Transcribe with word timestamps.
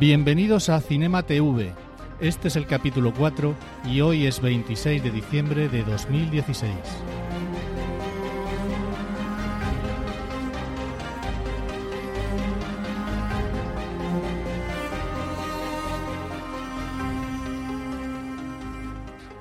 Bienvenidos 0.00 0.68
a 0.68 0.80
Cinema 0.80 1.24
TV. 1.24 1.74
Este 2.20 2.46
es 2.46 2.54
el 2.54 2.66
capítulo 2.66 3.12
4 3.12 3.56
y 3.84 4.00
hoy 4.00 4.26
es 4.26 4.40
26 4.40 5.02
de 5.02 5.10
diciembre 5.10 5.68
de 5.68 5.82
2016. 5.82 6.72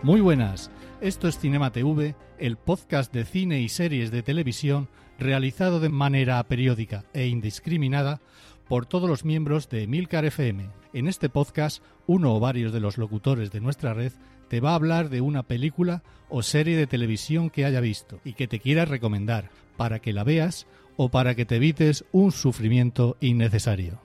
Muy 0.02 0.22
buenas, 0.22 0.72
esto 1.02 1.28
es 1.28 1.38
Cinema 1.38 1.72
TV, 1.72 2.16
el 2.40 2.58
podcast 2.58 3.14
de 3.14 3.26
cine 3.26 3.62
y 3.62 3.70
series 3.70 4.10
de 4.10 4.24
televisión 4.24 4.90
realizado 5.20 5.80
de 5.80 5.90
manera 5.90 6.42
periódica 6.48 7.06
e 7.14 7.28
indiscriminada 7.28 8.22
por 8.68 8.86
todos 8.86 9.10
los 9.10 9.26
miembros 9.26 9.70
de 9.70 9.88
Milcar 9.88 10.26
FM. 10.26 10.70
En 10.94 11.08
este 11.08 11.30
podcast, 11.30 11.84
uno 12.06 12.36
o 12.36 12.40
varios 12.40 12.74
de 12.74 12.80
los 12.80 12.98
locutores 12.98 13.52
de 13.52 13.62
nuestra 13.62 13.94
red 13.94 14.12
te 14.50 14.60
va 14.60 14.72
a 14.72 14.76
hablar 14.76 15.10
de 15.10 15.22
una 15.22 15.44
película 15.44 16.04
o 16.30 16.42
serie 16.42 16.78
de 16.78 16.88
televisión 16.88 17.50
que 17.50 17.66
haya 17.66 17.80
visto 17.80 18.20
y 18.24 18.34
que 18.34 18.48
te 18.48 18.60
quiera 18.60 18.86
recomendar 18.86 19.50
para 19.76 20.00
que 20.00 20.14
la 20.14 20.24
veas 20.24 20.68
o 20.96 21.10
para 21.10 21.36
que 21.36 21.46
te 21.46 21.58
evites 21.58 22.06
un 22.12 22.32
sufrimiento 22.32 23.18
innecesario. 23.20 24.02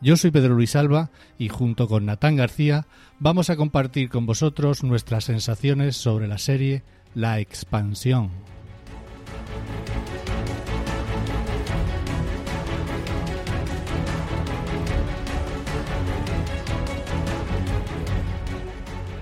Yo 0.00 0.16
soy 0.16 0.30
Pedro 0.30 0.54
Luis 0.54 0.76
Alba 0.76 1.10
y 1.38 1.48
junto 1.48 1.88
con 1.88 2.04
Natán 2.04 2.36
García 2.36 2.86
vamos 3.18 3.48
a 3.48 3.56
compartir 3.56 4.10
con 4.10 4.26
vosotros 4.26 4.84
nuestras 4.84 5.24
sensaciones 5.24 5.96
sobre 5.96 6.28
la 6.28 6.38
serie 6.38 6.82
La 7.14 7.40
Expansión. 7.40 8.53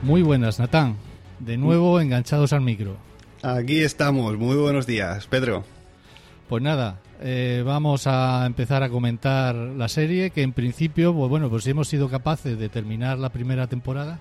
Muy 0.03 0.23
buenas, 0.23 0.59
Natán. 0.59 0.97
De 1.39 1.57
nuevo 1.57 2.01
enganchados 2.01 2.53
al 2.53 2.61
micro. 2.61 2.97
Aquí 3.43 3.81
estamos. 3.81 4.37
Muy 4.37 4.57
buenos 4.57 4.87
días, 4.87 5.29
Pedro. 5.29 5.65
Pues 6.49 6.61
nada, 6.61 7.01
eh, 7.23 7.63
vamos 7.65 8.09
a 8.09 8.45
empezar 8.45 8.83
a 8.83 8.89
comentar 8.89 9.55
la 9.55 9.89
serie 9.89 10.31
que 10.31 10.43
en 10.43 10.53
principio, 10.53 11.15
pues 11.15 11.31
bueno, 11.31 11.49
pues 11.49 11.65
si 11.65 11.71
hemos 11.71 11.89
sido 11.89 12.09
capaces 12.09 12.59
de 12.59 12.69
terminar 12.69 13.19
la 13.19 13.31
primera 13.31 13.69
temporada, 13.69 14.19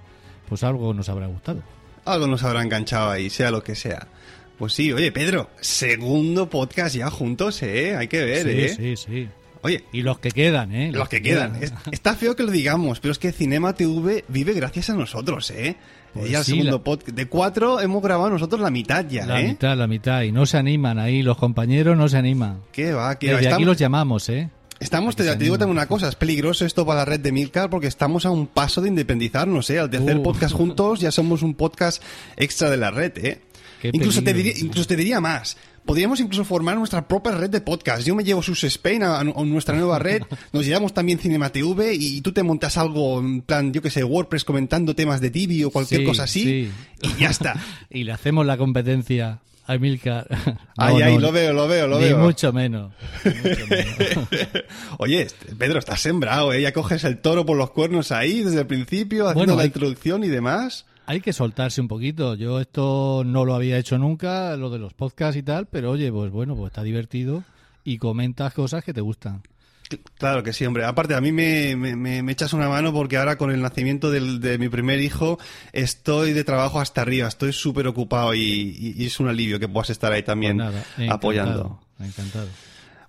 pues 0.47 0.63
algo 0.63 0.93
nos 0.93 1.09
habrá 1.09 1.25
gustado. 1.25 1.63
Algo 2.05 2.27
nos 2.27 2.43
habrá 2.43 2.61
enganchado 2.61 3.09
ahí, 3.09 3.29
sea 3.31 3.49
lo 3.49 3.63
que 3.63 3.75
sea. 3.75 4.07
Pues 4.59 4.73
sí, 4.73 4.93
oye, 4.93 5.11
Pedro, 5.11 5.49
segundo 5.61 6.47
podcast 6.47 6.95
ya 6.95 7.09
juntos, 7.09 7.64
¿eh? 7.64 7.95
Hay 7.97 8.08
que 8.08 8.23
ver, 8.23 8.43
sí, 8.43 8.49
¿eh? 8.49 8.70
Sí, 8.70 8.95
sí. 8.95 9.30
Oye, 9.64 9.83
Y 9.92 10.02
los 10.02 10.20
que 10.20 10.32
quedan, 10.32 10.73
¿eh? 10.73 10.92
los 10.92 11.08
que 11.10 11.22
quedan. 11.22 11.55
Es- 11.61 11.73
Está 11.92 12.16
feo 12.16 12.36
que 12.36 12.44
lo 12.44 12.52
digamos, 12.52 12.99
pero 12.99 13.11
es 13.11 13.20
que 13.20 13.32
Cinema 13.32 13.73
TV 13.73 14.23
vive 14.27 14.54
gracias 14.54 14.89
a 14.89 14.95
nosotros, 14.95 15.52
¿eh? 15.52 15.76
Pues 16.14 16.30
ya 16.30 16.39
el 16.39 16.44
segundo 16.45 16.77
la- 16.77 16.83
podcast. 16.83 17.16
De 17.16 17.27
cuatro 17.27 17.80
hemos 17.80 18.02
grabado 18.04 18.30
nosotros 18.32 18.60
la 18.60 18.70
mitad 18.71 19.05
ya, 19.08 19.26
La 19.26 19.39
¿eh? 19.42 19.48
mitad, 19.50 19.77
la 19.77 19.88
mitad. 19.88 20.23
Y 20.23 20.32
no 20.32 20.45
se 20.45 20.58
animan 20.58 21.00
ahí, 21.00 21.21
los 21.21 21.38
compañeros 21.38 21.95
no 21.98 22.10
se 22.10 22.17
animan. 22.17 22.61
¿Qué 22.71 22.92
va? 22.92 23.17
¿Qué 23.17 23.27
va? 23.27 23.33
Desde 23.33 23.48
aquí 23.48 23.54
Estamos, 23.54 23.67
los 23.67 23.77
llamamos, 23.77 24.30
¿eh? 24.30 24.50
estamos- 24.80 25.16
te, 25.16 25.23
te 25.23 25.36
digo 25.38 25.58
también 25.58 25.77
una 25.77 25.88
cosa, 25.88 26.10
es 26.10 26.16
peligroso 26.16 26.66
esto 26.66 26.86
para 26.86 27.00
la 27.02 27.05
red 27.05 27.20
de 27.20 27.32
Milcar 27.32 27.70
porque 27.70 27.88
estamos 27.88 28.26
a 28.26 28.32
un 28.32 28.48
paso 28.48 28.82
de 28.82 28.89
independizarnos, 28.89 29.70
¿eh? 29.70 29.80
Al 29.80 29.89
tercer 29.89 30.17
Uh. 30.17 30.23
podcast 30.23 30.54
juntos 30.55 31.00
ya 31.00 31.11
somos 31.11 31.44
un 31.44 31.54
podcast 31.54 32.02
extra 32.36 32.70
de 32.70 32.77
la 32.77 32.89
red, 32.92 33.14
¿eh? 33.20 33.42
Qué 33.82 33.89
Incluso 33.94 34.20
te, 34.20 34.26
peligro. 34.32 34.50
diría, 34.54 34.66
incluso 34.66 34.88
te 34.88 34.95
diría 34.95 35.21
más. 35.21 35.58
Podríamos 35.86 36.19
incluso 36.19 36.45
formar 36.45 36.77
nuestra 36.77 37.08
propia 37.08 37.31
red 37.33 37.49
de 37.49 37.59
podcast. 37.61 38.05
Yo 38.05 38.15
me 38.15 38.23
llevo 38.23 38.42
sus 38.43 38.64
Spain 38.64 39.03
a, 39.03 39.19
a 39.19 39.23
nuestra 39.23 39.75
nueva 39.75 39.99
red. 39.99 40.21
Nos 40.53 40.65
llevamos 40.65 40.93
también 40.93 41.19
Cinema 41.19 41.49
TV 41.49 41.93
y 41.95 42.21
tú 42.21 42.31
te 42.31 42.43
montas 42.43 42.77
algo 42.77 43.19
en 43.19 43.42
plan, 43.42 43.73
yo 43.73 43.81
que 43.81 43.89
sé, 43.89 44.03
WordPress 44.03 44.45
comentando 44.45 44.95
temas 44.95 45.20
de 45.21 45.31
Tibi 45.31 45.64
o 45.64 45.71
cualquier 45.71 46.02
Sí, 46.02 46.08
cosa 46.08 46.23
así. 46.23 46.43
sí. 46.43 46.71
Y 47.02 47.20
ya 47.21 47.30
está. 47.30 47.55
y 47.89 48.03
le 48.03 48.11
hacemos 48.11 48.45
la 48.45 48.58
competencia 48.58 49.39
a 49.67 49.75
Emilcar. 49.75 50.27
Ay, 50.77 51.02
ay, 51.03 51.17
lo 51.20 51.31
veo, 51.31 51.53
lo 51.53 51.67
veo, 51.67 51.87
lo 51.87 51.99
ni 51.99 52.05
veo. 52.05 52.17
mucho 52.17 52.52
menos. 52.52 52.91
ni 53.23 53.31
mucho 53.49 53.67
menos. 53.70 54.27
Oye, 54.97 55.21
este, 55.21 55.55
Pedro, 55.55 55.77
estás 55.80 56.02
sembrado, 56.02 56.52
¿eh? 56.53 56.61
Ya 56.61 56.73
coges 56.73 57.03
el 57.03 57.20
toro 57.20 57.45
por 57.45 57.58
los 57.58 57.70
cuernos 57.71 58.11
ahí 58.11 58.41
desde 58.41 58.61
el 58.61 58.67
principio, 58.67 59.25
haciendo 59.27 59.39
Bueno, 59.39 59.55
la 59.55 59.61
hay- 59.61 59.67
introducción 59.67 60.23
y 60.23 60.27
demás. 60.30 60.86
Hay 61.06 61.20
que 61.22 61.34
soltarse 61.34 61.82
un 61.82 61.88
poquito. 61.88 62.36
Yo 62.36 62.60
esto 62.60 63.23
no 63.26 63.44
lo 63.45 63.56
había 63.56 63.78
hecho 63.78 63.98
nunca, 63.98 64.56
lo 64.56 64.70
de 64.70 64.80
los 64.80 64.94
podcasts 64.94 65.36
y 65.38 65.44
tal, 65.44 65.67
pero 65.67 65.92
oye, 65.92 66.12
pues 66.12 66.32
bueno, 66.32 66.56
pues 66.56 66.72
está 66.72 66.84
divertido 66.84 67.44
y 67.84 67.98
comentas 67.98 68.54
cosas 68.54 68.84
que 68.84 68.94
te 68.94 69.02
gustan. 69.02 69.42
Claro 70.17 70.42
que 70.42 70.54
sí, 70.54 70.66
hombre. 70.66 70.86
Aparte, 70.86 71.16
a 71.16 71.20
mí 71.22 71.34
me, 71.34 71.76
me- 71.76 71.98
me- 71.98 72.23
me 72.23 72.32
echas 72.32 72.54
una 72.54 72.70
mano 72.70 72.94
porque 72.94 73.17
ahora 73.17 73.38
con 73.38 73.52
el 73.52 73.62
nacimiento 73.62 74.10
del- 74.10 74.39
de 74.39 74.58
mi 74.58 74.70
primer 74.70 75.02
hijo 75.02 75.38
estoy 75.73 76.32
de 76.32 76.45
trabajo 76.45 76.80
hasta 76.80 77.02
arriba, 77.02 77.28
estoy 77.28 77.52
súper 77.52 77.88
ocupado 77.88 78.33
y, 78.33 78.39
y- 78.42 78.94
y 78.98 79.06
es 79.06 79.20
un 79.20 79.28
alivio 79.28 79.60
que 79.60 79.68
puedas 79.68 79.89
estar 79.89 80.14
ahí 80.14 80.23
también 80.23 80.58
Pues 80.58 80.68
nada, 80.70 80.80
encantado, 80.94 81.14
apoyando. 81.18 81.80
Encantado. 82.00 82.48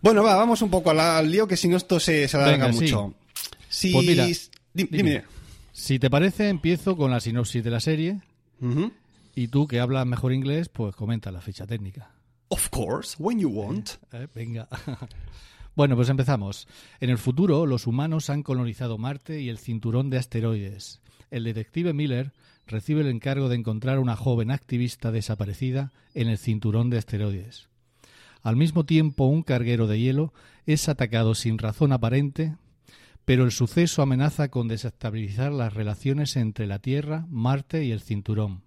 Bueno, 0.00 0.24
va, 0.24 0.34
vamos 0.34 0.60
un 0.62 0.70
poco 0.70 0.90
al, 0.90 0.98
al 0.98 1.30
lío 1.30 1.46
que 1.46 1.56
si 1.56 1.68
no 1.68 1.76
esto 1.76 2.00
se, 2.00 2.26
se 2.26 2.36
alarga 2.36 2.72
sí. 2.72 2.80
mucho. 2.80 3.14
Si, 3.68 3.92
Pues 3.92 4.04
mira, 4.06 4.26
di- 4.26 4.36
dime. 4.74 4.88
dime. 4.96 5.24
Si 5.72 5.98
te 5.98 6.10
parece, 6.10 6.48
empiezo 6.48 6.96
con 6.96 7.10
la 7.10 7.20
sinopsis 7.20 7.64
de 7.64 7.70
la 7.70 7.80
serie 7.80 8.20
y 9.34 9.48
tú, 9.48 9.66
que 9.66 9.80
hablas 9.80 10.06
mejor 10.06 10.32
inglés, 10.32 10.68
pues 10.68 10.94
comenta 10.94 11.32
la 11.32 11.40
ficha 11.40 11.66
técnica. 11.66 12.10
Of 12.48 12.68
course, 12.68 13.16
when 13.18 13.38
you 13.38 13.48
want. 13.48 13.90
Eh, 14.12 14.28
Venga. 14.34 14.68
Bueno, 15.74 15.96
pues 15.96 16.10
empezamos. 16.10 16.68
En 17.00 17.08
el 17.08 17.16
futuro, 17.16 17.64
los 17.64 17.86
humanos 17.86 18.28
han 18.28 18.42
colonizado 18.42 18.98
Marte 18.98 19.40
y 19.40 19.48
el 19.48 19.56
cinturón 19.56 20.10
de 20.10 20.18
asteroides. 20.18 21.00
El 21.30 21.44
detective 21.44 21.94
Miller 21.94 22.32
recibe 22.66 23.00
el 23.00 23.06
encargo 23.06 23.48
de 23.48 23.56
encontrar 23.56 23.96
a 23.96 24.00
una 24.00 24.14
joven 24.14 24.50
activista 24.50 25.10
desaparecida 25.10 25.90
en 26.12 26.28
el 26.28 26.36
cinturón 26.36 26.90
de 26.90 26.98
asteroides. 26.98 27.68
Al 28.42 28.56
mismo 28.56 28.84
tiempo, 28.84 29.24
un 29.24 29.42
carguero 29.42 29.86
de 29.86 29.98
hielo 29.98 30.34
es 30.66 30.90
atacado 30.90 31.34
sin 31.34 31.56
razón 31.56 31.92
aparente, 31.92 32.54
pero 33.24 33.44
el 33.44 33.52
suceso 33.52 34.02
amenaza 34.02 34.48
con 34.48 34.68
desestabilizar 34.68 35.52
las 35.52 35.74
relaciones 35.74 36.36
entre 36.36 36.66
la 36.66 36.78
Tierra, 36.78 37.26
Marte 37.28 37.84
y 37.84 37.92
el 37.92 38.00
cinturón. 38.00 38.62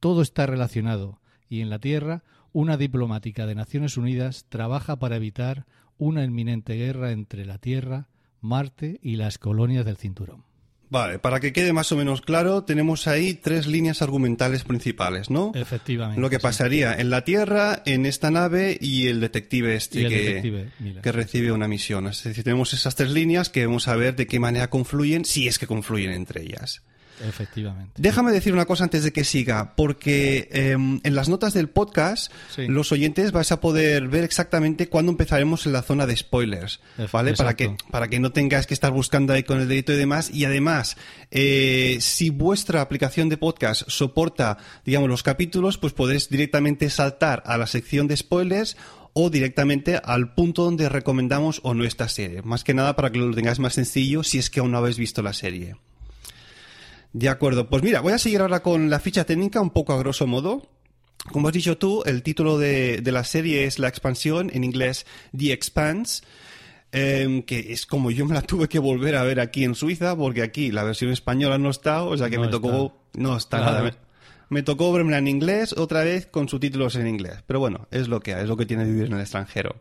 Todo 0.00 0.22
está 0.22 0.46
relacionado 0.46 1.20
y 1.48 1.60
en 1.60 1.70
la 1.70 1.78
Tierra 1.78 2.22
una 2.52 2.76
diplomática 2.76 3.46
de 3.46 3.54
Naciones 3.54 3.96
Unidas 3.96 4.46
trabaja 4.48 4.96
para 4.98 5.16
evitar 5.16 5.66
una 5.98 6.24
inminente 6.24 6.74
guerra 6.74 7.12
entre 7.12 7.44
la 7.44 7.58
Tierra, 7.58 8.08
Marte 8.40 8.98
y 9.02 9.16
las 9.16 9.38
colonias 9.38 9.84
del 9.84 9.96
cinturón. 9.96 10.45
Vale, 10.88 11.18
para 11.18 11.40
que 11.40 11.52
quede 11.52 11.72
más 11.72 11.90
o 11.90 11.96
menos 11.96 12.20
claro, 12.20 12.62
tenemos 12.62 13.08
ahí 13.08 13.34
tres 13.34 13.66
líneas 13.66 14.02
argumentales 14.02 14.62
principales, 14.62 15.30
¿no? 15.30 15.52
Efectivamente. 15.54 16.20
Lo 16.20 16.30
que 16.30 16.36
sí. 16.36 16.42
pasaría 16.42 16.94
en 16.94 17.10
la 17.10 17.24
Tierra, 17.24 17.82
en 17.86 18.06
esta 18.06 18.30
nave 18.30 18.78
y 18.80 19.08
el 19.08 19.20
detective 19.20 19.74
este 19.74 20.02
el 20.02 20.08
que, 20.08 20.18
detective 20.18 20.70
que 21.02 21.12
recibe 21.12 21.50
una 21.50 21.66
misión. 21.66 22.06
Es 22.06 22.22
decir, 22.22 22.44
tenemos 22.44 22.72
esas 22.72 22.94
tres 22.94 23.10
líneas 23.10 23.48
que 23.48 23.66
vamos 23.66 23.88
a 23.88 23.96
ver 23.96 24.14
de 24.14 24.26
qué 24.26 24.38
manera 24.38 24.70
confluyen, 24.70 25.24
si 25.24 25.48
es 25.48 25.58
que 25.58 25.66
confluyen 25.66 26.12
entre 26.12 26.42
ellas. 26.42 26.82
Efectivamente. 27.24 27.92
Déjame 27.96 28.32
decir 28.32 28.52
una 28.52 28.64
cosa 28.66 28.84
antes 28.84 29.02
de 29.04 29.12
que 29.12 29.24
siga, 29.24 29.74
porque 29.76 30.48
em, 30.52 31.00
en 31.02 31.14
las 31.14 31.28
notas 31.28 31.54
del 31.54 31.68
podcast 31.68 32.32
Sí. 32.54 32.66
los 32.66 32.92
oyentes 32.92 33.32
vais 33.32 33.50
a 33.52 33.60
poder 33.60 34.08
ver 34.08 34.24
exactamente 34.24 34.88
cuándo 34.88 35.12
empezaremos 35.12 35.66
en 35.66 35.72
la 35.72 35.82
zona 35.82 36.06
de 36.06 36.16
spoilers, 36.16 36.80
¿vale? 37.12 37.32
Para 37.34 37.54
que, 37.56 37.76
para 37.90 38.08
que 38.08 38.20
no 38.20 38.32
tengáis 38.32 38.66
que 38.66 38.74
estar 38.74 38.92
buscando 38.92 39.32
ahí 39.32 39.42
con 39.44 39.60
el 39.60 39.68
dedito 39.68 39.92
y 39.92 39.96
demás. 39.96 40.30
Y 40.30 40.44
además, 40.44 40.96
eh, 41.30 41.98
si 42.00 42.30
vuestra 42.30 42.80
aplicación 42.80 43.28
de 43.28 43.36
podcast 43.36 43.82
soporta, 43.88 44.58
digamos, 44.84 45.08
los 45.08 45.22
capítulos, 45.22 45.78
pues 45.78 45.92
podéis 45.92 46.28
directamente 46.28 46.90
saltar 46.90 47.42
a 47.46 47.56
la 47.58 47.66
sección 47.66 48.06
de 48.08 48.16
spoilers 48.16 48.76
o 49.18 49.30
directamente 49.30 49.98
al 50.04 50.34
punto 50.34 50.64
donde 50.64 50.90
recomendamos 50.90 51.60
o 51.62 51.72
no 51.72 51.84
esta 51.84 52.06
serie. 52.08 52.42
Más 52.42 52.64
que 52.64 52.74
nada 52.74 52.96
para 52.96 53.10
que 53.10 53.18
lo 53.18 53.34
tengáis 53.34 53.58
más 53.58 53.72
sencillo 53.72 54.22
si 54.22 54.38
es 54.38 54.50
que 54.50 54.60
aún 54.60 54.72
no 54.72 54.78
habéis 54.78 54.98
visto 54.98 55.22
la 55.22 55.32
serie. 55.32 55.76
De 57.18 57.30
acuerdo. 57.30 57.68
Pues 57.70 57.82
mira, 57.82 58.02
voy 58.02 58.12
a 58.12 58.18
seguir 58.18 58.42
ahora 58.42 58.60
con 58.62 58.90
la 58.90 59.00
ficha 59.00 59.24
técnica 59.24 59.58
un 59.62 59.70
poco 59.70 59.94
a 59.94 59.98
grosso 59.98 60.26
modo. 60.26 60.68
Como 61.32 61.48
has 61.48 61.54
dicho 61.54 61.78
tú, 61.78 62.02
el 62.04 62.22
título 62.22 62.58
de, 62.58 63.00
de 63.00 63.10
la 63.10 63.24
serie 63.24 63.64
es 63.64 63.78
la 63.78 63.88
expansión, 63.88 64.50
en 64.52 64.64
inglés 64.64 65.06
The 65.34 65.52
Expanse. 65.52 66.22
em, 66.92 67.42
que 67.42 67.72
es 67.72 67.86
como 67.86 68.10
yo 68.10 68.26
me 68.26 68.34
la 68.34 68.42
tuve 68.42 68.68
que 68.68 68.78
volver 68.78 69.16
a 69.16 69.22
ver 69.22 69.40
aquí 69.40 69.64
en 69.64 69.74
Suiza, 69.74 70.14
porque 70.14 70.42
aquí 70.42 70.70
la 70.70 70.84
versión 70.84 71.10
española 71.10 71.56
no 71.56 71.70
está, 71.70 72.02
o 72.02 72.16
sea 72.18 72.28
que 72.28 72.36
No 72.36 72.42
me 72.42 72.48
tocó, 72.48 72.96
no 73.14 73.34
está 73.36 73.58
Claro. 73.58 73.72
nada. 73.72 73.82
Me, 73.84 73.92
me 74.50 74.62
tocó 74.62 74.92
verla 74.92 75.16
en 75.16 75.26
inglés 75.26 75.72
otra 75.72 76.04
vez 76.04 76.26
con 76.26 76.48
subtítulos 76.50 76.96
en 76.96 77.06
inglés. 77.06 77.38
Pero 77.46 77.60
bueno, 77.60 77.88
es 77.90 78.08
lo 78.08 78.20
que 78.20 78.32
es 78.32 78.46
lo 78.46 78.58
que 78.58 78.66
tiene 78.66 78.84
vivir 78.84 79.06
en 79.06 79.14
el 79.14 79.20
extranjero. 79.20 79.76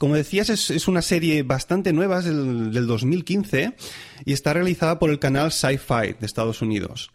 Como 0.00 0.14
decías, 0.14 0.48
es, 0.48 0.70
es 0.70 0.88
una 0.88 1.02
serie 1.02 1.42
bastante 1.42 1.92
nueva, 1.92 2.20
es 2.20 2.24
del, 2.24 2.72
del 2.72 2.86
2015 2.86 3.76
y 4.24 4.32
está 4.32 4.54
realizada 4.54 4.98
por 4.98 5.10
el 5.10 5.18
canal 5.18 5.52
Sci-Fi 5.52 6.14
de 6.18 6.24
Estados 6.26 6.62
Unidos. 6.62 7.10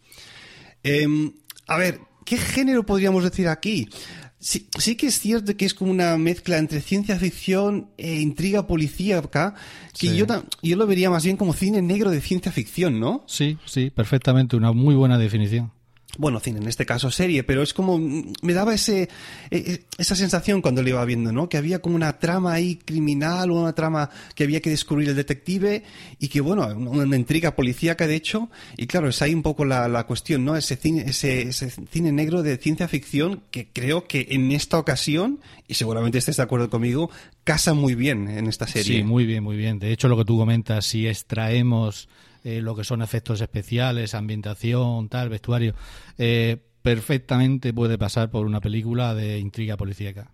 Em, 0.84 1.34
a 1.68 1.78
ver, 1.78 2.00
¿qué 2.26 2.38
género 2.38 2.86
podríamos 2.86 3.24
decir 3.24 3.48
aquí? 3.48 3.90
Sí, 4.38 4.70
sí 4.78 4.96
que 4.96 5.08
es 5.08 5.20
cierto 5.20 5.58
que 5.58 5.66
es 5.66 5.74
como 5.74 5.90
una 5.90 6.16
mezcla 6.20 6.60
entre 6.60 6.80
ciencia 6.82 7.18
ficción 7.18 7.90
e 7.98 8.22
intriga 8.22 8.68
policíaca, 8.68 9.56
que 9.98 10.10
Sí. 10.10 10.16
yo, 10.18 10.28
ta- 10.28 10.44
yo 10.62 10.76
lo 10.76 10.86
vería 10.86 11.10
más 11.10 11.24
bien 11.26 11.38
como 11.38 11.54
cine 11.54 11.82
negro 11.82 12.12
de 12.12 12.22
ciencia 12.22 12.52
ficción, 12.52 13.00
¿no? 13.00 13.24
Sí, 13.28 13.58
sí, 13.66 13.90
perfectamente, 13.90 14.56
una 14.56 14.72
muy 14.74 14.94
buena 14.94 15.18
definición. 15.18 15.72
Bueno, 16.18 16.40
cine, 16.40 16.60
en 16.60 16.68
este 16.68 16.86
caso 16.86 17.12
serie, 17.12 17.44
pero 17.44 17.62
es 17.62 17.74
como, 17.74 17.98
mm, 17.98 18.34
me 18.42 18.54
daba 18.54 18.74
ese, 18.74 19.04
eh, 19.04 19.10
eh, 19.52 19.84
esa 19.98 20.16
sensación 20.16 20.62
cuando 20.62 20.82
lo 20.82 20.90
iba 20.90 21.06
viendo, 21.06 21.32
¿no? 21.32 21.50
Que 21.50 21.58
había 21.58 21.80
como 21.80 21.96
una 21.96 22.20
trama 22.20 22.54
ahí 22.54 22.76
criminal 22.76 23.52
una 23.52 23.74
trama 23.74 24.10
que 24.34 24.44
había 24.44 24.62
que 24.62 24.70
descubrir 24.70 25.10
el 25.10 25.16
detective 25.16 25.84
y 26.20 26.28
que, 26.28 26.42
bueno, 26.42 26.68
una, 26.68 27.16
intriga 27.16 27.56
policíaca, 27.56 28.08
de 28.08 28.16
hecho, 28.16 28.50
y 28.78 28.88
claro, 28.88 29.10
es 29.10 29.22
ahí 29.22 29.34
un 29.34 29.44
poco 29.44 29.66
la, 29.66 29.88
la 29.88 30.06
cuestión, 30.06 30.46
¿no? 30.46 30.56
Ese 30.56 30.76
cine, 30.76 31.06
ese 31.08 31.52
cine 31.52 32.12
negro 32.12 32.44
de 32.44 32.58
ciencia 32.58 32.88
ficción 32.88 33.44
que 33.52 33.68
creo 33.72 34.08
que 34.08 34.28
en 34.32 34.52
esta 34.52 34.78
ocasión, 34.78 35.40
y 35.68 35.76
seguramente 35.76 36.18
estés 36.18 36.38
de 36.38 36.44
acuerdo 36.44 36.70
conmigo, 36.70 37.10
casa 37.44 37.74
muy 37.74 37.96
bien 37.96 38.28
en 38.28 38.48
esta 38.48 38.68
serie. 38.68 38.98
Sí, 38.98 39.04
muy 39.04 39.26
bien, 39.26 39.44
muy 39.44 39.56
bien. 39.56 39.80
De 39.80 39.92
hecho, 39.92 40.08
lo 40.08 40.18
que 40.18 40.26
tú 40.26 40.38
comentas, 40.38 40.86
si 40.86 41.08
extraemos 41.08 42.10
eh, 42.46 42.62
lo 42.62 42.74
que 42.78 42.86
son 42.86 43.02
efectos 43.02 43.42
especiales, 43.42 44.14
ambientación, 44.14 45.10
tal, 45.10 45.28
vestuario, 45.28 45.76
eh, 46.18 46.56
perfectamente 46.82 47.74
puede 47.74 47.98
pasar 47.98 48.30
por 48.32 48.46
una 48.46 48.62
película 48.62 49.14
de 49.14 49.40
intriga 49.40 49.76
policíaca. 49.76 50.32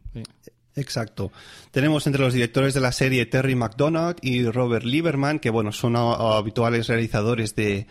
Exacto. 0.76 1.32
Tenemos 1.72 2.06
entre 2.08 2.22
los 2.22 2.34
directores 2.34 2.74
de 2.74 2.80
la 2.80 2.92
serie 2.92 3.26
Terry 3.26 3.56
McDonald 3.56 4.18
y 4.22 4.44
Robert 4.46 4.86
Lieberman, 4.86 5.40
que 5.40 5.50
bueno, 5.50 5.72
son 5.72 5.96
a- 5.96 6.14
a 6.14 6.38
habituales 6.38 6.88
realizadores 6.88 7.56
de, 7.56 7.88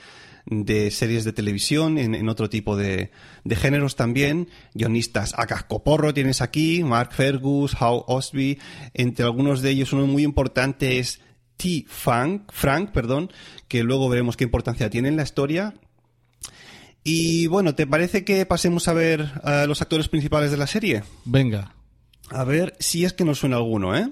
de 0.46 0.90
series 0.90 1.24
de 1.24 1.32
televisión 1.34 1.98
en, 1.98 2.14
en 2.14 2.28
otro 2.30 2.48
tipo 2.48 2.76
de, 2.76 3.10
de 3.44 3.56
géneros 3.56 3.96
también. 3.96 4.48
Guionistas 4.74 5.34
a 5.36 5.46
cascoporro 5.46 6.14
tienes 6.14 6.40
aquí, 6.40 6.82
Mark 6.82 7.12
Fergus, 7.12 7.74
Howe 7.80 8.04
Osby, 8.06 8.58
entre 8.94 9.26
algunos 9.26 9.60
de 9.60 9.70
ellos 9.70 9.92
uno 9.92 10.06
muy 10.06 10.22
importante 10.22 10.98
es 10.98 11.20
T. 11.60 11.84
Frank, 11.88 12.50
Frank, 12.52 12.90
perdón, 12.90 13.30
que 13.68 13.82
luego 13.82 14.08
veremos 14.08 14.36
qué 14.36 14.44
importancia 14.44 14.88
tiene 14.88 15.08
en 15.08 15.16
la 15.16 15.24
historia. 15.24 15.74
Y 17.04 17.46
bueno, 17.46 17.74
¿te 17.74 17.86
parece 17.86 18.24
que 18.24 18.44
pasemos 18.46 18.88
a 18.88 18.92
ver 18.92 19.30
a 19.42 19.66
los 19.66 19.82
actores 19.82 20.08
principales 20.08 20.50
de 20.50 20.56
la 20.56 20.66
serie? 20.66 21.02
Venga, 21.24 21.74
A 22.30 22.44
ver 22.44 22.74
si 22.78 23.04
es 23.04 23.12
que 23.12 23.24
nos 23.24 23.38
suena 23.38 23.56
alguno, 23.56 23.96
¿eh? 23.96 24.08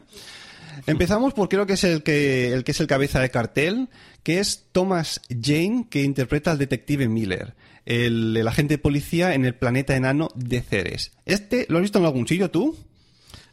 Empezamos 0.86 1.34
por 1.34 1.48
creo 1.48 1.66
que 1.66 1.74
es 1.74 1.84
el 1.84 2.02
que, 2.02 2.52
el 2.52 2.64
que 2.64 2.72
es 2.72 2.80
el 2.80 2.86
cabeza 2.86 3.20
de 3.20 3.30
cartel, 3.30 3.88
que 4.22 4.38
es 4.38 4.66
Thomas 4.72 5.20
Jane, 5.28 5.86
que 5.90 6.02
interpreta 6.02 6.50
al 6.50 6.58
detective 6.58 7.08
Miller, 7.08 7.54
el, 7.84 8.36
el 8.36 8.48
agente 8.48 8.74
de 8.74 8.78
policía 8.78 9.34
en 9.34 9.44
el 9.44 9.54
planeta 9.54 9.96
enano 9.96 10.28
de 10.34 10.60
Ceres. 10.60 11.12
¿Este 11.26 11.66
lo 11.68 11.78
has 11.78 11.82
visto 11.82 11.98
en 11.98 12.04
algún 12.04 12.28
sitio 12.28 12.50
tú? 12.50 12.76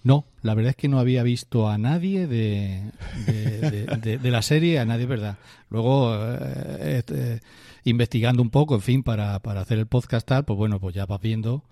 No, 0.05 0.23
la 0.43 0.53
verdad 0.53 0.69
es 0.69 0.75
que 0.75 0.87
no 0.87 0.99
había 0.99 1.23
visto 1.23 1.67
a 1.67 1.79
nadie 1.79 2.27
de, 2.27 2.91
de, 3.25 4.31
la 4.31 4.43
serie, 4.43 4.77
a 4.77 4.85
nadie, 4.85 5.07
¿verdad? 5.07 5.39
Luego, 5.71 6.15
eh, 6.15 6.97
este, 6.99 7.41
investigando 7.85 8.43
un 8.43 8.51
poco, 8.51 8.75
en 8.75 8.81
fin, 8.81 9.01
para, 9.01 9.39
para 9.39 9.61
hacer 9.61 9.79
el 9.79 9.87
podcast 9.87 10.27
tal, 10.27 10.45
pues 10.45 10.57
bueno, 10.57 10.79
pues 10.79 10.93
ya 10.93 11.07
vas 11.07 11.19
viendo 11.19 11.63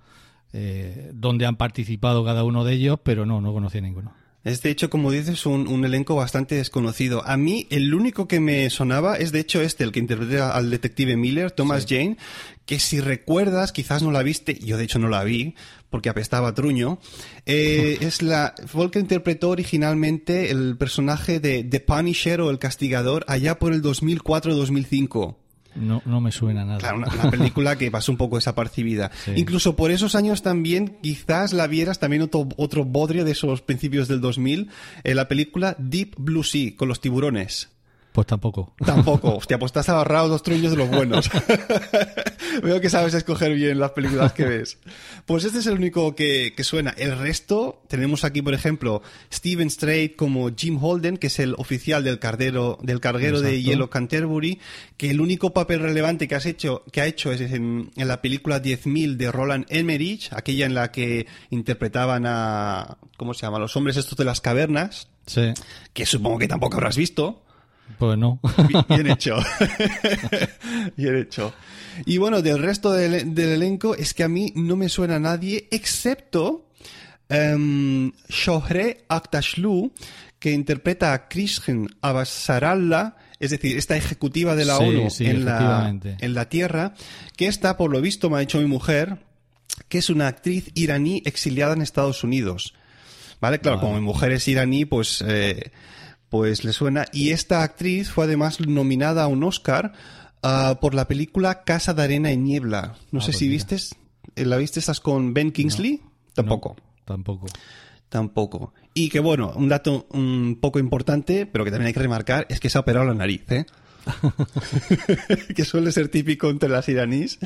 eh, 0.51 1.11
dónde 1.13 1.45
han 1.45 1.57
participado 1.57 2.25
cada 2.25 2.43
uno 2.43 2.63
de 2.63 2.73
ellos, 2.73 2.99
pero 3.03 3.27
no, 3.27 3.39
no 3.39 3.53
conocía 3.53 3.81
ninguno. 3.81 4.15
Es 4.43 4.61
de 4.61 4.71
hecho, 4.71 4.89
como 4.89 5.11
dices, 5.11 5.45
un, 5.45 5.67
un 5.67 5.85
elenco 5.85 6.15
bastante 6.15 6.55
desconocido. 6.55 7.25
A 7.25 7.37
mí, 7.37 7.65
el 7.69 7.93
único 7.93 8.27
que 8.27 8.41
me 8.41 8.69
sonaba 8.69 9.15
es 9.15 9.31
de 9.31 9.39
hecho 9.39 9.61
este, 9.61 9.85
el 9.85 9.93
que 9.93 9.99
interpreta 9.99 10.53
al 10.53 10.69
detective 10.69 11.15
Miller, 11.15 11.51
Thomas 11.51 11.85
Jane, 11.87 12.17
que 12.65 12.79
si 12.79 12.99
recuerdas, 12.99 13.71
quizás 13.71 14.03
no 14.03 14.11
la 14.11 14.21
viste, 14.21 14.59
yo 14.59 14.77
de 14.77 14.83
hecho 14.83 14.99
no 14.99 15.07
la 15.07 15.23
vi, 15.23 15.55
porque 15.89 16.09
apestaba 16.09 16.49
a 16.49 16.53
truño, 16.53 16.99
eh, 17.45 17.97
es 18.01 18.21
la, 18.21 18.53
fue 18.67 18.85
el 18.85 18.91
que 18.91 18.99
interpretó 18.99 19.49
originalmente 19.49 20.51
el 20.51 20.77
personaje 20.77 21.39
de 21.39 21.63
The 21.63 21.79
Punisher 21.79 22.41
o 22.41 22.49
El 22.49 22.59
Castigador 22.59 23.23
allá 23.27 23.59
por 23.59 23.71
el 23.73 23.81
2004-2005. 23.81 25.37
No, 25.75 26.01
no 26.05 26.21
me 26.21 26.31
suena 26.31 26.65
nada. 26.65 26.79
Claro, 26.79 26.97
una, 26.97 27.07
una 27.07 27.31
película 27.31 27.77
que 27.77 27.91
pasó 27.91 28.11
un 28.11 28.17
poco 28.17 28.35
desapercibida. 28.35 29.11
Sí. 29.25 29.33
Incluso 29.35 29.75
por 29.75 29.91
esos 29.91 30.15
años 30.15 30.41
también, 30.41 30.97
quizás 31.01 31.53
la 31.53 31.67
vieras 31.67 31.99
también 31.99 32.21
otro, 32.21 32.47
otro 32.57 32.85
bodrio 32.85 33.25
de 33.25 33.31
esos 33.31 33.61
principios 33.61 34.07
del 34.07 34.21
2000, 34.21 34.69
en 35.03 35.15
la 35.15 35.27
película 35.27 35.75
Deep 35.79 36.15
Blue 36.17 36.43
Sea, 36.43 36.75
con 36.75 36.87
los 36.87 37.01
tiburones. 37.01 37.72
Pues 38.13 38.27
tampoco. 38.27 38.73
Tampoco. 38.85 39.37
Hostia, 39.37 39.57
pues 39.57 39.71
te 39.71 39.79
has 39.79 39.89
agarrado 39.89 40.27
dos 40.29 40.43
truños 40.43 40.71
de 40.71 40.77
los 40.77 40.89
buenos. 40.89 41.29
Veo 42.63 42.79
que 42.79 42.89
sabes 42.89 43.15
escoger 43.15 43.55
bien 43.55 43.79
las 43.79 43.91
películas 43.91 44.33
que 44.33 44.45
ves. 44.45 44.77
Pues 45.25 45.43
este 45.43 45.57
es 45.59 45.65
el 45.65 45.73
único 45.73 46.15
que, 46.15 46.53
que 46.55 46.63
suena. 46.63 46.91
El 46.91 47.17
resto, 47.17 47.81
tenemos 47.87 48.23
aquí, 48.23 48.43
por 48.43 48.53
ejemplo, 48.53 49.01
Steven 49.33 49.71
Strait 49.71 50.15
como 50.15 50.51
Jim 50.55 50.77
Holden, 50.79 51.17
que 51.17 51.27
es 51.27 51.39
el 51.39 51.55
oficial 51.57 52.03
del 52.03 52.19
carguero, 52.19 52.77
del 52.83 52.99
carguero 52.99 53.41
de 53.41 53.49
Exacto. 53.49 53.69
hielo 53.69 53.89
Canterbury, 53.89 54.59
que 54.95 55.09
el 55.09 55.19
único 55.19 55.51
papel 55.51 55.79
relevante 55.79 56.27
que 56.27 56.35
has 56.35 56.45
hecho, 56.45 56.83
que 56.91 57.01
ha 57.01 57.07
hecho 57.07 57.31
es 57.31 57.41
en, 57.41 57.89
en 57.95 58.07
la 58.07 58.21
película 58.21 58.61
10.000 58.61 59.17
de 59.17 59.31
Roland 59.31 59.65
Emmerich, 59.69 60.31
aquella 60.33 60.67
en 60.67 60.75
la 60.75 60.91
que 60.91 61.25
interpretaban 61.49 62.25
a, 62.27 62.97
¿cómo 63.17 63.33
se 63.33 63.47
llama? 63.47 63.57
Los 63.57 63.75
hombres 63.75 63.97
estos 63.97 64.17
de 64.17 64.25
las 64.25 64.39
cavernas, 64.39 65.07
Sí, 65.25 65.53
que 65.93 66.05
supongo 66.05 66.37
que 66.37 66.47
tampoco 66.47 66.75
habrás 66.75 66.97
visto. 66.97 67.42
Pues 67.97 68.17
no. 68.17 68.39
Bien, 68.67 68.85
bien 68.89 69.07
hecho. 69.11 69.37
bien 70.97 71.17
hecho. 71.17 71.53
Y 72.05 72.17
bueno, 72.17 72.41
del 72.41 72.59
resto 72.59 72.91
del, 72.91 73.33
del 73.33 73.49
elenco 73.49 73.95
es 73.95 74.13
que 74.13 74.23
a 74.23 74.27
mí 74.27 74.51
no 74.55 74.75
me 74.75 74.89
suena 74.89 75.15
a 75.17 75.19
nadie, 75.19 75.67
excepto 75.71 76.69
um, 77.29 78.11
Shohreh 78.29 79.05
Aktashlu, 79.07 79.93
que 80.39 80.51
interpreta 80.51 81.13
a 81.13 81.27
Krishen 81.27 81.87
Abasaralla, 82.01 83.15
es 83.39 83.51
decir, 83.51 83.77
esta 83.77 83.95
ejecutiva 83.95 84.55
de 84.55 84.65
la 84.65 84.77
Sí, 84.77 84.83
ONU 84.83 85.09
sí, 85.09 85.25
en, 85.25 85.45
la, 85.45 85.95
en 86.03 86.33
la 86.33 86.49
Tierra, 86.49 86.93
que 87.37 87.47
está, 87.47 87.77
por 87.77 87.91
lo 87.91 88.01
visto, 88.01 88.29
me 88.29 88.37
ha 88.37 88.39
dicho 88.41 88.59
mi 88.59 88.65
mujer, 88.65 89.19
que 89.87 89.97
es 89.99 90.09
una 90.09 90.27
actriz 90.27 90.69
iraní 90.75 91.21
exiliada 91.25 91.73
en 91.73 91.81
Estados 91.81 92.23
Unidos. 92.23 92.73
¿Vale? 93.39 93.59
Claro, 93.59 93.81
como 93.81 93.95
mi 93.95 94.01
mujer 94.01 94.31
es 94.31 94.47
iraní, 94.47 94.85
pues, 94.85 95.21
eh, 95.27 95.71
pues 96.33 96.63
le 96.63 96.73
suena. 96.73 97.05
Y 97.13 97.29
esta 97.29 97.61
actriz 97.61 98.09
fue 98.09 98.25
además 98.25 98.59
nominada 98.59 99.21
a 99.21 99.27
un 99.27 99.43
Oscar 99.43 99.93
ah, 100.41 100.79
por 100.81 100.95
la 100.95 101.07
película 101.07 101.63
Casa 101.63 101.93
de 101.93 102.01
Arena 102.01 102.31
y 102.31 102.37
Niebla. 102.37 102.95
No 103.11 103.21
sé 103.21 103.27
pues 103.27 103.37
si 103.37 103.45
mira. 103.45 103.53
vistes. 103.53 103.95
eh, 104.35 104.43
¿La 104.43 104.57
viste? 104.57 104.79
¿Estás 104.79 104.99
con 104.99 105.35
Ben 105.35 105.51
Kingsley? 105.51 106.01
Tampoco. 106.33 106.75
No, 106.75 107.03
tampoco. 107.05 107.45
Tampoco. 108.09 108.73
Y 108.95 109.09
que 109.09 109.19
bueno, 109.19 109.53
un 109.55 109.69
dato 109.69 110.07
un 110.09 110.57
poco 110.59 110.79
importante, 110.79 111.45
pero 111.45 111.63
que 111.65 111.69
también 111.69 111.89
hay 111.89 111.93
que 111.93 111.99
remarcar, 111.99 112.47
es 112.49 112.59
que 112.59 112.71
se 112.71 112.79
ha 112.79 112.81
operado 112.81 113.05
la 113.05 113.13
nariz, 113.13 113.43
¿eh? 113.51 113.67
que 115.55 115.65
suele 115.65 115.91
ser 115.91 116.07
típico 116.07 116.49
entre 116.49 116.67
las 116.67 116.89
iraníes. 116.89 117.37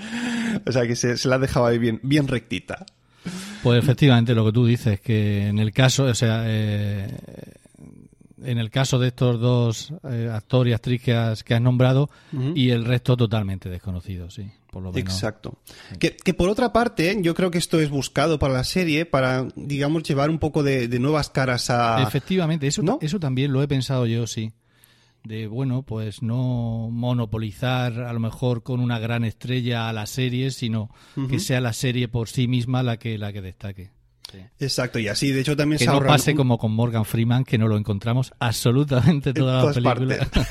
O 0.66 0.72
sea 0.72 0.88
que 0.88 0.96
se, 0.96 1.18
se 1.18 1.28
la 1.28 1.36
ha 1.36 1.40
dejado 1.40 1.66
ahí 1.66 1.78
bien, 1.78 2.00
bien 2.04 2.30
rectita. 2.30 2.86
Pues 3.64 3.84
efectivamente 3.84 4.34
lo 4.34 4.46
que 4.46 4.52
tú 4.54 4.66
dices, 4.66 5.02
que 5.02 5.48
en 5.48 5.60
el 5.60 5.74
caso, 5.74 6.06
o 6.06 6.14
sea, 6.14 6.44
eh, 6.46 7.10
en 8.44 8.58
el 8.58 8.70
caso 8.70 9.00
de 9.00 9.08
estos 9.08 9.40
dos 9.40 9.94
eh, 10.10 10.30
actor 10.32 10.68
y 10.68 10.74
actriz 10.74 11.02
que 11.02 11.14
has, 11.14 11.44
que 11.44 11.54
has 11.54 11.62
nombrado 11.62 12.10
y 12.56 12.70
el 12.70 12.86
resto 12.86 13.18
totalmente 13.18 13.70
desconocido, 13.70 14.30
sí, 14.30 14.50
por 14.72 14.84
lo 14.84 14.92
menos. 14.92 15.14
Exacto. 15.14 15.60
Que, 16.00 16.16
que 16.16 16.34
por 16.34 16.50
otra 16.50 16.72
parte, 16.72 17.18
yo 17.22 17.34
creo 17.34 17.52
que 17.52 17.58
esto 17.58 17.80
es 17.80 17.90
buscado 17.90 18.40
para 18.40 18.54
la 18.54 18.64
serie, 18.64 19.06
para, 19.06 19.48
digamos, 19.56 20.04
llevar 20.04 20.30
un 20.30 20.40
poco 20.40 20.64
de, 20.64 20.88
de 20.88 21.00
nuevas 21.00 21.30
caras 21.30 21.70
a... 21.70 22.02
Efectivamente, 22.04 22.68
eso, 22.68 22.84
¿No? 22.84 23.00
eso 23.02 23.20
también 23.20 23.52
lo 23.52 23.62
he 23.64 23.68
pensado 23.68 24.06
yo, 24.06 24.28
sí. 24.28 24.54
De, 25.24 25.48
bueno, 25.48 25.84
pues 25.84 26.22
no 26.22 26.90
monopolizar 26.90 28.00
a 28.02 28.14
lo 28.14 28.20
mejor 28.20 28.64
con 28.64 28.80
una 28.80 28.98
gran 28.98 29.26
estrella 29.26 29.90
a 29.90 29.94
la 29.94 30.06
serie, 30.06 30.52
sino 30.52 30.90
que 31.30 31.40
sea 31.40 31.60
la 31.60 31.74
serie 31.74 32.08
por 32.08 32.30
sí 32.30 32.48
misma 32.48 32.82
la 32.82 32.98
que, 32.98 33.18
la 33.18 33.34
que 33.34 33.42
destaque. 33.42 33.92
Exacto, 34.60 35.00
y 35.00 35.08
así, 35.08 35.32
de 35.32 35.42
hecho, 35.42 35.56
también 35.56 35.78
Que 35.78 35.86
se 35.86 35.90
no 35.90 35.94
ahorran 35.94 36.14
pase 36.14 36.36
como 36.36 36.58
con 36.58 36.72
Morgan 36.74 37.06
Freeman, 37.06 37.44
que 37.46 37.58
no 37.58 37.68
lo 37.68 37.78
encontramos 37.78 38.34
absolutamente 38.40 39.30
en 39.30 39.36
todas 39.36 39.76
películas. 39.76 40.28
partes. 40.30 40.48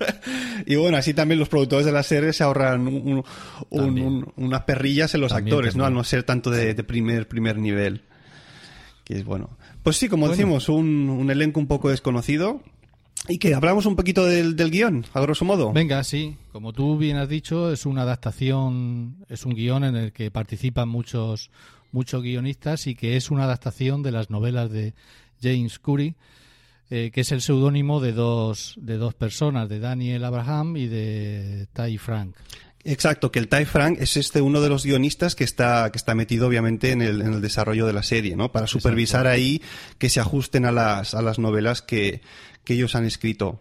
y 0.66 0.76
bueno, 0.76 0.96
así 0.96 1.14
también 1.14 1.38
los 1.38 1.48
productores 1.48 1.86
de 1.86 1.92
la 1.92 2.02
serie 2.02 2.32
se 2.32 2.44
ahorran 2.44 2.86
un- 2.86 3.24
un- 3.70 3.98
un- 4.00 4.32
unas 4.36 4.62
perrillas 4.62 5.14
en 5.14 5.20
los 5.22 5.32
También, 5.32 5.54
actores, 5.54 5.76
¿no? 5.76 5.84
Al 5.84 5.94
no 5.94 6.04
ser 6.04 6.22
tanto 6.22 6.50
de, 6.50 6.74
de 6.74 6.84
primer, 6.84 7.26
primer 7.28 7.58
nivel. 7.58 8.02
Que 9.04 9.14
es 9.18 9.24
bueno. 9.24 9.50
Pues 9.82 9.96
sí, 9.96 10.08
como 10.08 10.26
Bueno. 10.26 10.36
decimos, 10.36 10.68
un, 10.68 11.08
un 11.10 11.30
elenco 11.30 11.58
un 11.58 11.66
poco 11.66 11.88
desconocido. 11.90 12.62
Y 13.28 13.38
que 13.38 13.54
hablamos 13.54 13.84
un 13.86 13.96
poquito 13.96 14.24
del, 14.24 14.56
del 14.56 14.70
guion, 14.70 15.04
a 15.12 15.20
grosso 15.20 15.44
modo. 15.44 15.72
Venga, 15.72 16.02
sí, 16.04 16.36
como 16.52 16.72
tú 16.72 16.96
bien 16.96 17.16
has 17.18 17.28
dicho, 17.28 17.70
es 17.70 17.84
una 17.84 18.02
adaptación, 18.02 19.16
es 19.28 19.44
un 19.44 19.54
guion 19.54 19.84
en 19.84 19.96
el 19.96 20.12
que 20.12 20.30
participan 20.30 20.88
muchos, 20.88 21.50
muchos 21.92 22.22
guionistas 22.22 22.86
y 22.86 22.94
que 22.94 23.16
es 23.16 23.30
una 23.30 23.44
adaptación 23.44 24.02
de 24.02 24.12
las 24.12 24.30
novelas 24.30 24.70
de 24.70 24.94
James 25.42 25.78
Curry, 25.78 26.14
eh, 26.90 27.10
que 27.12 27.20
es 27.20 27.32
el 27.32 27.40
seudónimo 27.40 28.00
de 28.00 28.12
dos, 28.12 28.74
de 28.76 28.96
dos 28.96 29.14
personas, 29.14 29.68
de 29.68 29.78
Daniel 29.78 30.24
Abraham 30.24 30.76
y 30.76 30.86
de 30.86 31.68
Ty 31.72 31.98
Frank. 31.98 32.34
Exacto, 32.82 33.30
que 33.30 33.38
el 33.38 33.48
Ty 33.48 33.66
Frank 33.66 33.98
es 34.00 34.16
este 34.16 34.40
uno 34.40 34.60
de 34.62 34.70
los 34.70 34.84
guionistas 34.84 35.34
que 35.34 35.44
está, 35.44 35.90
que 35.92 35.98
está 35.98 36.14
metido 36.14 36.48
obviamente 36.48 36.92
en 36.92 37.02
el, 37.02 37.20
en 37.20 37.34
el 37.34 37.42
desarrollo 37.42 37.86
de 37.86 37.92
la 37.92 38.02
serie, 38.02 38.36
¿no? 38.36 38.50
Para 38.52 38.66
supervisar 38.66 39.26
ahí 39.26 39.60
que 39.98 40.08
se 40.08 40.18
ajusten 40.18 40.64
a 40.64 40.72
las, 40.72 41.14
a 41.14 41.20
las 41.20 41.38
novelas 41.38 41.82
que, 41.82 42.22
que 42.64 42.74
ellos 42.74 42.94
han 42.94 43.04
escrito. 43.04 43.58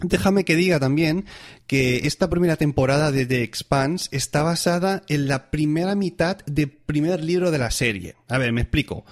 Déjame 0.00 0.44
que 0.44 0.56
diga 0.56 0.80
también 0.80 1.26
que 1.72 2.06
esta 2.06 2.28
primera 2.28 2.58
temporada 2.58 3.10
de 3.10 3.24
The 3.24 3.42
Expanse 3.42 4.06
está 4.12 4.42
basada 4.42 5.04
en 5.08 5.26
la 5.26 5.50
primera 5.50 5.94
mitad 5.94 6.36
del 6.44 6.68
primer 6.68 7.24
libro 7.24 7.50
de 7.50 7.56
la 7.56 7.70
serie. 7.70 8.14
A 8.28 8.36
ver, 8.36 8.52
me 8.52 8.60
explico. 8.60 9.06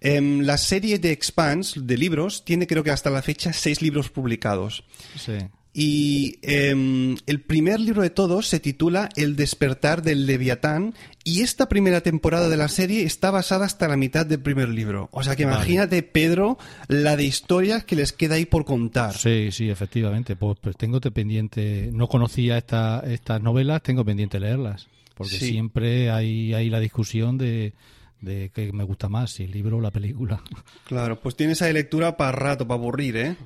Em, 0.00 0.42
la 0.42 0.58
serie 0.58 1.00
de 1.00 1.10
Expanse 1.10 1.80
de 1.80 1.96
libros 1.96 2.44
tiene 2.44 2.68
creo 2.68 2.84
que 2.84 2.92
hasta 2.92 3.10
la 3.10 3.20
fecha 3.20 3.52
seis 3.52 3.82
libros 3.82 4.10
publicados. 4.10 4.84
Sí. 5.18 5.38
Y 5.74 6.38
em, 6.42 7.16
el 7.26 7.40
primer 7.40 7.80
libro 7.80 8.02
de 8.02 8.10
todos 8.10 8.46
se 8.46 8.60
titula 8.60 9.08
El 9.16 9.36
despertar 9.36 10.02
del 10.02 10.26
Leviatán 10.26 10.92
y 11.24 11.40
esta 11.40 11.66
primera 11.68 12.02
temporada 12.02 12.50
de 12.50 12.58
la 12.58 12.68
serie 12.68 13.04
está 13.04 13.30
basada 13.30 13.64
hasta 13.64 13.88
la 13.88 13.96
mitad 13.96 14.26
del 14.26 14.40
primer 14.40 14.68
libro. 14.68 15.08
O 15.12 15.22
sea 15.22 15.34
que 15.34 15.46
Vale. 15.46 15.56
imagínate, 15.56 16.02
Pedro, 16.02 16.58
la 16.88 17.16
de 17.16 17.24
historias 17.24 17.84
que 17.84 17.96
les 17.96 18.12
queda 18.12 18.34
ahí 18.34 18.44
por 18.44 18.66
contar. 18.66 19.16
Sí, 19.16 19.48
sí, 19.50 19.70
efectivamente. 19.70 20.36
Pues, 20.36 20.58
pues 20.60 20.76
tengo 20.76 21.00
te 21.00 21.10
pendiente, 21.10 21.88
no 21.92 22.06
conocía 22.06 22.58
esta, 22.58 23.00
estas 23.06 23.40
novelas, 23.40 23.82
tengo 23.82 24.04
pendiente 24.04 24.38
leerlas. 24.40 24.88
Porque 25.14 25.38
Sí. 25.38 25.50
siempre 25.52 26.10
hay, 26.10 26.52
hay 26.52 26.68
la 26.68 26.80
discusión 26.80 27.38
de, 27.38 27.72
de 28.20 28.50
qué 28.54 28.72
me 28.74 28.84
gusta 28.84 29.08
más, 29.08 29.30
si 29.32 29.44
el 29.44 29.52
libro 29.52 29.78
o 29.78 29.80
la 29.80 29.90
película. 29.90 30.42
Claro, 30.86 31.18
pues 31.18 31.34
tienes 31.34 31.62
ahí 31.62 31.72
lectura 31.72 32.16
para 32.18 32.32
rato, 32.32 32.66
para 32.68 32.78
aburrir, 32.78 33.16
¿eh? 33.16 33.36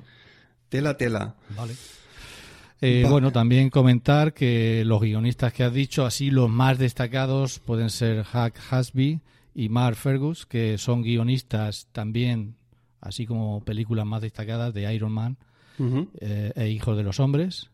Tela, 0.69 0.97
tela. 0.97 1.35
Vale. 1.55 1.73
Eh, 2.81 3.05
bueno, 3.09 3.31
también 3.31 3.69
comentar 3.69 4.33
que 4.33 4.83
los 4.85 5.01
guionistas 5.01 5.51
que 5.51 5.63
has 5.63 5.73
dicho, 5.73 6.05
así 6.05 6.29
los 6.29 6.49
más 6.49 6.77
destacados 6.77 7.59
pueden 7.59 7.89
ser 7.89 8.19
Huck 8.19 8.53
Hasby 8.69 9.19
y 9.55 9.69
Mark 9.69 9.95
Fergus, 9.95 10.45
que 10.45 10.77
son 10.77 11.01
guionistas 11.01 11.87
también, 11.91 12.55
así 13.01 13.25
como 13.25 13.61
películas 13.61 14.05
más 14.05 14.21
destacadas 14.21 14.73
de 14.73 14.93
Iron 14.93 15.11
Man 15.11 15.37
eh, 16.21 16.51
e 16.55 16.69
Hijos 16.69 16.95
de 16.95 17.03
los 17.03 17.19
Hombres. 17.19 17.69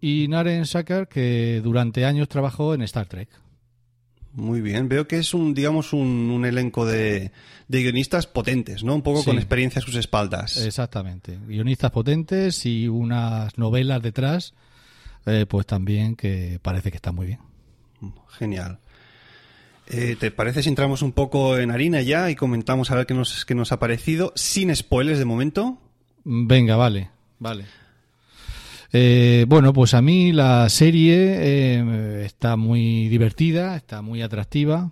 Y 0.00 0.26
Naren 0.28 0.66
Sakar, 0.66 1.08
que 1.08 1.60
durante 1.62 2.04
años 2.04 2.28
trabajó 2.28 2.74
en 2.74 2.82
Star 2.82 3.06
Trek. 3.06 3.28
Muy 4.36 4.60
bien, 4.60 4.88
veo 4.88 5.08
que 5.08 5.16
es 5.18 5.32
un, 5.34 5.54
digamos, 5.54 5.92
un, 5.94 6.06
un 6.30 6.44
elenco 6.44 6.84
de, 6.84 7.32
de 7.68 7.82
guionistas 7.82 8.26
potentes, 8.26 8.84
¿no? 8.84 8.94
Un 8.94 9.00
poco 9.02 9.20
Sí. 9.20 9.24
con 9.24 9.36
experiencia 9.36 9.80
a 9.80 9.82
sus 9.82 9.94
espaldas. 9.96 10.58
Exactamente. 10.58 11.38
Guionistas 11.48 11.90
potentes 11.90 12.66
y 12.66 12.86
unas 12.86 13.56
novelas 13.56 14.02
detrás, 14.02 14.52
eh, 15.24 15.46
pues 15.48 15.64
también 15.66 16.16
que 16.16 16.58
parece 16.62 16.90
que 16.90 16.96
están 16.96 17.14
muy 17.14 17.26
bien. 17.28 17.40
Genial. 18.38 18.78
Eh, 19.88 20.16
¿Te 20.20 20.30
parece 20.30 20.62
si 20.62 20.68
entramos 20.68 21.00
un 21.00 21.12
poco 21.12 21.56
en 21.58 21.70
harina 21.70 22.02
ya 22.02 22.30
y 22.30 22.34
comentamos 22.34 22.90
a 22.90 22.96
ver 22.96 23.06
qué 23.06 23.14
nos, 23.14 23.44
qué 23.46 23.54
nos 23.54 23.72
ha 23.72 23.78
parecido? 23.78 24.32
Sin 24.36 24.74
spoilers 24.76 25.18
de 25.18 25.24
momento. 25.24 25.78
Venga, 26.24 26.76
vale, 26.76 27.08
vale. 27.38 27.64
Eh, 28.98 29.44
bueno, 29.46 29.74
pues 29.74 29.92
a 29.92 30.00
mí 30.00 30.32
la 30.32 30.70
serie 30.70 31.16
eh, 31.18 32.24
está 32.24 32.56
muy 32.56 33.10
divertida, 33.10 33.76
está 33.76 34.00
muy 34.00 34.22
atractiva, 34.22 34.90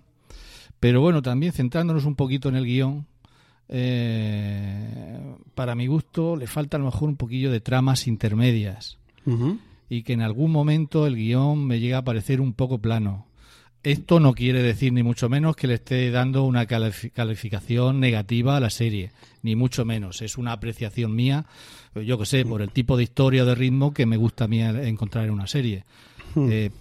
pero 0.79 1.01
bueno, 1.01 1.23
también 1.23 1.53
centrándonos 1.53 2.05
un 2.05 2.13
poquito 2.13 2.49
en 2.49 2.55
el 2.55 2.65
guion, 2.65 3.07
eh, 3.67 5.19
para 5.55 5.73
mi 5.73 5.87
gusto 5.87 6.35
le 6.35 6.45
falta 6.45 6.77
a 6.77 6.81
lo 6.81 6.85
mejor 6.85 7.09
un 7.09 7.15
poquillo 7.15 7.51
de 7.51 7.61
tramas 7.61 8.05
intermedias 8.05 8.99
y 9.89 10.03
que 10.03 10.13
en 10.13 10.21
algún 10.21 10.51
momento 10.51 11.07
el 11.07 11.15
guion 11.15 11.65
me 11.65 11.79
llega 11.79 11.97
a 11.97 12.03
parecer 12.03 12.41
un 12.41 12.53
poco 12.53 12.77
plano. 12.77 13.25
Esto 13.85 14.19
no 14.19 14.33
quiere 14.33 14.63
decir 14.63 14.91
ni 14.93 15.03
mucho 15.03 15.29
menos 15.29 15.55
que 15.55 15.67
le 15.67 15.75
esté 15.75 16.09
dando 16.09 16.43
una 16.43 16.65
califi- 16.67 17.11
calificación 17.11 17.99
negativa 17.99 18.57
a 18.57 18.59
la 18.59 18.71
serie, 18.71 19.11
ni 19.43 19.55
mucho 19.55 19.85
menos. 19.85 20.23
Es 20.23 20.37
una 20.39 20.53
apreciación 20.53 21.15
mía, 21.15 21.45
eh, 21.93 22.03
yo 22.03 22.17
que 22.17 22.25
sé, 22.25 22.45
por 22.45 22.61
el 22.63 22.71
tipo 22.71 22.97
de 22.97 23.03
historia 23.03 23.43
o 23.43 23.45
de 23.45 23.53
ritmo 23.53 23.93
que 23.93 24.05
me 24.07 24.17
gusta 24.17 24.45
a 24.45 24.47
mí 24.47 24.59
encontrar 24.61 25.25
en 25.25 25.31
una 25.31 25.45
serie. 25.47 25.83
Eh, 26.35 26.71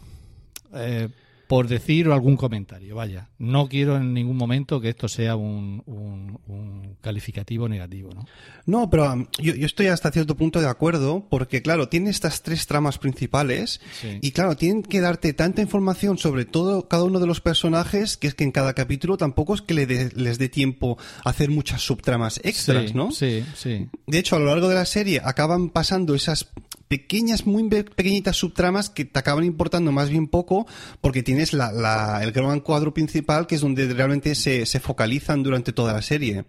eh, 0.73 1.09
por 1.47 1.69
decir 1.69 2.09
algún 2.09 2.37
comentario, 2.37 2.97
vaya. 2.97 3.29
No 3.39 3.69
quiero 3.69 3.97
en 3.97 4.15
ningún 4.15 4.37
momento 4.37 4.81
que 4.81 4.89
esto 4.89 5.09
sea 5.09 5.37
un, 5.37 5.83
un- 5.87 6.39
un 6.47 6.97
calificativo 7.01 7.69
negativo, 7.69 8.11
¿no? 8.15 8.25
No, 8.67 8.89
pero 8.89 9.13
um, 9.13 9.27
yo, 9.43 9.55
yo 9.55 9.67
estoy 9.67 9.89
hasta 9.89 10.11
cierto 10.11 10.37
punto 10.37 10.61
de 10.61 10.69
acuerdo 10.69 11.27
porque, 11.29 11.61
claro, 11.61 11.89
tiene 11.89 12.09
estas 12.11 12.43
tres 12.43 12.67
tramas 12.67 12.99
principales 12.99 13.81
Sí. 14.01 14.19
y, 14.23 14.31
claro, 14.33 14.57
tienen 14.57 14.83
que 14.83 15.01
darte 15.01 15.33
tanta 15.35 15.61
información 15.61 16.17
sobre 16.19 16.45
todo 16.47 16.89
cada 16.89 17.05
uno 17.05 17.21
de 17.21 17.27
los 17.27 17.41
personajes 17.41 18.17
que 18.17 18.27
es 18.27 18.35
que 18.35 18.45
en 18.45 18.53
cada 18.53 18.73
capítulo 18.75 19.17
tampoco 19.17 19.55
es 19.55 19.61
que 19.63 19.75
le 19.75 19.85
les 19.87 20.39
dé 20.39 20.49
tiempo 20.49 20.97
a 21.25 21.31
hacer 21.31 21.51
muchas 21.51 21.83
subtramas 21.83 22.41
extras, 22.43 22.89
sí, 22.91 22.95
¿no? 22.95 23.11
Sí, 23.11 23.45
sí. 23.55 23.89
De 24.07 24.19
hecho, 24.19 24.37
a 24.37 24.39
lo 24.39 24.47
largo 24.47 24.69
de 24.69 24.75
la 24.77 24.87
serie 24.87 25.21
acaban 25.23 25.69
pasando 25.71 26.15
esas 26.15 26.45
pequeñas, 26.89 27.47
muy 27.47 27.69
pe- 27.69 27.85
pequeñitas 27.85 28.37
subtramas 28.37 28.91
que 28.91 29.05
te 29.05 29.19
acaban 29.19 29.45
importando 29.45 29.91
más 29.93 30.11
bien 30.11 30.29
poco 30.29 30.67
porque 31.01 31.23
tienes 31.23 31.53
la, 31.53 31.73
la- 31.73 32.23
el 32.23 32.33
gran 32.33 32.61
cuadro 32.61 32.93
principal 32.95 33.47
que 33.47 33.55
es 33.57 33.61
donde 33.61 33.93
realmente 33.93 34.35
se, 34.35 34.67
se 34.67 34.81
focalizan 34.81 35.43
durante 35.43 35.73
toda 35.73 35.93
la 35.93 36.03
serie. 36.03 36.45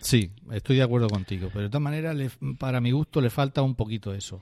Sí, 0.00 0.30
estoy 0.50 0.76
de 0.76 0.82
acuerdo 0.82 1.08
contigo, 1.08 1.48
pero 1.52 1.64
de 1.64 1.68
todas 1.68 1.82
maneras, 1.82 2.14
le- 2.16 2.30
para 2.58 2.80
mi 2.80 2.90
gusto, 2.90 3.20
le 3.20 3.30
falta 3.30 3.62
un 3.62 3.74
poquito 3.74 4.12
eso. 4.14 4.40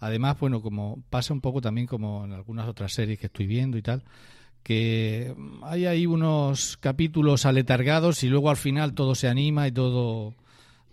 Además, 0.00 0.38
bueno, 0.40 0.62
como 0.62 1.02
pasa 1.10 1.32
un 1.34 1.40
poco 1.40 1.60
también 1.60 1.86
como 1.86 2.24
en 2.24 2.32
algunas 2.32 2.66
otras 2.66 2.92
series 2.92 3.18
que 3.18 3.26
estoy 3.26 3.46
viendo 3.46 3.76
y 3.78 3.82
tal, 3.82 4.02
que 4.62 5.34
hay 5.62 5.86
ahí 5.86 6.06
unos 6.06 6.76
capítulos 6.78 7.46
aletargados 7.46 8.22
y 8.24 8.28
luego 8.28 8.50
al 8.50 8.56
final 8.56 8.94
todo 8.94 9.14
se 9.14 9.28
anima 9.28 9.68
y 9.68 9.72
todo, 9.72 10.34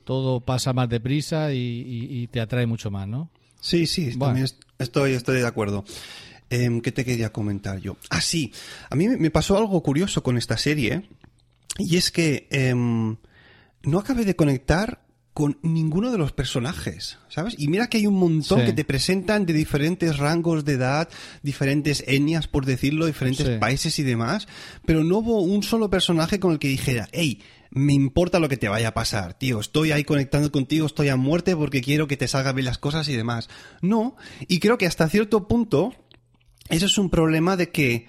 todo 0.03 0.39
pasa 0.41 0.73
más 0.73 0.89
deprisa 0.89 1.53
y- 1.53 2.07
y 2.09 2.27
te 2.27 2.39
atrae 2.39 2.65
mucho 2.65 2.91
más, 2.91 3.07
¿no? 3.07 3.29
Sí, 3.67 3.85
sí, 3.85 4.11
Bueno. 4.15 4.45
estoy, 4.79 5.13
estoy 5.13 5.39
de 5.41 5.47
acuerdo. 5.47 5.83
Em, 6.49 6.79
¿Qué 6.79 6.93
te 6.93 7.03
quería 7.03 7.33
comentar 7.33 7.79
yo? 7.79 7.97
Ah, 8.09 8.21
sí, 8.21 8.53
a 8.89 8.95
mí 8.95 9.09
me- 9.09 9.29
pasó 9.31 9.57
algo 9.57 9.83
curioso 9.83 10.23
con 10.23 10.37
esta 10.37 10.55
serie 10.57 11.09
y 11.77 11.97
es 11.97 12.09
que 12.11 12.47
em, 12.49 13.17
no 13.83 13.99
acabé 13.99 14.23
de 14.23 14.37
conectar 14.37 15.01
con 15.33 15.59
ninguno 15.61 16.09
de 16.11 16.17
los 16.17 16.31
personajes, 16.31 17.19
¿sabes? 17.29 17.53
Y 17.59 17.67
mira 17.67 17.89
que 17.89 17.97
hay 17.97 18.07
un 18.07 18.15
montón 18.17 18.61
Sí. 18.61 18.65
que 18.67 18.73
te 18.73 18.85
presentan 18.85 19.45
de 19.45 19.53
diferentes 19.53 20.17
rangos 20.17 20.63
de 20.65 20.73
edad, 20.73 21.09
diferentes 21.43 22.03
etnias, 22.07 22.47
por 22.47 22.65
decirlo, 22.65 23.05
diferentes 23.05 23.45
Sí. 23.45 23.57
países 23.59 23.99
y 23.99 24.03
demás, 24.03 24.47
pero 24.85 25.03
no 25.03 25.17
hubo 25.17 25.41
un 25.41 25.61
solo 25.61 25.89
personaje 25.91 26.39
con 26.39 26.53
el 26.53 26.59
que 26.59 26.69
dijera, 26.69 27.07
hey, 27.11 27.39
me 27.77 27.93
importa 27.93 28.39
lo 28.39 28.49
que 28.49 28.57
te 28.57 28.67
vaya 28.69 28.89
a 28.89 28.93
pasar, 28.93 29.33
tío, 29.37 29.59
estoy 29.59 29.91
ahí 29.91 30.03
conectando 30.03 30.51
contigo, 30.51 30.85
estoy 30.85 31.09
a 31.09 31.15
muerte 31.15 31.55
porque 31.55 31.81
quiero 31.81 32.07
que 32.07 32.17
te 32.17 32.27
salgan 32.27 32.55
bien 32.55 32.65
las 32.65 32.77
cosas 32.77 33.07
y 33.09 33.15
demás. 33.15 33.49
No, 33.81 34.15
y 34.47 34.59
creo 34.59 34.77
que 34.77 34.85
hasta 34.85 35.07
cierto 35.09 35.47
punto, 35.47 35.93
eso 36.69 36.85
es 36.87 36.97
un 36.97 37.09
problema 37.09 37.55
de 37.57 37.69
que 37.71 38.07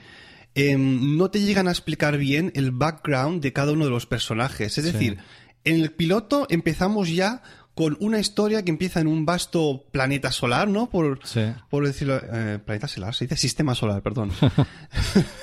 em, 0.54 1.16
no 1.16 1.30
te 1.30 1.40
llegan 1.40 1.68
a 1.68 1.70
explicar 1.72 2.18
bien 2.18 2.50
el 2.56 2.72
background 2.72 3.40
de 3.42 3.52
cada 3.52 3.72
uno 3.72 3.84
de 3.84 3.90
los 3.90 4.06
personajes. 4.06 4.76
Es 4.78 4.84
Sí. 4.84 4.92
decir, 4.92 5.18
en 5.64 5.80
el 5.80 5.92
piloto 5.92 6.46
empezamos 6.50 7.10
ya 7.10 7.42
con 7.78 7.96
una 8.00 8.18
historia 8.18 8.64
que 8.64 8.72
empieza 8.72 8.98
en 8.98 9.06
un 9.06 9.24
vasto 9.24 9.84
planeta 9.92 10.32
solar, 10.32 10.66
¿no? 10.66 10.90
Por, 10.90 11.20
Sí. 11.22 11.42
por 11.70 11.86
decirlo, 11.86 12.20
eh, 12.20 12.58
planeta 12.66 12.88
solar, 12.88 13.14
se 13.14 13.26
dice 13.26 13.36
sistema 13.36 13.72
solar, 13.76 14.02
perdón. 14.02 14.32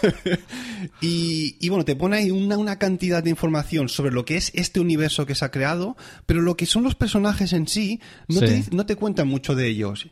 y, 1.02 1.56
y 1.60 1.70
bueno, 1.70 1.86
te 1.86 1.96
pone 1.96 2.18
ahí 2.18 2.32
una, 2.32 2.58
una 2.58 2.78
cantidad 2.78 3.24
de 3.24 3.30
información 3.30 3.88
sobre 3.90 4.12
lo 4.12 4.26
que 4.26 4.36
es 4.38 4.52
este 4.54 4.80
universo 4.82 5.26
que 5.26 5.34
se 5.36 5.46
ha 5.46 5.52
creado, 5.52 5.96
pero 6.26 6.42
lo 6.42 6.58
que 6.58 6.66
son 6.66 6.84
los 6.84 6.96
personajes 6.96 7.54
en 7.54 7.68
sí, 7.70 8.02
no, 8.28 8.40
Sí. 8.42 8.46
te, 8.70 8.76
no 8.76 8.86
te 8.86 8.96
cuentan 8.96 9.28
mucho 9.28 9.56
de 9.56 9.68
ellos. 9.68 10.08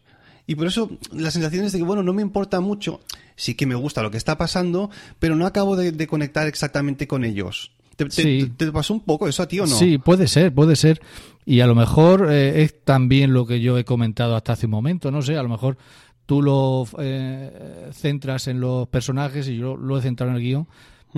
Y 0.47 0.55
por 0.55 0.67
eso 0.67 0.91
la 1.11 1.31
sensación 1.31 1.65
es 1.65 1.71
de 1.71 1.77
que, 1.79 1.83
bueno, 1.83 2.03
no 2.03 2.13
me 2.13 2.21
importa 2.21 2.59
mucho, 2.59 3.01
sí 3.35 3.55
que 3.55 3.65
me 3.65 3.75
gusta 3.75 4.01
lo 4.01 4.11
que 4.11 4.17
está 4.17 4.37
pasando, 4.37 4.89
pero 5.19 5.35
no 5.35 5.45
acabo 5.45 5.75
de, 5.75 5.91
de 5.91 6.07
conectar 6.07 6.47
exactamente 6.47 7.07
con 7.07 7.23
ellos. 7.25 7.71
¿Te, 7.95 8.05
te- 8.05 8.11
Sí. 8.11 8.51
te 8.57 8.71
pasó 8.71 8.93
un 8.93 9.01
poco 9.01 9.27
eso 9.27 9.43
a 9.43 9.47
ti 9.47 9.59
o 9.59 9.65
no? 9.65 9.75
Sí, 9.75 9.97
puede 9.97 10.27
ser, 10.27 10.53
puede 10.53 10.75
ser. 10.75 11.01
Y 11.45 11.59
a 11.59 11.67
lo 11.67 11.75
mejor 11.75 12.27
eh, 12.31 12.63
es 12.63 12.83
también 12.83 13.33
lo 13.33 13.45
que 13.45 13.59
yo 13.61 13.77
he 13.77 13.83
comentado 13.85 14.35
hasta 14.35 14.53
hace 14.53 14.65
un 14.65 14.71
momento, 14.71 15.11
no 15.11 15.21
sé, 15.21 15.37
a 15.37 15.43
lo 15.43 15.49
mejor 15.49 15.77
tú 16.25 16.41
lo 16.41 16.87
eh, 16.99 17.89
centras 17.91 18.47
en 18.47 18.59
los 18.61 18.87
personajes 18.87 19.47
y 19.49 19.57
yo 19.57 19.75
lo 19.75 19.97
he 19.97 20.01
centrado 20.01 20.31
en 20.31 20.37
el 20.37 20.41
guion, 20.43 20.67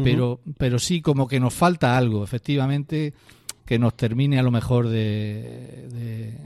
pero, 0.04 0.42
pero 0.58 0.78
sí 0.80 1.02
como 1.02 1.28
que 1.28 1.40
nos 1.40 1.54
falta 1.54 1.96
algo, 1.96 2.24
efectivamente, 2.24 3.14
que 3.66 3.80
nos 3.80 3.96
termine 3.96 4.38
a 4.40 4.44
lo 4.44 4.52
mejor 4.52 4.90
de, 4.90 5.88
de- 5.94 6.38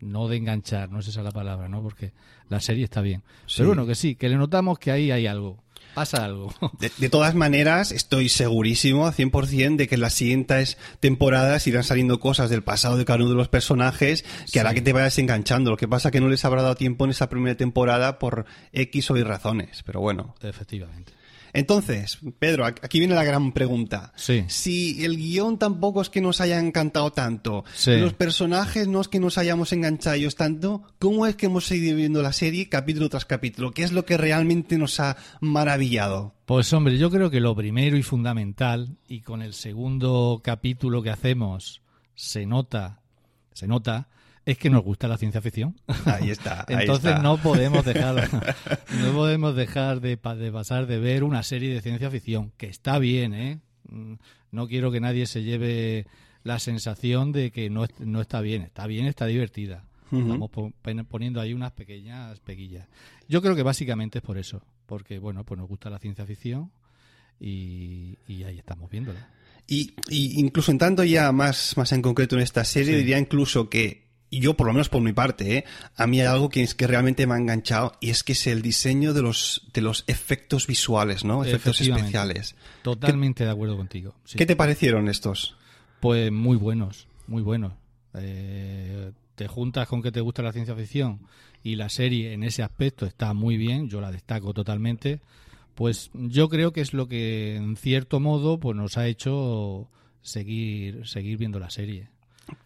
no 0.00 0.26
de 0.26 0.36
enganchar, 0.38 0.90
no 0.90 0.98
es 0.98 1.06
esa 1.06 1.22
la 1.22 1.30
palabra, 1.30 1.68
¿no? 1.68 1.80
Porque 1.82 2.12
la 2.48 2.58
serie 2.60 2.82
está 2.84 3.00
bien. 3.02 3.22
Sí. 3.46 3.56
Pero 3.58 3.68
bueno, 3.68 3.86
que 3.86 3.94
sí, 3.94 4.16
que 4.16 4.28
le 4.28 4.36
notamos 4.36 4.78
que 4.80 4.90
ahí 4.90 5.12
hay 5.12 5.26
algo, 5.28 5.61
pasa 5.94 6.24
algo. 6.24 6.54
De, 6.78 6.90
de 6.96 7.08
todas 7.08 7.34
maneras, 7.34 7.92
estoy 7.92 8.28
segurísimo, 8.28 9.10
100%, 9.10 9.76
de 9.76 9.88
que 9.88 9.94
en 9.94 10.00
las 10.00 10.14
siguientes 10.14 10.78
temporadas 11.00 11.66
irán 11.66 11.84
saliendo 11.84 12.18
cosas 12.20 12.50
del 12.50 12.62
pasado 12.62 12.96
de 12.96 13.04
cada 13.04 13.20
uno 13.20 13.30
de 13.30 13.36
los 13.36 13.48
personajes 13.48 14.24
que 14.52 14.60
hará 14.60 14.74
que 14.74 14.82
te 14.82 14.92
vayas 14.92 15.18
enganchando. 15.18 15.70
Lo 15.70 15.76
que 15.76 15.88
pasa 15.88 16.10
que 16.10 16.20
no 16.20 16.28
les 16.28 16.44
habrá 16.44 16.62
dado 16.62 16.74
tiempo 16.74 17.04
en 17.04 17.10
esa 17.10 17.28
primera 17.28 17.56
temporada 17.56 18.18
por 18.18 18.46
X 18.72 19.10
o 19.10 19.16
Y 19.16 19.22
razones. 19.22 19.82
Pero 19.84 20.00
bueno. 20.00 20.34
efectivamente. 20.42 21.12
Entonces, 21.54 22.18
Pedro, 22.38 22.64
aquí 22.64 22.98
viene 22.98 23.14
la 23.14 23.24
gran 23.24 23.52
pregunta. 23.52 24.12
Sí. 24.16 24.44
Si 24.48 25.04
el 25.04 25.16
guion 25.18 25.58
tampoco 25.58 26.00
es 26.00 26.08
que 26.08 26.22
nos 26.22 26.40
haya 26.40 26.58
encantado 26.58 27.12
tanto, 27.12 27.64
Sí. 27.74 27.96
los 27.98 28.14
personajes 28.14 28.88
no 28.88 29.00
es 29.02 29.08
que 29.08 29.20
nos 29.20 29.36
hayamos 29.36 29.72
enganchado 29.72 30.16
ellos 30.16 30.34
tanto, 30.36 30.82
¿cómo 30.98 31.26
es 31.26 31.36
que 31.36 31.46
hemos 31.46 31.66
seguido 31.66 31.96
viendo 31.96 32.22
la 32.22 32.32
serie 32.32 32.68
capítulo 32.70 33.10
tras 33.10 33.26
capítulo? 33.26 33.72
¿Qué 33.72 33.82
es 33.82 33.92
lo 33.92 34.06
que 34.06 34.16
realmente 34.16 34.78
nos 34.78 34.98
ha 34.98 35.16
maravillado? 35.40 36.34
Pues 36.46 36.72
hombre, 36.72 36.96
yo 36.96 37.10
creo 37.10 37.30
que 37.30 37.40
lo 37.40 37.54
primero 37.54 37.96
y 37.98 38.02
fundamental, 38.02 38.96
y 39.06 39.20
con 39.20 39.42
el 39.42 39.52
segundo 39.52 40.40
capítulo 40.42 41.02
que 41.02 41.10
hacemos 41.10 41.82
se 42.14 42.46
nota, 42.46 43.00
se 43.52 43.66
nota, 43.66 44.08
es 44.44 44.58
que 44.58 44.70
nos 44.70 44.82
gusta 44.82 45.08
la 45.08 45.18
ciencia 45.18 45.40
ficción. 45.40 45.76
Ahí 46.06 46.30
está. 46.30 46.64
ahí 46.68 46.76
Entonces 46.80 47.10
está. 47.12 47.22
no 47.22 47.38
podemos 47.38 47.84
dejar, 47.84 48.28
no 49.00 49.12
podemos 49.12 49.54
dejar 49.54 50.00
de, 50.00 50.16
pa- 50.16 50.34
de 50.34 50.50
pasar 50.50 50.86
de 50.86 50.98
ver 50.98 51.22
una 51.24 51.42
serie 51.42 51.72
de 51.72 51.80
ciencia 51.80 52.10
ficción 52.10 52.52
que 52.56 52.66
está 52.66 52.98
bien, 52.98 53.34
¿eh? 53.34 53.60
Mm, 53.88 54.14
No 54.50 54.66
quiero 54.68 54.90
que 54.90 55.00
nadie 55.00 55.26
se 55.26 55.42
lleve 55.42 56.06
la 56.44 56.58
sensación 56.58 57.30
de 57.32 57.50
que 57.52 57.70
no, 57.70 57.86
no 58.00 58.20
está 58.20 58.40
bien. 58.40 58.62
Está 58.62 58.86
bien, 58.86 59.06
está 59.06 59.26
divertida. 59.26 59.84
Estamos 60.10 60.50
poniendo 61.08 61.40
ahí 61.40 61.54
unas 61.54 61.72
pequeñas 61.72 62.38
peguillas. 62.40 62.86
Yo 63.28 63.40
creo 63.40 63.56
que 63.56 63.62
básicamente 63.62 64.18
es 64.18 64.22
por 64.24 64.36
eso, 64.36 64.62
porque 64.84 65.18
bueno, 65.18 65.42
pues 65.44 65.58
nos 65.58 65.66
gusta 65.68 65.88
la 65.88 65.98
ciencia 65.98 66.26
ficción 66.26 66.70
y, 67.40 68.18
y 68.28 68.44
ahí 68.44 68.58
estamos 68.58 68.90
viéndola. 68.90 69.28
Y, 69.66 69.94
y 70.10 70.38
incluso 70.40 70.70
entrando 70.70 71.02
ya 71.04 71.32
más, 71.32 71.76
más 71.76 71.92
en 71.92 72.02
concreto 72.02 72.36
en 72.36 72.42
esta 72.42 72.64
serie, 72.64 72.92
Sí. 72.92 72.98
diría 72.98 73.18
incluso 73.18 73.70
que 73.70 74.08
yo, 74.40 74.54
por 74.54 74.66
lo 74.66 74.72
menos 74.72 74.88
por 74.88 75.02
mi 75.02 75.12
parte, 75.12 75.58
¿eh? 75.58 75.64
a 75.96 76.06
mí 76.06 76.20
hay 76.20 76.26
algo 76.26 76.48
que 76.48 76.62
es 76.62 76.74
que 76.74 76.86
realmente 76.86 77.26
me 77.26 77.34
ha 77.34 77.38
enganchado 77.38 77.92
y 78.00 78.10
es 78.10 78.22
que 78.24 78.32
es 78.32 78.46
el 78.46 78.62
diseño 78.62 79.12
de 79.12 79.22
los, 79.22 79.68
de 79.74 79.82
los 79.82 80.04
efectos 80.06 80.66
visuales, 80.66 81.24
¿no? 81.24 81.44
Efectos 81.44 81.80
especiales. 81.80 82.54
Totalmente 82.82 83.44
de 83.44 83.50
acuerdo 83.50 83.76
contigo. 83.76 84.14
sí. 84.24 84.38
¿Qué 84.38 84.46
te 84.46 84.56
parecieron 84.56 85.08
estos? 85.08 85.56
Pues 86.00 86.32
muy 86.32 86.56
buenos, 86.56 87.06
muy 87.26 87.42
buenos. 87.42 87.74
Eh, 88.14 89.12
te 89.34 89.48
juntas 89.48 89.88
con 89.88 90.02
que 90.02 90.12
te 90.12 90.20
gusta 90.20 90.42
la 90.42 90.52
ciencia 90.52 90.74
ficción 90.74 91.20
y 91.62 91.76
la 91.76 91.88
serie 91.88 92.32
en 92.32 92.42
ese 92.42 92.62
aspecto 92.62 93.06
está 93.06 93.34
muy 93.34 93.56
bien, 93.56 93.88
yo 93.88 94.00
la 94.00 94.10
destaco 94.10 94.52
totalmente. 94.52 95.20
Pues 95.74 96.10
yo 96.12 96.48
creo 96.48 96.72
que 96.72 96.80
es 96.80 96.92
lo 96.92 97.08
que 97.08 97.56
en 97.56 97.76
cierto 97.76 98.20
modo 98.20 98.58
pues 98.60 98.76
nos 98.76 98.98
ha 98.98 99.06
hecho 99.06 99.88
seguir 100.22 101.06
seguir 101.06 101.38
viendo 101.38 101.58
la 101.58 101.70
serie. 101.70 102.08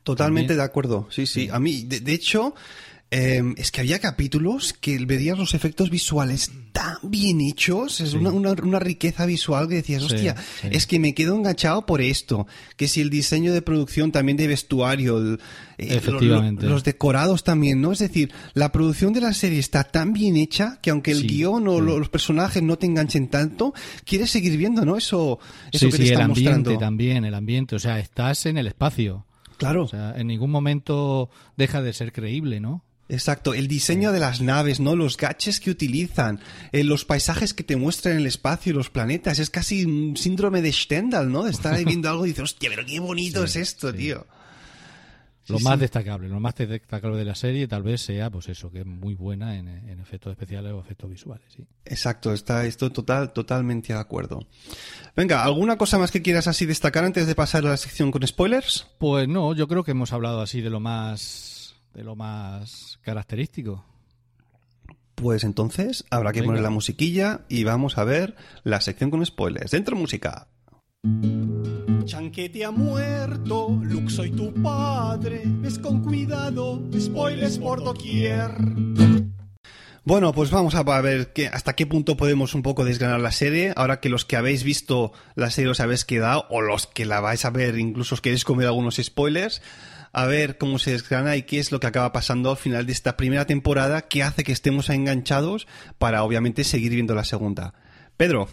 Totalmente 0.02 0.48
También. 0.48 0.58
de 0.58 0.64
acuerdo, 0.64 1.08
sí, 1.10 1.26
sí. 1.26 1.42
Sí. 1.44 1.48
A 1.52 1.58
mí, 1.58 1.82
de, 1.84 2.00
de 2.00 2.12
hecho, 2.12 2.54
eh, 3.10 3.42
es 3.56 3.70
que 3.70 3.80
había 3.80 3.98
capítulos 4.00 4.72
que 4.72 4.98
verías 5.04 5.38
los 5.38 5.54
efectos 5.54 5.90
visuales 5.90 6.50
tan 6.72 6.96
bien 7.04 7.40
hechos, 7.40 8.00
es 8.00 8.10
Sí. 8.10 8.16
una, 8.16 8.30
una- 8.30 8.52
una 8.52 8.78
riqueza 8.80 9.26
visual 9.26 9.68
que 9.68 9.76
decías, 9.76 10.02
hostia, 10.02 10.34
sí. 10.60 10.68
es 10.72 10.86
que 10.86 10.98
me 10.98 11.14
quedo 11.14 11.34
enganchado 11.36 11.86
por 11.86 12.00
esto. 12.02 12.46
Que 12.76 12.86
si 12.88 13.00
el 13.00 13.10
diseño 13.10 13.52
de 13.52 13.62
producción 13.62 14.10
también 14.12 14.36
de 14.36 14.46
vestuario, 14.48 15.18
el- 15.18 15.40
eh, 15.78 15.96
Efectivamente. 15.96 16.64
lo- 16.66 16.72
los 16.72 16.84
decorados 16.84 17.44
también, 17.44 17.80
¿no? 17.80 17.92
Es 17.92 18.00
decir, 18.00 18.32
la 18.54 18.72
producción 18.72 19.12
de 19.12 19.20
la 19.20 19.32
serie 19.34 19.58
está 19.60 19.84
tan 19.84 20.12
bien 20.12 20.36
hecha 20.36 20.78
que 20.82 20.90
aunque 20.90 21.12
el 21.12 21.26
guion 21.26 21.68
o 21.68 21.80
los 21.80 22.08
personajes 22.08 22.62
no 22.62 22.76
te 22.76 22.86
enganchen 22.86 23.28
tanto, 23.28 23.72
quieres 24.04 24.30
seguir 24.30 24.56
viendo, 24.56 24.84
¿no? 24.84 24.96
Eso, 24.96 25.38
eso 25.72 25.86
sí, 25.86 25.90
que 25.92 25.96
te 25.98 26.02
el 26.04 26.12
está 26.12 26.24
ambiente 26.24 26.50
mostrando. 26.50 26.78
también, 26.78 27.24
el 27.24 27.34
ambiente, 27.34 27.76
o 27.76 27.78
sea, 27.78 27.98
estás 28.00 28.46
en 28.46 28.58
el 28.58 28.66
espacio. 28.66 29.25
Claro. 29.58 29.84
O 29.84 29.88
sea, 29.88 30.14
en 30.16 30.26
ningún 30.26 30.50
momento 30.50 31.30
deja 31.56 31.82
de 31.82 31.92
ser 31.92 32.12
creíble, 32.12 32.60
¿no? 32.60 32.84
Exacto, 33.08 33.54
el 33.54 33.68
diseño 33.68 34.10
de 34.10 34.18
las 34.18 34.40
naves, 34.40 34.80
¿no? 34.80 34.96
Los 34.96 35.16
gadgets 35.16 35.60
que 35.60 35.70
utilizan, 35.70 36.40
eh, 36.72 36.82
los 36.82 37.04
paisajes 37.04 37.54
que 37.54 37.62
te 37.62 37.76
muestran 37.76 38.14
en 38.14 38.20
el 38.22 38.26
espacio 38.26 38.72
y 38.72 38.74
los 38.74 38.90
planetas. 38.90 39.38
Es 39.38 39.48
casi 39.48 39.84
un 39.84 40.16
síndrome 40.16 40.60
de 40.60 40.72
Stendhal, 40.72 41.30
¿no? 41.30 41.44
De 41.44 41.52
estar 41.52 41.72
ahí 41.74 41.84
viendo 41.84 42.08
algo 42.10 42.26
y 42.26 42.30
dices, 42.30 42.42
hostia, 42.42 42.68
pero 42.68 42.84
qué 42.84 42.98
bonito 42.98 43.46
Sí, 43.46 43.60
es 43.60 43.68
esto, 43.68 43.92
sí. 43.92 43.98
tío. 43.98 44.26
Lo 45.48 45.58
Sí, 45.58 45.64
más 45.64 45.74
sí. 45.74 45.80
destacable, 45.80 46.28
lo 46.28 46.40
más 46.40 46.54
destacable 46.56 47.16
de 47.16 47.24
la 47.24 47.34
serie 47.36 47.68
tal 47.68 47.82
vez 47.84 48.00
sea, 48.00 48.30
pues 48.30 48.48
eso, 48.48 48.70
que 48.70 48.80
es 48.80 48.86
muy 48.86 49.14
buena 49.14 49.56
en, 49.56 49.68
en 49.68 50.00
efectos 50.00 50.32
especiales 50.32 50.72
o 50.72 50.80
efectos 50.80 51.08
visuales, 51.08 51.46
sí. 51.54 51.64
Exacto, 51.84 52.32
está 52.32 52.66
esto 52.66 52.90
total, 52.90 53.32
totalmente 53.32 53.92
de 53.92 53.98
acuerdo. 54.00 54.46
Venga, 55.14 55.44
¿alguna 55.44 55.76
cosa 55.78 55.98
más 55.98 56.10
que 56.10 56.20
quieras 56.22 56.48
así 56.48 56.66
destacar 56.66 57.04
antes 57.04 57.26
de 57.28 57.34
pasar 57.36 57.64
a 57.64 57.70
la 57.70 57.76
sección 57.76 58.10
con 58.10 58.26
spoilers? 58.26 58.88
Pues 58.98 59.28
no, 59.28 59.54
yo 59.54 59.68
creo 59.68 59.84
que 59.84 59.92
hemos 59.92 60.12
hablado 60.12 60.40
así 60.40 60.60
de 60.60 60.70
lo 60.70 60.80
más, 60.80 61.76
de 61.94 62.02
lo 62.02 62.16
más 62.16 62.98
característico. 63.02 63.84
Pues 65.14 65.44
entonces 65.44 66.04
habrá 66.10 66.32
que 66.32 66.40
Venga. 66.40 66.50
poner 66.50 66.62
la 66.62 66.70
musiquilla 66.70 67.42
y 67.48 67.64
vamos 67.64 67.96
a 67.98 68.04
ver 68.04 68.34
la 68.64 68.80
sección 68.80 69.10
con 69.10 69.24
spoilers. 69.24 69.70
Dentro 69.70 69.96
música. 69.96 70.48
Chanquete 72.06 72.64
ha 72.64 72.70
muerto, 72.70 73.78
Luke 73.82 74.10
soy 74.10 74.30
tu 74.30 74.52
padre, 74.62 75.42
ves 75.44 75.78
con 75.78 76.02
cuidado, 76.02 76.80
spoilers 76.98 77.58
por 77.58 77.82
doquier. 77.82 78.52
Bueno, 80.04 80.32
pues 80.32 80.52
vamos 80.52 80.76
a 80.76 80.84
ver 81.02 81.32
qué- 81.32 81.48
hasta 81.48 81.74
qué 81.74 81.84
punto 81.84 82.16
podemos 82.16 82.54
un 82.54 82.62
poco 82.62 82.84
desgranar 82.84 83.18
la 83.20 83.32
serie. 83.32 83.72
Ahora 83.74 83.98
que 83.98 84.08
los 84.08 84.24
que 84.24 84.36
habéis 84.36 84.62
visto 84.62 85.12
la 85.34 85.50
serie 85.50 85.70
os 85.72 85.80
habéis 85.80 86.04
quedado, 86.04 86.46
o 86.48 86.60
los 86.60 86.86
que 86.86 87.06
la 87.06 87.18
vais 87.20 87.44
a 87.44 87.50
ver, 87.50 87.76
incluso 87.76 88.14
os 88.14 88.20
queréis 88.20 88.44
comer 88.44 88.68
algunos 88.68 88.96
spoilers, 89.02 89.60
a 90.12 90.26
ver 90.26 90.58
cómo 90.58 90.78
se 90.78 90.92
desgrana 90.92 91.34
y 91.36 91.42
qué 91.42 91.58
es 91.58 91.72
lo 91.72 91.80
que 91.80 91.88
acaba 91.88 92.12
pasando 92.12 92.52
al 92.52 92.56
final 92.56 92.86
de 92.86 92.92
esta 92.92 93.16
primera 93.16 93.46
temporada 93.46 94.02
que 94.02 94.22
hace 94.22 94.44
que 94.44 94.52
estemos 94.52 94.90
enganchados 94.90 95.66
para 95.98 96.22
obviamente 96.22 96.62
seguir 96.62 96.92
viendo 96.92 97.16
la 97.16 97.24
segunda. 97.24 97.74
Pedro, 98.16 98.48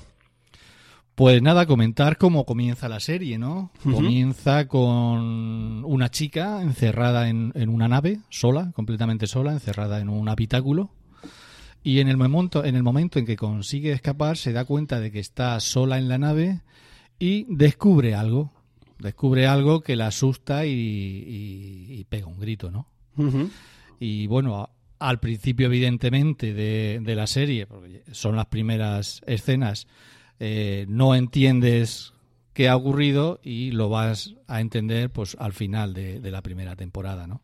Pues 1.15 1.41
nada, 1.43 1.67
comentar 1.67 2.17
cómo 2.17 2.43
comienza 2.45 2.89
la 2.89 2.99
serie, 2.99 3.37
¿no? 3.37 3.71
Comienza 3.93 4.67
con 4.67 5.83
una 5.85 6.09
chica 6.09 6.61
encerrada 6.63 7.29
en, 7.29 7.51
en 7.53 7.69
una 7.69 7.87
nave, 7.87 8.19
sola, 8.29 8.71
completamente 8.73 9.27
sola, 9.27 9.51
encerrada 9.53 9.99
en 9.99 10.09
un 10.09 10.27
habitáculo. 10.27 10.89
Y 11.83 11.99
en 11.99 12.07
el 12.07 12.17
momento, 12.17 12.65
en 12.65 12.75
el 12.75 12.81
momento 12.81 13.19
en 13.19 13.25
que 13.27 13.35
consigue 13.35 13.91
escapar, 13.91 14.37
se 14.37 14.53
da 14.53 14.65
cuenta 14.65 14.99
de 14.99 15.11
que 15.11 15.19
está 15.19 15.59
sola 15.59 15.99
en 15.99 16.07
la 16.07 16.17
nave 16.17 16.61
y 17.19 17.45
descubre 17.47 18.15
algo. 18.15 18.51
Descubre 18.97 19.45
algo 19.47 19.81
que 19.81 19.95
la 19.95 20.07
asusta 20.07 20.65
y, 20.65 20.71
y- 20.71 21.87
y 21.99 22.03
pega 22.05 22.25
un 22.27 22.39
grito, 22.39 22.71
¿no? 22.71 22.87
Y 23.99 24.25
bueno, 24.27 24.69
al 24.97 25.19
principio, 25.19 25.67
evidentemente, 25.67 26.53
de, 26.53 26.99
de 27.03 27.15
la 27.15 27.27
serie, 27.27 27.67
porque 27.67 28.01
son 28.13 28.35
las 28.35 28.45
primeras 28.47 29.21
escenas, 29.27 29.87
eh, 30.45 30.85
no 30.89 31.15
entiendes 31.15 32.11
qué 32.53 32.67
ha 32.67 32.75
ocurrido 32.75 33.39
y 33.43 33.71
lo 33.71 33.87
vas 33.89 34.33
a 34.47 34.59
entender 34.61 35.09
pues 35.09 35.37
al 35.39 35.53
final 35.53 35.93
de, 35.93 36.19
de 36.19 36.31
la 36.31 36.41
primera 36.41 36.75
temporada, 36.75 37.27
¿no? 37.27 37.41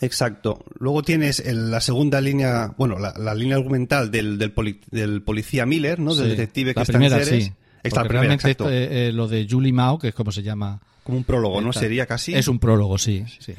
Exacto. 0.00 0.64
Luego 0.78 1.02
tienes 1.02 1.40
el- 1.40 1.70
la 1.70 1.80
segunda 1.80 2.20
línea, 2.20 2.74
bueno, 2.76 2.98
la, 2.98 3.14
la 3.16 3.34
línea 3.34 3.56
argumental 3.56 4.10
del, 4.10 4.36
del, 4.38 4.52
poli- 4.52 4.80
del 4.90 5.22
policía 5.22 5.64
Miller, 5.64 5.98
¿no? 5.98 6.14
Del 6.14 6.24
Sí. 6.24 6.30
detective 6.32 6.74
que 6.74 6.80
la 6.80 6.82
está 6.82 6.92
primera, 6.92 7.18
en 7.18 7.24
series. 7.24 7.44
sí. 7.46 7.52
Está 7.84 8.00
primera, 8.02 8.20
realmente 8.20 8.48
exacto. 8.50 8.70
eh, 8.70 9.08
eh, 9.08 9.12
lo 9.12 9.26
de 9.28 9.46
Julie 9.48 9.72
Mao, 9.72 9.98
que 9.98 10.08
es 10.08 10.14
como 10.14 10.30
se 10.30 10.42
llama. 10.42 10.80
Como 11.04 11.18
un 11.18 11.24
prólogo, 11.24 11.60
¿no? 11.60 11.70
esta- 11.70 11.80
Sería 11.80 12.06
casi. 12.06 12.34
Es 12.34 12.46
un 12.48 12.58
prólogo, 12.58 12.98
sí. 12.98 13.24
sí. 13.40 13.54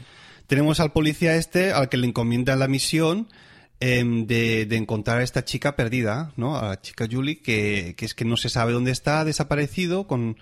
Tenemos 0.47 0.79
al 0.79 0.91
policía 0.91 1.35
este 1.35 1.71
al 1.73 1.89
que 1.89 1.97
le 1.97 2.07
encomiendan 2.07 2.59
la 2.59 2.67
misión 2.67 3.27
em, 3.83 4.25
de, 4.25 4.65
de 4.65 4.77
encontrar 4.77 5.17
a 5.19 5.23
esta 5.23 5.43
chica 5.43 5.75
perdida, 5.75 6.31
¿no? 6.37 6.55
A 6.57 6.69
la 6.69 6.81
chica 6.81 7.05
Julie, 7.11 7.41
que, 7.41 7.95
que 7.97 8.05
es 8.05 8.13
que 8.13 8.23
no 8.23 8.37
se 8.37 8.47
sabe 8.47 8.71
dónde 8.71 8.91
está, 8.91 9.19
ha 9.19 9.25
desaparecido 9.25 10.07
con, 10.07 10.37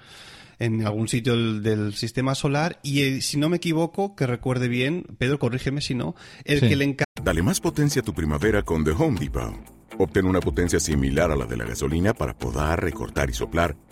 en 0.60 0.86
algún 0.86 1.08
sitio 1.08 1.34
del, 1.34 1.63
del 1.63 1.93
sistema 1.95 2.36
solar. 2.36 2.80
Y 2.84 3.01
eh, 3.01 3.21
si 3.21 3.38
no 3.38 3.49
me 3.49 3.58
equivoco, 3.58 4.15
que 4.15 4.27
recuerde 4.27 4.67
bien, 4.67 5.06
Pedro, 5.17 5.39
corrígeme 5.39 5.82
si 5.82 5.95
no, 5.95 6.15
el 6.45 6.60
Sí. 6.60 6.69
que 6.69 6.75
le 6.75 6.86
encarga 6.86 7.06
Dale 7.23 7.41
más 7.41 7.60
potencia 7.60 8.01
a 8.01 8.06
tu 8.06 8.13
primavera 8.13 8.62
con 8.63 8.84
The 8.84 8.91
Home 8.91 9.19
Depot. 9.19 9.56
Obtén 9.97 10.25
una 10.25 10.39
potencia 10.39 10.80
similar 10.80 11.32
a 11.32 11.36
la 11.36 11.45
de 11.45 11.58
la 11.58 11.65
gasolina 11.65 12.13
para 12.13 12.36
podar, 12.38 12.82
recortar 12.82 13.30
y 13.30 13.34
soplar 13.34 13.75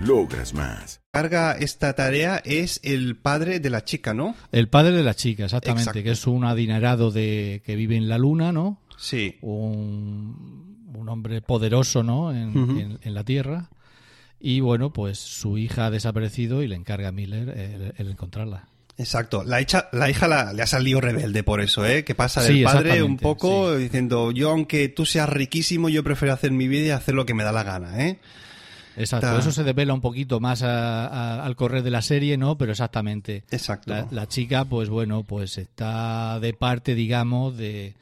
Logras 0.00 0.54
más 0.54 1.02
carga 1.12 1.52
esta 1.52 1.92
tarea 1.92 2.40
es 2.42 2.80
el 2.82 3.16
padre 3.16 3.60
de 3.60 3.68
la 3.68 3.84
chica, 3.84 4.14
¿no? 4.14 4.34
El 4.50 4.68
padre 4.68 4.92
de 4.92 5.02
la 5.02 5.14
chica, 5.14 5.44
exactamente, 5.44 6.02
que 6.02 6.12
es 6.12 6.26
un 6.26 6.44
adinerado 6.44 7.10
de 7.10 7.62
que 7.66 7.76
vive 7.76 7.96
en 7.96 8.08
la 8.08 8.16
luna, 8.16 8.50
¿no? 8.50 8.80
Sí. 8.96 9.36
Un, 9.42 10.88
un 10.94 11.08
hombre 11.10 11.42
poderoso, 11.42 12.02
¿no? 12.02 12.32
En, 12.32 12.98
en, 13.02 13.14
la 13.14 13.24
Tierra. 13.24 13.68
Y 14.40 14.60
bueno, 14.60 14.92
pues 14.92 15.18
su 15.18 15.58
hija 15.58 15.86
ha 15.86 15.90
desaparecido 15.90 16.62
y 16.62 16.68
le 16.68 16.76
encarga 16.76 17.08
a 17.08 17.12
Miller 17.12 17.92
el, 17.98 18.08
encontrarla. 18.08 18.68
Exacto. 18.96 19.44
La 19.44 19.60
hija, 19.60 19.90
la 19.92 20.08
hija 20.08 20.52
le 20.54 20.62
ha 20.62 20.66
salido 20.66 21.02
rebelde 21.02 21.42
por 21.42 21.60
eso, 21.60 21.84
¿eh? 21.84 22.04
Que 22.04 22.14
pasa 22.14 22.42
del 22.42 22.64
padre 22.64 23.02
un 23.02 23.18
poco 23.18 23.76
diciendo, 23.76 24.32
yo 24.32 24.50
aunque 24.50 24.88
tú 24.88 25.04
seas 25.04 25.28
riquísimo, 25.28 25.90
yo 25.90 26.02
prefiero 26.02 26.32
hacer 26.32 26.52
mi 26.52 26.68
vida 26.68 26.86
y 26.86 26.90
hacer 26.90 27.14
lo 27.14 27.26
que 27.26 27.34
me 27.34 27.44
da 27.44 27.52
la 27.52 27.64
gana, 27.64 28.06
¿eh? 28.06 28.18
Exacto, 28.96 29.38
eso 29.38 29.52
se 29.52 29.64
devela 29.64 29.94
un 29.94 30.00
poquito 30.00 30.40
más 30.40 30.62
al 30.62 31.56
correr 31.56 31.82
de 31.82 31.90
la 31.90 32.02
serie, 32.02 32.36
¿no? 32.36 32.58
Pero 32.58 32.72
exactamente. 32.72 33.44
Exacto. 33.50 34.08
La, 34.10 34.28
chica, 34.28 34.64
pues 34.64 34.88
bueno, 34.88 35.24
pues 35.24 35.58
está 35.58 36.38
de 36.40 36.52
parte, 36.52 36.94
digamos, 36.94 37.56
de, 37.56 37.94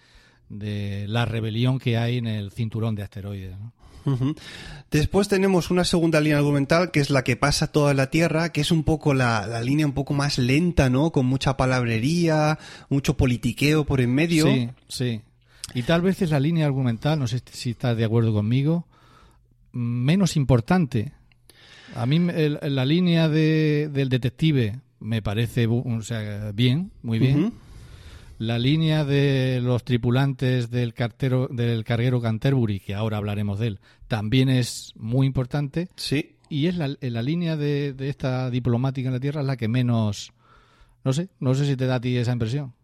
la 0.49 1.25
rebelión 1.25 1.79
que 1.79 1.97
hay 1.97 2.19
en 2.19 2.27
el 2.27 2.51
cinturón 2.51 2.95
de 2.95 3.03
asteroides, 3.03 3.57
¿no? 3.59 3.73
Después 4.91 5.29
tenemos 5.29 5.71
una 5.71 5.85
segunda 5.85 6.21
línea 6.21 6.39
argumental 6.39 6.91
que 6.91 7.01
es 7.01 7.11
la 7.11 7.23
que 7.23 7.37
pasa 7.37 7.71
toda 7.71 7.93
la 7.93 8.09
Tierra, 8.09 8.51
que 8.51 8.63
es 8.63 8.71
un 8.71 8.83
poco 8.83 9.13
la, 9.13 9.47
la, 9.47 9.61
línea 9.61 9.87
un 9.87 9.93
poco 9.93 10.15
más 10.15 10.39
lenta, 10.39 10.89
¿no? 10.89 11.13
Con 11.13 11.27
mucha 11.27 11.59
palabrería, 11.59 12.59
mucho 12.89 13.17
politiqueo 13.17 13.85
por 13.85 14.01
en 14.01 14.15
medio. 14.15 14.47
Sí, 14.47 14.71
sí. 14.89 15.21
Y 15.75 15.83
tal 15.83 16.03
vez 16.03 16.23
es 16.23 16.31
la 16.31 16.41
línea 16.41 16.67
argumental, 16.67 17.19
no 17.19 17.27
sé 17.27 17.43
si 17.53 17.71
estás 17.71 17.97
de 17.97 18.05
acuerdo 18.05 18.33
conmigo, 18.33 18.87
menos 19.73 20.37
importante. 20.37 21.13
A 21.95 22.07
mí 22.07 22.19
la 22.19 22.85
línea 22.85 23.29
de, 23.29 23.89
del 23.93 24.09
detective 24.09 24.81
me 25.01 25.23
parece 25.23 25.67
o 25.67 26.03
sea, 26.03 26.53
bien, 26.53 26.93
muy 27.03 27.19
bien. 27.19 27.53
La 28.39 28.59
línea 28.59 29.05
de 29.05 29.61
los 29.63 29.85
tripulantes 29.85 30.71
del, 30.71 30.95
cartero, 30.95 31.49
del 31.49 31.85
carguero 31.85 32.23
Canterbury, 32.23 32.81
que 32.81 32.95
ahora 32.95 33.19
hablaremos 33.19 33.59
de 33.59 33.67
él, 33.67 33.81
también 34.09 34.49
es 34.49 34.93
muy 34.97 35.27
importante. 35.27 35.89
Sí. 35.97 36.37
Y 36.49 36.67
es 36.67 36.77
la, 36.77 36.97
la 37.01 37.23
línea 37.23 37.57
de, 37.57 37.93
de 37.93 38.09
esta 38.09 38.51
diplomática 38.51 39.09
en 39.09 39.15
la 39.15 39.21
Tierra 39.21 39.43
la 39.43 39.57
que 39.57 39.69
menos... 39.69 40.33
No 41.05 41.13
sé, 41.13 41.29
no 41.39 41.55
sé 41.55 41.67
si 41.67 41.77
te 41.77 41.87
da 41.87 41.97
a 41.97 42.01
ti 42.01 42.17
esa 42.17 42.33
impresión. 42.33 42.75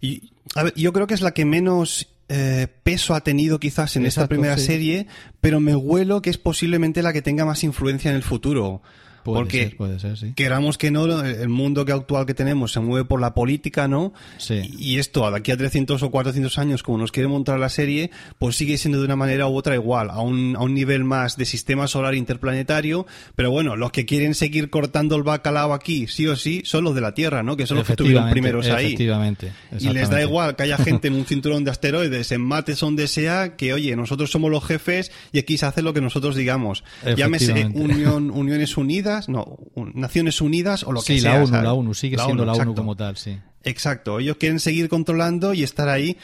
Y, 0.00 0.30
a 0.56 0.64
ver, 0.64 0.74
yo 0.74 0.92
creo 0.92 1.06
que 1.06 1.14
es 1.14 1.22
la 1.22 1.32
que 1.32 1.44
menos 1.44 2.08
eh, 2.28 2.68
peso 2.82 3.14
ha 3.14 3.22
tenido 3.22 3.58
quizás 3.60 3.96
en 3.96 4.06
esta 4.06 4.26
primera 4.26 4.56
serie, 4.56 5.06
pero 5.40 5.60
me 5.60 5.76
huelo 5.76 6.22
que 6.22 6.30
es 6.30 6.38
posiblemente 6.38 7.02
la 7.02 7.12
que 7.12 7.22
tenga 7.22 7.44
más 7.44 7.64
influencia 7.64 8.10
en 8.10 8.16
el 8.16 8.22
futuro. 8.22 8.82
Porque 9.24 9.74
puede 9.76 9.98
ser, 9.98 10.16
sí. 10.16 10.32
queramos 10.34 10.78
que 10.78 10.90
no, 10.90 11.22
el 11.22 11.48
mundo 11.48 11.84
que 11.84 11.92
actual 11.92 12.26
que 12.26 12.34
tenemos 12.34 12.72
se 12.72 12.80
mueve 12.80 13.04
por 13.04 13.20
la 13.20 13.34
política, 13.34 13.88
¿no? 13.88 14.12
Sí. 14.38 14.70
Y 14.78 14.98
esto, 14.98 15.30
de 15.30 15.36
aquí 15.36 15.50
a 15.50 15.56
300 15.56 16.02
o 16.02 16.10
400 16.10 16.58
años, 16.58 16.82
como 16.82 16.98
nos 16.98 17.12
quiere 17.12 17.28
montar 17.28 17.58
la 17.58 17.68
serie, 17.68 18.10
pues 18.38 18.56
sigue 18.56 18.78
siendo 18.78 18.98
de 18.98 19.04
una 19.04 19.16
manera 19.16 19.46
u 19.46 19.56
otra 19.56 19.74
igual, 19.74 20.10
a 20.10 20.20
un, 20.20 20.56
a 20.56 20.60
un 20.60 20.74
nivel 20.74 21.04
más 21.04 21.36
de 21.36 21.44
sistema 21.44 21.86
solar 21.86 22.14
interplanetario. 22.14 23.06
Pero 23.36 23.50
bueno, 23.50 23.76
los 23.76 23.92
que 23.92 24.06
quieren 24.06 24.34
seguir 24.34 24.70
cortando 24.70 25.16
el 25.16 25.22
bacalao 25.22 25.72
aquí, 25.72 26.06
sí 26.06 26.26
o 26.26 26.36
sí, 26.36 26.62
son 26.64 26.84
los 26.84 26.94
de 26.94 27.00
la 27.00 27.14
Tierra, 27.14 27.42
¿no? 27.42 27.56
Que 27.56 27.66
son 27.66 27.78
los 27.78 27.86
que 27.86 27.92
estuvieron 27.92 28.30
primeros 28.30 28.68
ahí. 28.68 28.86
Efectivamente. 28.86 29.52
Y 29.78 29.88
les 29.90 30.10
da 30.10 30.22
igual 30.22 30.56
que 30.56 30.64
haya 30.64 30.78
gente 30.78 31.08
en 31.08 31.14
un 31.14 31.24
cinturón 31.26 31.64
de 31.64 31.70
asteroides, 31.70 32.32
en 32.32 32.40
Mates 32.40 32.80
donde 32.80 33.08
sea, 33.08 33.56
que 33.56 33.72
oye, 33.72 33.94
nosotros 33.96 34.30
somos 34.30 34.50
los 34.50 34.64
jefes 34.64 35.12
y 35.32 35.38
aquí 35.38 35.58
se 35.58 35.66
hace 35.66 35.82
lo 35.82 35.92
que 35.92 36.00
nosotros 36.00 36.36
digamos. 36.36 36.84
Llámese 37.16 37.66
Unión, 37.74 38.30
Uniones 38.30 38.76
Unidas 38.76 39.11
no, 39.28 39.58
Naciones 39.94 40.40
Unidas 40.40 40.84
o 40.84 40.92
lo 40.92 41.00
que 41.00 41.18
sea. 41.18 41.32
Sí, 41.32 41.38
la 41.38 41.42
ONU, 41.42 41.64
la 41.64 41.72
ONU, 41.72 41.94
sigue 41.94 42.18
siendo 42.18 42.44
la 42.44 42.52
ONU 42.52 42.74
como 42.74 42.96
tal, 42.96 43.16
sí. 43.16 43.38
Exacto, 43.64 44.18
ellos 44.18 44.36
quieren 44.36 44.60
seguir 44.60 44.88
controlando 44.88 45.54
y 45.54 45.62
estar 45.62 45.88
ahí, 45.88 46.16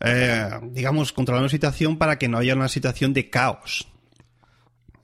eh, 0.00 0.50
digamos, 0.72 1.12
controlando 1.12 1.46
la 1.46 1.50
situación 1.50 1.96
para 1.96 2.18
que 2.18 2.28
no 2.28 2.38
haya 2.38 2.54
una 2.54 2.68
situación 2.68 3.12
de 3.12 3.30
caos. 3.30 3.88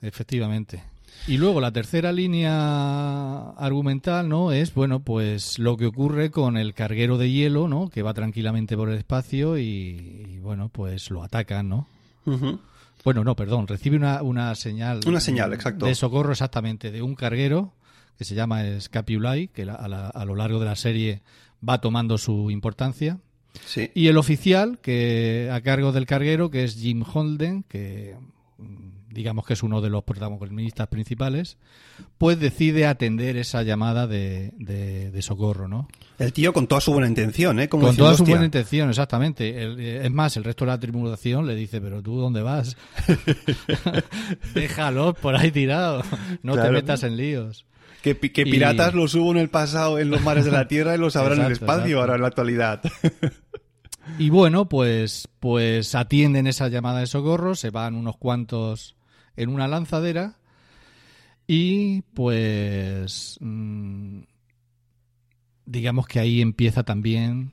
Efectivamente. 0.03 0.83
Y 1.27 1.37
luego 1.37 1.61
la 1.61 1.73
tercera 1.73 2.11
línea 2.11 3.51
argumental, 3.51 4.29
¿no? 4.29 4.53
Es, 4.53 4.73
bueno, 4.73 5.01
pues 5.01 5.59
lo 5.59 5.77
que 5.77 5.87
ocurre 5.87 6.31
con 6.31 6.57
el 6.57 6.73
carguero 6.73 7.19
de 7.19 7.31
hielo, 7.31 7.69
¿no? 7.69 7.91
Que 7.91 8.03
va 8.03 8.15
tranquilamente 8.15 8.77
por 8.77 8.89
el 8.89 8.97
espacio 8.97 9.59
y, 9.59 10.39
bueno, 10.41 10.71
pues 10.71 11.11
lo 11.11 11.23
atacan, 11.23 11.69
¿no? 11.69 11.87
Bueno, 13.05 13.25
no, 13.25 13.37
perdón, 13.37 13.67
recibe 13.67 13.97
una, 13.97 14.23
una 14.23 14.55
señal. 14.55 15.01
Una 15.07 15.21
señal, 15.21 15.53
exacto. 15.53 15.87
De 15.87 15.95
socorro 15.95 16.33
exactamente, 16.33 16.91
de 16.91 17.03
un 17.03 17.15
carguero 17.15 17.73
que 18.19 18.25
se 18.25 18.35
llama 18.35 18.63
Scapulai, 18.81 19.49
que 19.49 19.63
a, 19.63 20.25
lo 20.25 20.35
largo 20.35 20.59
de 20.59 20.67
la 20.67 20.77
serie 20.77 21.23
va 21.67 21.81
tomando 21.81 22.19
su 22.19 22.51
importancia. 22.51 23.19
Sí. 23.65 23.91
Y 23.95 24.09
el 24.09 24.19
oficial, 24.19 24.81
que 24.81 25.49
a 25.53 25.61
cargo 25.61 25.93
del 25.93 26.07
carguero, 26.07 26.51
que 26.51 26.65
es 26.65 26.77
Jim 26.77 27.03
Holden, 27.03 27.63
que 27.63 28.17
digamos 29.11 29.47
que 29.47 29.55
es 29.55 29.63
uno 29.63 29.81
de 29.81 29.91
los 29.91 30.05
protagonistas 30.05 30.89
principales, 30.89 31.57
pues 32.19 32.39
decide 32.39 32.87
atender 32.87 33.37
esa 33.37 33.63
llamada 33.63 34.07
de, 34.07 34.53
de, 34.59 35.23
socorro, 35.23 35.69
¿no? 35.69 35.89
El 36.19 36.33
tío 36.33 36.53
con 36.53 36.67
toda 36.67 36.81
su 36.81 36.93
buena 36.93 37.09
intención, 37.09 37.59
¿eh? 37.61 37.69
con 37.69 37.97
toda 37.97 38.15
su 38.15 38.25
buena 38.25 38.45
intención, 38.45 38.89
exactamente. 38.89 39.53
Eh, 39.57 40.05
es 40.05 40.11
más, 40.11 40.37
el 40.37 40.45
resto 40.45 40.65
de 40.65 40.73
la 40.73 40.81
tripulación 40.81 41.47
le 41.47 41.55
dice, 41.55 41.81
pero 41.81 42.03
tú 42.03 42.17
dónde 42.19 42.43
vas? 42.43 42.77
Déjalo 44.55 45.15
por 45.15 45.37
ahí 45.37 45.51
tirado, 45.51 46.03
no 46.43 46.61
te 46.61 46.71
metas 46.71 47.03
en 47.03 47.17
líos. 47.17 47.67
Que, 48.03 48.15
piratas 48.15 48.95
los 48.95 49.15
hubo 49.17 49.33
en 49.33 49.39
el 49.39 49.51
pasado 49.51 49.99
en 49.99 50.09
los 50.09 50.23
mares 50.23 50.45
de 50.45 50.53
la 50.53 50.69
Tierra 50.69 50.95
y 50.95 50.99
los 50.99 51.17
habrá 51.17 51.35
en 51.35 51.43
el 51.43 51.53
espacio 51.53 52.01
ahora 52.01 52.15
en 52.15 52.23
la 52.23 52.29
actualidad. 52.29 52.81
y 54.19 54.31
bueno, 54.31 54.69
pues, 54.69 55.29
pues 55.41 55.95
atienden 55.95 56.47
esa 56.47 56.69
llamada 56.69 57.01
de 57.01 57.07
socorro, 57.07 57.55
se 57.55 57.71
van 57.71 57.97
unos 57.97 58.17
cuantos 58.17 58.97
en 59.37 59.51
una 59.51 59.69
lanzadera 59.69 60.37
y 61.47 62.03
pues 62.15 63.39
mm, 63.41 64.21
digamos 65.65 66.07
que 66.07 66.21
ahí 66.21 66.41
empieza 66.41 66.83
también 66.83 67.53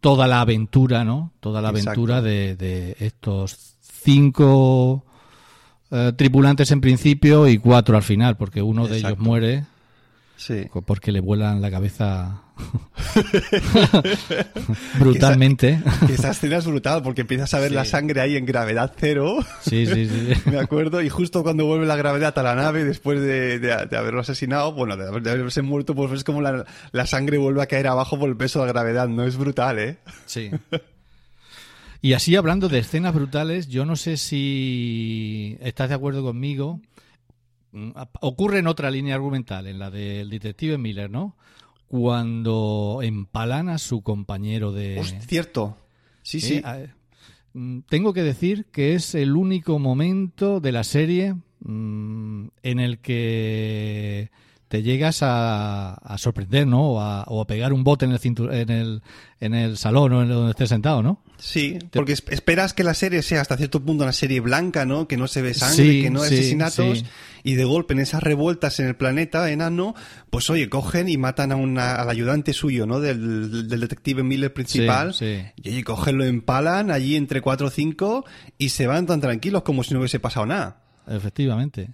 toda 0.00 0.26
la 0.26 0.40
aventura, 0.40 1.04
¿no? 1.04 1.32
Toda 1.40 1.62
la 1.62 1.68
aventura 1.68 2.20
de, 2.22 2.96
estos 2.98 3.76
cinco 3.80 5.04
eh, 5.90 6.12
tripulantes 6.16 6.70
en 6.70 6.80
principio 6.80 7.48
y 7.48 7.58
cuatro 7.58 7.96
al 7.96 8.02
final, 8.02 8.36
porque 8.36 8.62
uno 8.62 8.86
de 8.86 8.98
ellos 8.98 9.18
muere 9.18 9.64
Sí. 10.36 10.66
Porque 10.84 11.12
le 11.12 11.20
vuelan 11.20 11.62
la 11.62 11.70
cabeza 11.70 12.42
brutalmente. 14.98 15.80
esa, 16.10 16.30
escena 16.30 16.58
es 16.58 16.66
brutal 16.66 17.02
porque 17.02 17.22
empiezas 17.22 17.52
a 17.54 17.58
ver 17.58 17.72
la 17.72 17.84
sangre 17.84 18.20
ahí 18.20 18.36
en 18.36 18.44
gravedad 18.44 18.92
cero. 18.96 19.38
Sí, 19.62 19.86
sí, 19.86 20.08
sí. 20.08 20.34
Me 20.50 20.58
acuerdo. 20.58 21.02
Y 21.02 21.08
justo 21.08 21.42
cuando 21.42 21.64
vuelve 21.64 21.86
la 21.86 21.96
gravedad 21.96 22.38
a 22.38 22.42
la 22.42 22.54
nave, 22.54 22.84
después 22.84 23.20
de, 23.20 23.72
haberlo 23.72 24.20
asesinado, 24.20 24.72
bueno, 24.72 24.96
de, 24.96 25.30
haberse 25.30 25.62
muerto, 25.62 25.94
pues 25.94 26.10
ves 26.10 26.24
como 26.24 26.42
la, 26.42 26.64
la 26.92 27.06
sangre 27.06 27.38
vuelve 27.38 27.62
a 27.62 27.66
caer 27.66 27.86
abajo 27.86 28.18
por 28.18 28.28
el 28.28 28.36
peso 28.36 28.60
de 28.60 28.66
la 28.66 28.72
gravedad. 28.72 29.08
No 29.08 29.24
es 29.24 29.36
brutal, 29.36 29.78
¿eh? 29.78 29.98
Sí. 30.26 30.50
Y 32.02 32.12
así 32.12 32.36
hablando 32.36 32.68
de 32.68 32.78
escenas 32.78 33.14
brutales, 33.14 33.68
yo 33.68 33.84
no 33.84 33.96
sé 33.96 34.16
si 34.16 35.56
estás 35.60 35.88
de 35.88 35.94
acuerdo 35.94 36.22
conmigo 36.22 36.80
ocurre 38.20 38.58
en 38.58 38.66
otra 38.66 38.90
línea 38.90 39.14
argumental, 39.14 39.66
en 39.66 39.78
la 39.78 39.90
del 39.90 40.30
detective 40.30 40.78
Miller, 40.78 41.10
¿no? 41.10 41.36
Cuando 41.88 43.00
empalan 43.02 43.68
a 43.68 43.78
su 43.78 44.02
compañero 44.02 44.72
de... 44.72 45.02
cierto. 45.26 45.76
Sí, 46.22 46.40
sí. 46.40 46.62
Mm, 47.52 47.80
tengo 47.88 48.12
que 48.12 48.22
decir 48.22 48.66
que 48.72 48.94
es 48.94 49.14
el 49.14 49.36
único 49.36 49.78
momento 49.78 50.60
de 50.60 50.72
la 50.72 50.84
serie 50.84 51.36
mm, 51.60 52.48
en 52.62 52.80
el 52.80 52.98
que 52.98 54.30
te 54.68 54.82
llegas 54.82 55.22
a, 55.22 55.94
a 55.94 56.18
sorprender, 56.18 56.66
¿no? 56.66 56.90
O 56.92 57.00
a, 57.00 57.22
o 57.28 57.40
a 57.40 57.46
pegar 57.46 57.72
un 57.72 57.84
bote 57.84 58.04
en 58.04 58.12
el, 58.12 58.18
cintu- 58.20 58.52
en 58.52 58.68
el, 58.70 59.02
en 59.40 59.54
el 59.54 59.76
salón 59.76 60.12
o 60.12 60.22
en 60.22 60.28
donde 60.28 60.50
estés 60.50 60.68
sentado, 60.70 61.02
¿no? 61.02 61.22
Sí, 61.38 61.78
porque 61.92 62.12
es- 62.14 62.24
esperas 62.30 62.72
que 62.74 62.82
la 62.82 62.94
serie 62.94 63.22
sea 63.22 63.42
hasta 63.42 63.56
cierto 63.56 63.84
punto 63.84 64.02
una 64.02 64.12
serie 64.12 64.40
blanca, 64.40 64.84
¿no? 64.84 65.06
Que 65.06 65.16
no 65.16 65.28
se 65.28 65.40
ve 65.42 65.54
sangre, 65.54 65.76
Sí, 65.92 66.02
que 66.02 66.10
no 66.10 66.22
hay 66.22 66.30
sí, 66.30 66.34
asesinatos. 66.34 66.98
sí. 66.98 67.04
Y 67.44 67.54
de 67.54 67.64
golpe 67.64 67.94
en 67.94 68.00
esas 68.00 68.24
revueltas 68.24 68.80
en 68.80 68.86
el 68.88 68.96
planeta 68.96 69.48
enano, 69.52 69.94
pues 70.30 70.50
oye, 70.50 70.68
cogen 70.68 71.08
y 71.08 71.16
matan 71.16 71.52
a 71.52 71.56
una, 71.56 71.94
al 71.94 72.10
ayudante 72.10 72.52
suyo, 72.52 72.86
¿no? 72.86 72.98
Del, 72.98 73.68
del 73.68 73.80
detective 73.80 74.24
Miller 74.24 74.52
principal. 74.52 75.14
Sí, 75.14 75.36
sí. 75.36 75.62
Y 75.62 75.68
oye, 75.74 75.84
cogen, 75.84 76.18
lo 76.18 76.24
empalan 76.24 76.90
allí 76.90 77.14
entre 77.14 77.40
cuatro 77.40 77.68
o 77.68 77.70
cinco 77.70 78.24
y 78.58 78.70
se 78.70 78.88
van 78.88 79.06
tan 79.06 79.20
tranquilos 79.20 79.62
como 79.62 79.84
si 79.84 79.94
no 79.94 80.00
hubiese 80.00 80.18
pasado 80.18 80.46
nada. 80.46 80.82
Efectivamente. 81.06 81.88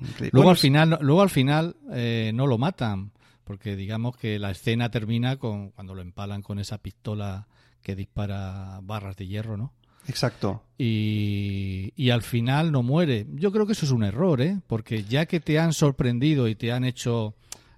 Increíble. 0.00 0.30
luego 0.32 0.50
al 0.50 0.56
final, 0.56 0.98
luego 1.00 1.22
al 1.22 1.30
final 1.30 1.76
eh, 1.92 2.32
no 2.34 2.46
lo 2.46 2.58
matan, 2.58 3.12
porque 3.44 3.76
digamos 3.76 4.16
que 4.16 4.38
la 4.38 4.50
escena 4.50 4.90
termina 4.90 5.36
con 5.36 5.70
cuando 5.70 5.94
lo 5.94 6.02
empalan 6.02 6.42
con 6.42 6.58
esa 6.58 6.78
pistola 6.78 7.46
que 7.82 7.94
dispara 7.94 8.80
barras 8.82 9.16
de 9.16 9.26
hierro, 9.26 9.56
¿no? 9.56 9.72
Exacto. 10.06 10.62
y, 10.76 11.92
y 11.96 12.10
al 12.10 12.20
final 12.20 12.70
no 12.72 12.82
muere. 12.82 13.26
Yo 13.34 13.50
creo 13.52 13.66
que 13.66 13.72
eso 13.72 13.86
es 13.86 13.92
un 13.92 14.04
error, 14.04 14.42
¿eh? 14.42 14.58
Porque 14.66 15.04
ya 15.04 15.24
que 15.24 15.40
te 15.40 15.58
han 15.58 15.72
sorprendido 15.72 16.46
y 16.46 16.54
te 16.54 16.72
han 16.72 16.84
hecho 16.84 17.34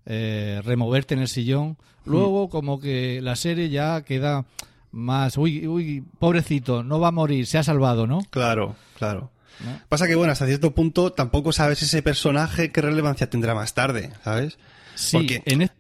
eh, 0.07 0.61
removerte 0.65 1.15
en 1.15 1.21
el 1.21 1.29
sillón, 1.29 1.77
luego 2.05 2.49
como 2.49 2.79
que 2.79 3.21
la 3.21 3.35
serie 3.35 3.69
ya 3.71 4.03
queda 4.03 4.45
más, 4.93 5.37
uy, 5.37 5.67
uy, 5.67 6.05
pobrecito, 6.21 6.85
no 6.85 7.01
va 7.01 7.09
a 7.09 7.13
morir, 7.13 7.47
se 7.47 7.59
ha 7.59 7.65
salvado, 7.65 8.07
¿no? 8.07 8.21
Claro, 8.31 8.77
claro. 8.97 9.31
¿No? 9.65 9.81
Pasa 9.89 10.07
que, 10.07 10.15
bueno, 10.15 10.33
hasta 10.33 10.47
cierto 10.47 10.75
punto 10.75 11.13
tampoco 11.13 11.53
sabes 11.53 11.83
ese 11.83 12.03
personaje 12.03 12.71
qué 12.73 12.81
relevancia 12.83 13.31
tendrá 13.31 13.55
más 13.55 13.75
tarde, 13.75 14.11
¿sabes? 14.25 14.59
Sí, 14.95 15.17
Porque- 15.17 15.43
en 15.47 15.63
es- 15.63 15.71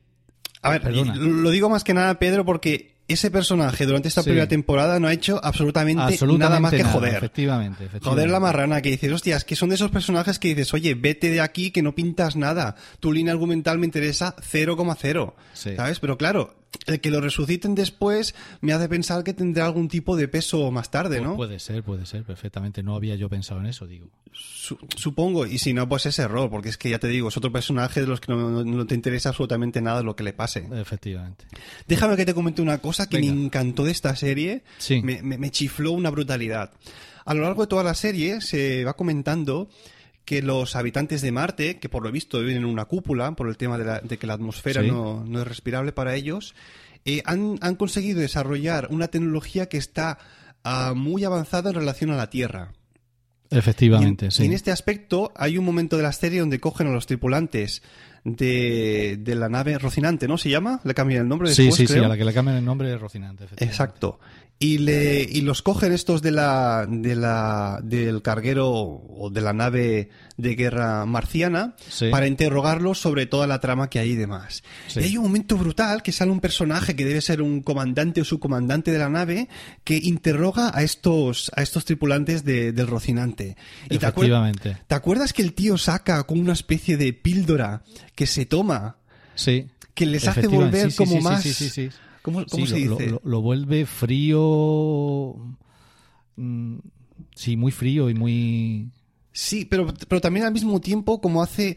A 0.62 0.70
ver, 0.70 0.82
Perdona. 0.82 1.14
lo 1.16 1.50
digo 1.50 1.68
más 1.68 1.84
que 1.84 1.94
nada, 1.94 2.18
Pedro, 2.18 2.44
porque 2.44 2.96
ese 3.08 3.30
personaje 3.30 3.86
durante 3.86 4.08
esta 4.08 4.22
Sí. 4.22 4.30
primera 4.30 4.48
temporada 4.48 4.98
no 4.98 5.06
ha 5.06 5.12
hecho 5.12 5.38
absolutamente, 5.44 6.02
absolutamente 6.02 6.44
nada 6.48 6.58
más 6.60 6.72
que 6.72 6.82
nada, 6.82 6.92
joder. 6.92 7.14
Efectivamente, 7.14 7.84
efectivamente. 7.84 8.08
Joder 8.08 8.30
la 8.30 8.40
marrana 8.40 8.82
que 8.82 8.90
dices, 8.90 9.12
hostias, 9.12 9.44
que 9.44 9.54
son 9.54 9.68
de 9.68 9.76
esos 9.76 9.92
personajes 9.92 10.40
que 10.40 10.48
dices, 10.48 10.74
oye, 10.74 10.94
vete 10.94 11.30
de 11.30 11.40
aquí 11.40 11.70
que 11.70 11.82
no 11.82 11.94
pintas 11.94 12.34
nada. 12.34 12.74
Tu 12.98 13.12
línea 13.12 13.32
argumental 13.32 13.78
me 13.78 13.86
interesa 13.86 14.34
0,0. 14.42 15.36
Sí. 15.52 15.76
¿Sabes? 15.76 16.00
Pero 16.00 16.18
claro, 16.18 16.56
el 16.86 17.00
que 17.00 17.10
lo 17.10 17.20
resuciten 17.20 17.74
después 17.74 18.34
me 18.60 18.72
hace 18.72 18.88
pensar 18.88 19.24
que 19.24 19.32
tendrá 19.34 19.66
algún 19.66 19.88
tipo 19.88 20.16
de 20.16 20.28
peso 20.28 20.70
más 20.70 20.90
tarde, 20.90 21.18
Pues 21.18 21.28
¿no? 21.28 21.36
Puede 21.36 21.58
ser, 21.58 21.82
puede 21.82 22.06
ser, 22.06 22.24
perfectamente. 22.24 22.82
No 22.82 22.94
había 22.94 23.14
yo 23.16 23.28
pensado 23.28 23.60
en 23.60 23.66
eso, 23.66 23.86
digo. 23.86 24.08
Su- 24.32 24.78
supongo, 24.96 25.46
y 25.46 25.58
si 25.58 25.72
no, 25.72 25.88
pues 25.88 26.06
es 26.06 26.18
error, 26.18 26.50
porque 26.50 26.68
es 26.68 26.76
que 26.76 26.90
ya 26.90 26.98
te 26.98 27.08
digo, 27.08 27.28
es 27.28 27.36
otro 27.36 27.50
personaje 27.52 28.00
de 28.00 28.06
los 28.06 28.20
que 28.20 28.32
no, 28.32 28.50
no- 28.50 28.64
no 28.64 28.86
te 28.86 28.94
interesa 28.94 29.30
absolutamente 29.30 29.80
nada 29.80 30.02
lo 30.02 30.14
que 30.14 30.24
le 30.24 30.32
pase. 30.32 30.68
Efectivamente. 30.72 31.46
Déjame 31.88 32.16
que 32.16 32.26
te 32.26 32.34
comente 32.34 32.60
una 32.62 32.78
cosa 32.78 33.08
que 33.08 33.18
Venga. 33.18 33.32
me 33.34 33.44
encantó 33.46 33.84
de 33.84 33.92
esta 33.92 34.14
serie. 34.16 34.62
Sí. 34.78 35.00
Me, 35.02 35.22
me- 35.22 35.38
me 35.38 35.50
chifló 35.50 35.92
una 35.92 36.10
brutalidad. 36.10 36.72
A 37.24 37.34
lo 37.34 37.42
largo 37.42 37.62
de 37.62 37.68
toda 37.68 37.82
la 37.82 37.94
serie 37.94 38.40
se 38.40 38.84
va 38.84 38.94
comentando 38.94 39.68
que 40.26 40.42
los 40.42 40.76
habitantes 40.76 41.22
de 41.22 41.32
Marte, 41.32 41.78
que 41.78 41.88
por 41.88 42.02
lo 42.02 42.12
visto 42.12 42.40
viven 42.40 42.58
en 42.58 42.64
una 42.66 42.84
cúpula 42.84 43.32
por 43.32 43.48
el 43.48 43.56
tema 43.56 43.78
de, 43.78 43.84
la- 43.86 44.00
de 44.00 44.18
que 44.18 44.26
la 44.26 44.34
atmósfera 44.34 44.82
Sí. 44.82 44.88
no, 44.88 45.24
no 45.24 45.40
es 45.40 45.48
respirable 45.48 45.92
para 45.92 46.14
ellos, 46.16 46.54
eh, 47.06 47.22
han, 47.24 47.56
han 47.62 47.76
conseguido 47.76 48.20
desarrollar 48.20 48.88
una 48.90 49.08
tecnología 49.08 49.66
que 49.70 49.78
está 49.78 50.18
ah, 50.64 50.92
muy 50.94 51.24
avanzada 51.24 51.70
en 51.70 51.76
relación 51.76 52.10
a 52.10 52.16
la 52.16 52.28
Tierra. 52.28 52.72
Efectivamente, 53.50 54.24
Y 54.24 54.26
en, 54.26 54.32
sí. 54.32 54.42
y 54.42 54.46
en 54.46 54.52
este 54.52 54.72
aspecto 54.72 55.32
hay 55.36 55.56
un 55.56 55.64
momento 55.64 55.96
de 55.96 56.02
la 56.02 56.12
serie 56.12 56.40
donde 56.40 56.58
cogen 56.58 56.88
a 56.88 56.90
los 56.90 57.06
tripulantes 57.06 57.80
de, 58.24 59.16
de 59.20 59.34
la 59.36 59.48
nave 59.48 59.78
Rocinante, 59.78 60.26
¿no? 60.26 60.36
¿Se 60.36 60.50
llama? 60.50 60.80
Le 60.82 60.94
cambian 60.94 61.22
el 61.22 61.28
nombre 61.28 61.54
Sí, 61.54 61.62
después, 61.66 61.76
sí, 61.76 61.86
sí, 61.86 61.92
creo. 61.92 62.06
a 62.06 62.08
la 62.08 62.16
que 62.16 62.24
le 62.24 62.34
cambian 62.34 62.56
el 62.56 62.64
nombre 62.64 62.92
es 62.92 63.00
Rocinante. 63.00 63.44
efectivamente. 63.44 63.72
Exacto. 63.72 64.18
Y, 64.58 64.78
le, 64.78 65.20
y 65.22 65.42
los 65.42 65.60
cogen 65.60 65.92
estos 65.92 66.22
de 66.22 66.30
la, 66.30 66.86
de 66.88 67.14
la, 67.14 67.78
del 67.82 68.22
carguero 68.22 68.70
o 68.72 69.28
de 69.30 69.42
la 69.42 69.52
nave 69.52 70.08
de 70.38 70.54
guerra 70.54 71.04
marciana 71.04 71.76
Sí. 71.90 72.08
para 72.10 72.26
interrogarlos 72.26 72.98
sobre 72.98 73.26
toda 73.26 73.46
la 73.46 73.60
trama 73.60 73.90
que 73.90 73.98
hay 73.98 74.12
y 74.12 74.16
demás. 74.16 74.62
Sí. 74.86 75.00
Y 75.00 75.02
hay 75.04 75.16
un 75.18 75.24
momento 75.24 75.58
brutal 75.58 76.02
que 76.02 76.10
sale 76.10 76.30
un 76.30 76.40
personaje 76.40 76.96
que 76.96 77.04
debe 77.04 77.20
ser 77.20 77.42
un 77.42 77.60
comandante 77.60 78.22
o 78.22 78.24
subcomandante 78.24 78.90
de 78.92 78.98
la 78.98 79.10
nave 79.10 79.48
que 79.84 79.98
interroga 80.02 80.70
a 80.74 80.82
estos, 80.82 81.50
a 81.54 81.60
estos 81.62 81.84
tripulantes 81.84 82.42
de- 82.42 82.72
del 82.72 82.86
Rocinante. 82.86 83.58
Y 83.90 83.98
te, 83.98 84.06
acuer- 84.06 84.24
Efectivamente. 84.24 84.78
¿te 84.86 84.94
acuerdas 84.94 85.34
que 85.34 85.42
el 85.42 85.52
tío 85.52 85.76
saca 85.76 86.22
con 86.24 86.40
una 86.40 86.54
especie 86.54 86.96
de 86.96 87.12
píldora 87.12 87.82
que 88.14 88.26
se 88.26 88.46
toma? 88.46 88.96
Sí. 89.34 89.66
Que 89.92 90.06
les 90.06 90.26
hace 90.26 90.46
volver 90.46 90.86
sí, 90.86 90.90
sí, 90.92 90.96
como 90.96 91.16
sí, 91.18 91.22
más... 91.22 91.42
¿Cómo, 92.26 92.44
cómo 92.50 92.66
Sí, 92.66 92.72
se 92.72 92.84
lo, 92.86 92.96
dice? 92.96 93.10
lo- 93.10 93.22
lo 93.24 93.40
vuelve 93.40 93.86
frío. 93.86 95.36
mm, 96.36 96.76
Sí, 97.36 97.56
muy 97.56 97.70
frío 97.70 98.10
y 98.10 98.14
muy. 98.14 98.90
Sí, 99.32 99.64
pero, 99.64 99.86
pero 100.08 100.20
también 100.20 100.44
al 100.44 100.52
mismo 100.52 100.80
tiempo 100.80 101.20
como 101.20 101.40
hace... 101.42 101.76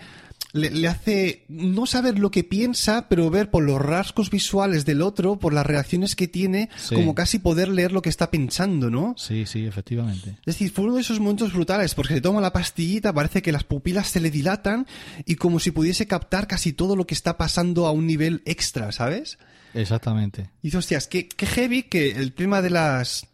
Le, 0.51 0.71
le 0.71 0.87
hace 0.87 1.43
no 1.47 1.85
saber 1.85 2.17
lo 2.17 2.31
que 2.31 2.43
piensa, 2.43 3.07
pero 3.07 3.29
ver 3.29 3.51
por 3.51 3.63
los 3.63 3.79
rasgos 3.79 4.31
visuales 4.31 4.83
del 4.83 5.01
otro, 5.03 5.37
por 5.37 5.53
las 5.53 5.65
reacciones 5.65 6.15
que 6.15 6.27
tiene, 6.27 6.69
Sí. 6.77 6.95
como 6.95 7.13
casi 7.13 7.37
poder 7.37 7.67
leer 7.69 7.91
lo 7.91 8.01
que 8.01 8.09
está 8.09 8.31
pensando, 8.31 8.89
¿no? 8.89 9.13
Sí, 9.17 9.45
sí, 9.45 9.65
efectivamente. 9.67 10.31
Es 10.39 10.55
decir, 10.55 10.71
fue 10.71 10.85
uno 10.85 10.95
de 10.95 11.01
esos 11.01 11.19
momentos 11.19 11.53
brutales, 11.53 11.93
porque 11.93 12.15
se 12.15 12.21
toma 12.21 12.41
la 12.41 12.51
pastillita, 12.51 13.13
parece 13.13 13.41
que 13.43 13.51
las 13.51 13.63
pupilas 13.63 14.07
se 14.07 14.19
le 14.19 14.31
dilatan 14.31 14.87
y 15.25 15.35
como 15.35 15.59
si 15.59 15.69
pudiese 15.69 16.07
captar 16.07 16.47
casi 16.47 16.73
todo 16.73 16.95
lo 16.95 17.05
que 17.05 17.13
está 17.13 17.37
pasando 17.37 17.85
a 17.85 17.91
un 17.91 18.07
nivel 18.07 18.41
extra, 18.45 18.91
¿sabes? 18.91 19.37
Exactamente. 19.75 20.49
Y 20.63 20.67
dices, 20.69 20.79
hostias, 20.79 21.07
qué, 21.07 21.27
qué 21.27 21.45
heavy 21.45 21.83
que 21.83 22.11
el 22.11 22.33
tema 22.33 22.61
de 22.63 22.71
las 22.71 23.27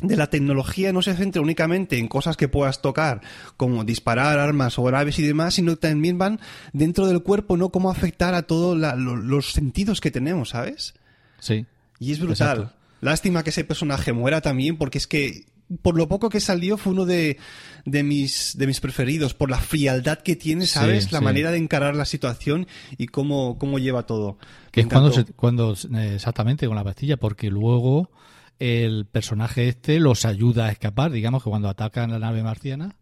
de 0.00 0.16
la 0.16 0.28
tecnología 0.30 0.92
no 0.92 1.02
se 1.02 1.14
centra 1.14 1.42
únicamente 1.42 1.98
en 1.98 2.06
cosas 2.08 2.36
que 2.36 2.46
puedas 2.48 2.80
tocar, 2.82 3.20
como 3.56 3.84
disparar 3.84 4.38
armas 4.38 4.78
o 4.78 4.84
graves 4.84 5.18
y 5.18 5.22
demás, 5.22 5.54
sino 5.54 5.72
que 5.72 5.88
también 5.88 6.18
van 6.18 6.38
dentro 6.72 7.06
del 7.06 7.22
cuerpo, 7.22 7.56
¿no? 7.56 7.70
Cómo 7.70 7.90
afectar 7.90 8.34
a 8.34 8.42
todos 8.42 8.76
los 8.78 9.52
sentidos 9.52 10.00
que 10.00 10.10
tenemos, 10.10 10.50
¿sabes? 10.50 10.94
Sí. 11.40 11.66
Y 11.98 12.12
es 12.12 12.20
brutal. 12.20 12.58
Exacto. 12.58 12.76
Lástima 13.00 13.42
que 13.42 13.50
ese 13.50 13.64
personaje 13.64 14.12
muera 14.12 14.40
también, 14.40 14.76
porque 14.76 14.98
es 14.98 15.06
que 15.06 15.46
por 15.82 15.96
lo 15.96 16.08
poco 16.08 16.30
que 16.30 16.40
salió 16.40 16.76
fue 16.78 16.92
uno 16.92 17.04
de, 17.04 17.36
de 17.84 18.02
mis 18.02 18.56
de 18.56 18.66
mis 18.66 18.80
preferidos, 18.80 19.34
por 19.34 19.50
la 19.50 19.58
frialdad 19.58 20.18
que 20.20 20.34
tiene, 20.36 20.62
Sí, 20.66 20.74
¿sabes? 20.74 21.12
la 21.12 21.18
sí. 21.18 21.24
manera 21.24 21.50
de 21.50 21.58
encarar 21.58 21.94
la 21.94 22.04
situación 22.06 22.66
y 22.96 23.06
cómo, 23.08 23.58
cómo 23.58 23.78
lleva 23.78 24.04
todo. 24.06 24.38
Que 24.70 24.80
es 24.82 24.86
cuando, 24.86 25.12
se- 25.12 25.24
cuando 25.24 25.74
eh, 25.96 26.12
exactamente 26.14 26.66
con 26.66 26.76
la 26.76 26.84
pastilla, 26.84 27.16
porque 27.18 27.50
luego 27.50 28.10
el 28.58 29.06
personaje 29.06 29.68
este 29.68 30.00
los 30.00 30.24
ayuda 30.24 30.66
a 30.66 30.70
escapar, 30.72 31.10
digamos 31.12 31.42
que 31.44 31.50
cuando 31.50 31.68
atacan 31.68 32.10
la 32.10 32.18
nave 32.18 32.42
marciana. 32.42 32.94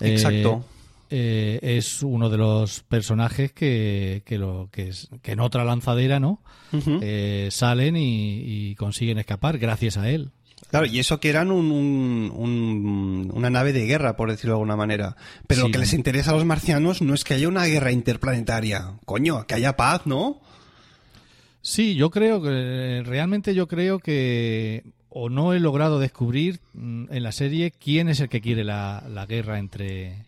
eh, 0.00 0.12
Exacto. 0.12 0.64
eh, 1.10 1.58
es 1.62 2.02
uno 2.02 2.28
de 2.28 2.36
los 2.38 2.82
personajes 2.82 3.52
que, 3.52 4.22
que, 4.26 4.38
lo, 4.38 4.68
que, 4.70 4.88
es, 4.88 5.08
que 5.22 5.32
en 5.32 5.40
otra 5.40 5.64
lanzadera, 5.64 6.20
¿no? 6.20 6.42
Eh, 6.72 7.48
salen 7.50 7.96
y, 7.96 8.40
y 8.70 8.74
consiguen 8.74 9.18
escapar 9.18 9.58
gracias 9.58 9.96
a 9.96 10.10
él. 10.10 10.30
Claro, 10.70 10.84
y 10.86 10.98
eso 10.98 11.18
que 11.18 11.30
eran 11.30 11.50
un, 11.50 11.70
un- 11.70 12.32
un- 12.34 13.30
una 13.32 13.48
nave 13.48 13.72
de 13.72 13.86
guerra, 13.86 14.16
por 14.16 14.30
decirlo 14.30 14.52
de 14.52 14.56
alguna 14.56 14.76
manera. 14.76 15.16
Pero 15.46 15.62
Sí, 15.62 15.66
lo 15.68 15.72
que 15.72 15.78
les 15.78 15.94
interesa 15.94 16.32
a 16.32 16.34
los 16.34 16.44
marcianos 16.44 17.00
no 17.00 17.14
es 17.14 17.24
que 17.24 17.34
haya 17.34 17.48
una 17.48 17.64
guerra 17.64 17.90
interplanetaria. 17.92 18.98
Coño, 19.06 19.46
que 19.46 19.54
haya 19.54 19.76
paz, 19.76 20.02
¿no? 20.04 20.42
Sí, 21.60 21.94
yo 21.94 22.10
creo 22.10 22.40
que 22.42 23.02
realmente 23.04 23.54
yo 23.54 23.66
creo 23.66 23.98
que 23.98 24.84
o 25.10 25.28
no 25.28 25.52
he 25.54 25.60
logrado 25.60 25.98
descubrir 25.98 26.60
mm, 26.74 27.06
en 27.10 27.22
la 27.22 27.32
serie 27.32 27.70
quién 27.72 28.08
es 28.08 28.20
el 28.20 28.28
que 28.28 28.40
quiere 28.40 28.64
la, 28.64 29.04
la 29.08 29.26
guerra 29.26 29.58
entre 29.58 30.24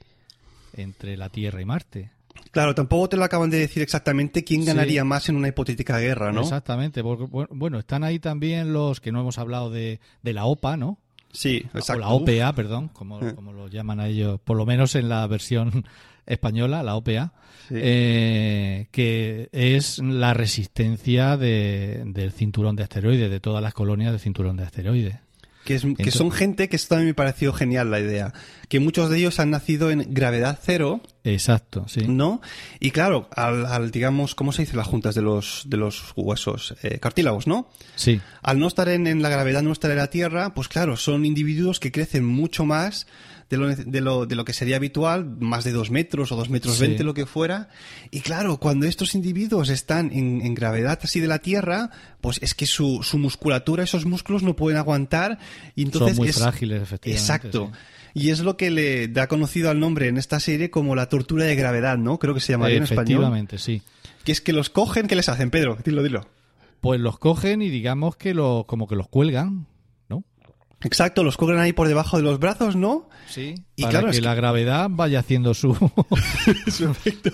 entre 0.76 1.16
la 1.16 1.28
Tierra 1.28 1.60
y 1.60 1.64
Marte. 1.64 2.10
Claro, 2.52 2.74
tampoco 2.74 3.08
te 3.10 3.16
lo 3.16 3.24
acaban 3.24 3.50
de 3.50 3.58
decir 3.58 3.82
exactamente 3.82 4.44
quién 4.44 4.62
Sí. 4.62 4.66
ganaría 4.68 5.04
más 5.04 5.28
en 5.28 5.36
una 5.36 5.48
hipotética 5.48 5.98
guerra, 5.98 6.32
¿no? 6.32 6.40
Exactamente, 6.42 7.02
porque 7.02 7.24
bu- 7.24 7.48
bueno, 7.50 7.78
están 7.78 8.02
ahí 8.04 8.18
también 8.18 8.72
los 8.72 9.00
que 9.00 9.12
no 9.12 9.20
hemos 9.20 9.38
hablado 9.38 9.70
de, 9.70 10.00
de 10.22 10.32
la 10.32 10.46
OPA, 10.46 10.76
¿no? 10.76 10.98
Sí, 11.32 11.58
exacto. 11.74 11.94
O 11.94 11.98
la 11.98 12.08
OPA, 12.08 12.52
perdón, 12.54 12.88
como, 12.88 13.20
Eh. 13.20 13.34
como 13.34 13.52
lo 13.52 13.68
llaman 13.68 14.00
a 14.00 14.08
ellos, 14.08 14.40
por 14.42 14.56
lo 14.56 14.66
menos 14.66 14.94
en 14.96 15.08
la 15.08 15.26
versión 15.28 15.84
española, 16.26 16.82
la 16.82 16.96
OPA, 16.96 17.32
Sí. 17.68 17.74
eh, 17.78 18.86
que 18.90 19.48
es 19.52 19.98
la 19.98 20.34
resistencia 20.34 21.36
de- 21.36 22.02
del 22.06 22.32
cinturón 22.32 22.74
de 22.76 22.82
asteroides, 22.82 23.30
de 23.30 23.40
todas 23.40 23.62
las 23.62 23.74
colonias 23.74 24.10
del 24.12 24.20
cinturón 24.20 24.56
de 24.56 24.64
asteroides. 24.64 25.16
Que, 25.64 25.74
es, 25.74 25.82
que 25.82 25.88
Entonces- 25.88 26.14
son 26.14 26.32
gente 26.32 26.68
que 26.70 26.74
esto 26.76 26.88
también 26.94 27.08
me 27.08 27.14
pareció 27.14 27.52
genial 27.52 27.90
la 27.90 28.00
idea. 28.00 28.32
Que 28.68 28.80
muchos 28.80 29.10
de 29.10 29.18
ellos 29.18 29.38
han 29.40 29.50
nacido 29.50 29.90
en 29.90 30.06
gravedad 30.12 30.58
cero, 30.60 31.02
Exacto, 31.22 31.84
sí. 31.86 32.00
¿no? 32.08 32.40
Y 32.80 32.90
claro, 32.92 33.28
al, 33.36 33.66
al, 33.66 33.90
digamos, 33.90 34.34
¿cómo 34.34 34.52
se 34.52 34.62
dice 34.62 34.74
las 34.76 34.86
juntas 34.86 35.14
de 35.14 35.20
los, 35.22 35.64
de 35.66 35.76
los 35.76 36.12
huesos? 36.16 36.74
Eh, 36.82 36.98
cartílagos, 36.98 37.46
¿no? 37.46 37.68
Sí, 37.94 38.20
Al 38.42 38.58
no 38.58 38.66
estar 38.68 38.88
en, 38.88 39.06
en 39.06 39.20
la 39.20 39.28
gravedad 39.28 39.62
nuestra 39.62 39.90
de 39.90 39.96
la 39.96 40.08
Tierra, 40.08 40.54
pues 40.54 40.66
claro, 40.68 40.96
son 40.96 41.26
individuos 41.26 41.78
que 41.78 41.92
crecen 41.92 42.24
mucho 42.24 42.64
más 42.64 43.06
de 43.50 43.56
lo, 43.58 43.68
de 43.74 44.00
lo, 44.00 44.24
de 44.26 44.34
lo 44.36 44.44
que 44.46 44.52
sería 44.54 44.76
habitual, 44.76 45.36
más 45.40 45.64
de 45.64 45.72
dos 45.72 45.90
metros 45.90 46.30
o 46.32 46.36
dos 46.36 46.48
metros 46.48 46.76
Sí. 46.76 46.82
veinte, 46.86 47.04
lo 47.04 47.12
que 47.12 47.26
fuera. 47.26 47.68
Y 48.10 48.20
claro, 48.20 48.58
cuando 48.58 48.86
estos 48.86 49.14
individuos 49.14 49.68
están 49.68 50.10
en, 50.12 50.40
en 50.40 50.54
gravedad 50.54 50.98
así 51.02 51.20
de 51.20 51.26
la 51.26 51.40
Tierra, 51.40 51.90
pues 52.20 52.38
es 52.42 52.54
que 52.54 52.64
su, 52.66 53.02
su 53.02 53.18
musculatura, 53.18 53.82
esos 53.84 54.06
músculos 54.06 54.42
no 54.44 54.56
pueden 54.56 54.78
aguantar. 54.78 55.38
Y 55.74 55.82
entonces 55.82 56.16
son 56.16 56.22
muy 56.22 56.28
es- 56.28 56.38
frágiles, 56.38 56.80
efectivamente. 56.82 57.20
Exacto. 57.20 57.70
sí. 57.74 57.78
Y 58.12 58.30
es 58.30 58.40
lo 58.40 58.56
que 58.56 58.70
le 58.70 59.06
da 59.06 59.28
conocido 59.28 59.70
al 59.70 59.78
nombre 59.78 60.08
en 60.08 60.16
esta 60.16 60.40
serie 60.40 60.68
como 60.70 60.96
la 60.96 61.08
tortura 61.08 61.44
de 61.44 61.54
gravedad, 61.54 61.96
¿no? 61.98 62.18
Creo 62.18 62.34
que 62.34 62.40
se 62.40 62.52
llamaría 62.52 62.78
en 62.78 62.82
español. 62.84 63.04
Efectivamente, 63.22 63.58
sí. 63.58 63.82
Que 64.24 64.32
es 64.32 64.40
que 64.40 64.52
los 64.52 64.68
cogen, 64.68 65.06
¿qué 65.06 65.14
les 65.14 65.28
hacen, 65.28 65.50
Pedro? 65.50 65.76
Dilo, 65.84 66.02
dilo. 66.02 66.26
Pues 66.80 66.98
los 67.00 67.18
cogen 67.18 67.62
y 67.62 67.68
digamos 67.70 68.16
que 68.16 68.34
los, 68.34 68.64
como 68.64 68.88
que 68.88 68.96
los 68.96 69.06
cuelgan. 69.08 69.66
Exacto, 70.82 71.22
los 71.24 71.36
cogen 71.36 71.58
ahí 71.58 71.72
por 71.72 71.88
debajo 71.88 72.16
de 72.16 72.22
los 72.22 72.38
brazos, 72.38 72.74
¿no? 72.76 73.08
Sí. 73.28 73.54
Y 73.76 73.82
para 73.82 73.90
claro, 73.90 74.06
que 74.06 74.10
es 74.12 74.16
que- 74.18 74.24
la 74.24 74.34
gravedad 74.34 74.88
vaya 74.90 75.18
haciendo 75.20 75.52
su, 75.54 75.74
Su 76.70 76.88
efecto. 76.90 77.30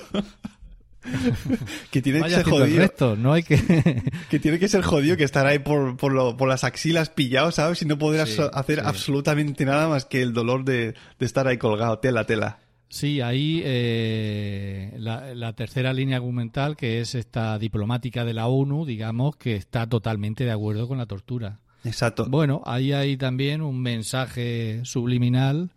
que 1.91 2.03
tiene 2.03 2.23
que 2.23 2.31
ser 2.31 2.43
jodido. 2.45 2.79
resto. 2.79 3.17
No 3.17 3.33
hay 3.33 3.43
que. 3.45 3.57
Que 4.31 4.41
tiene 4.41 4.59
que 4.59 4.69
ser 4.69 4.83
jodido 4.83 5.17
que 5.17 5.25
estar 5.25 5.47
ahí 5.47 5.61
por, 5.61 5.97
por, 5.97 6.13
lo- 6.13 6.37
por 6.37 6.49
las 6.49 6.65
axilas 6.65 7.11
pillado, 7.11 7.53
¿sabes? 7.53 7.81
Y 7.83 7.85
no 7.87 7.97
poder 7.99 8.27
Sí, 8.27 8.41
hacer 8.53 8.81
sí. 8.81 8.85
absolutamente 8.85 9.65
nada 9.65 9.89
más 9.89 10.05
que 10.05 10.23
el 10.23 10.33
dolor 10.33 10.65
de, 10.65 10.95
de 11.19 11.27
estar 11.27 11.47
ahí 11.47 11.59
colgado, 11.59 11.99
tela, 12.01 12.25
tela. 12.25 12.59
Sí, 12.89 13.21
ahí 13.21 13.63
eh, 13.65 14.95
la, 14.99 15.35
la 15.35 15.53
tercera 15.55 15.93
línea 15.93 16.17
argumental, 16.17 16.77
que 16.77 17.01
es 17.01 17.15
esta 17.17 17.59
diplomática 17.59 18.25
de 18.25 18.33
la 18.35 18.47
ONU, 18.47 18.85
digamos 18.87 19.37
que 19.37 19.57
está 19.57 19.89
totalmente 19.89 20.45
de 20.45 20.53
acuerdo 20.53 20.87
con 20.89 20.99
la 20.99 21.07
tortura. 21.07 21.61
Exacto. 21.87 22.27
Bueno, 22.29 22.63
ahí 22.67 22.93
hay 22.93 23.17
también 23.17 23.63
un 23.63 23.81
mensaje 23.81 24.81
subliminal 24.85 25.71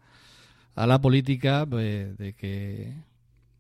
a 0.76 0.88
la 0.88 1.00
política 1.00 1.66
pues, 1.70 2.18
de 2.18 2.34
que 2.34 2.94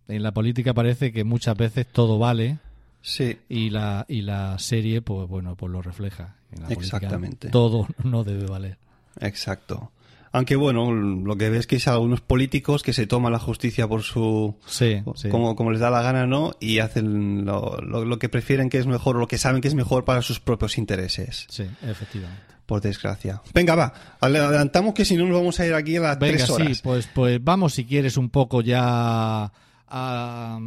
en 0.07 0.23
la 0.23 0.31
política 0.31 0.73
parece 0.73 1.11
que 1.11 1.23
muchas 1.23 1.55
veces 1.57 1.85
todo 1.87 2.17
vale 2.19 2.57
Sí. 3.01 3.37
y 3.47 3.69
la 3.69 4.05
y 4.09 4.23
la 4.23 4.59
serie 4.59 5.01
pues 5.01 5.27
bueno 5.29 5.55
pues 5.55 5.71
lo 5.71 5.81
refleja. 5.81 6.35
En 6.51 6.61
la 6.63 6.67
política 6.69 6.97
Exactamente. 6.97 7.49
todo 7.49 7.87
no 8.03 8.23
debe 8.23 8.45
valer. 8.45 8.77
Exacto. 9.21 9.91
Aunque 10.31 10.55
bueno, 10.55 10.91
lo 10.93 11.35
que 11.37 11.49
ves 11.49 11.65
que 11.65 11.77
es 11.77 11.87
algunos 11.87 12.21
políticos 12.21 12.83
que 12.83 12.93
se 12.93 13.07
toman 13.07 13.31
la 13.31 13.39
justicia 13.39 13.87
por 13.87 14.03
su... 14.03 14.55
Sí, 14.67 15.01
sí. 15.15 15.29
Como, 15.29 15.55
como 15.55 15.71
les 15.71 15.79
da 15.79 15.89
la 15.89 16.01
gana, 16.03 16.27
¿no? 16.27 16.51
Y 16.59 16.79
hacen 16.79 17.45
lo, 17.45 17.77
lo- 17.81 18.05
lo 18.05 18.19
que 18.19 18.29
prefieren 18.29 18.69
que 18.69 18.77
es 18.77 18.85
mejor 18.85 19.15
lo 19.15 19.27
que 19.27 19.37
saben 19.39 19.59
que 19.61 19.67
es 19.67 19.73
mejor 19.75 20.05
para 20.05 20.21
sus 20.21 20.39
propios 20.39 20.77
intereses. 20.77 21.47
Sí, 21.49 21.63
efectivamente. 21.81 22.43
Por 22.67 22.79
desgracia. 22.81 23.41
Venga, 23.55 23.73
va. 23.73 23.93
Adelantamos 24.19 24.93
que 24.93 25.03
si 25.03 25.17
no 25.17 25.25
nos 25.25 25.35
vamos 25.39 25.59
a 25.59 25.65
ir 25.65 25.73
aquí 25.73 25.95
a 25.95 26.01
las 26.01 26.19
Venga, 26.19 26.37
tres 26.37 26.49
horas. 26.51 26.77
sí, 26.77 26.83
pues, 26.83 27.07
pues 27.13 27.43
vamos 27.43 27.73
si 27.73 27.85
quieres 27.85 28.15
un 28.15 28.29
poco 28.29 28.61
ya 28.61 29.51
a, 29.87 30.59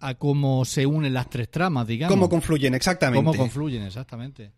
a 0.00 0.14
cómo 0.14 0.64
se 0.64 0.86
unen 0.86 1.12
las 1.14 1.28
tres 1.28 1.50
tramas, 1.50 1.88
digamos. 1.88 2.14
¿Cómo 2.14 2.28
confluyen? 2.28 2.74
Exactamente. 2.76 3.24
¿Cómo 3.24 3.36
confluyen, 3.36 3.82
exactamente? 3.82 4.52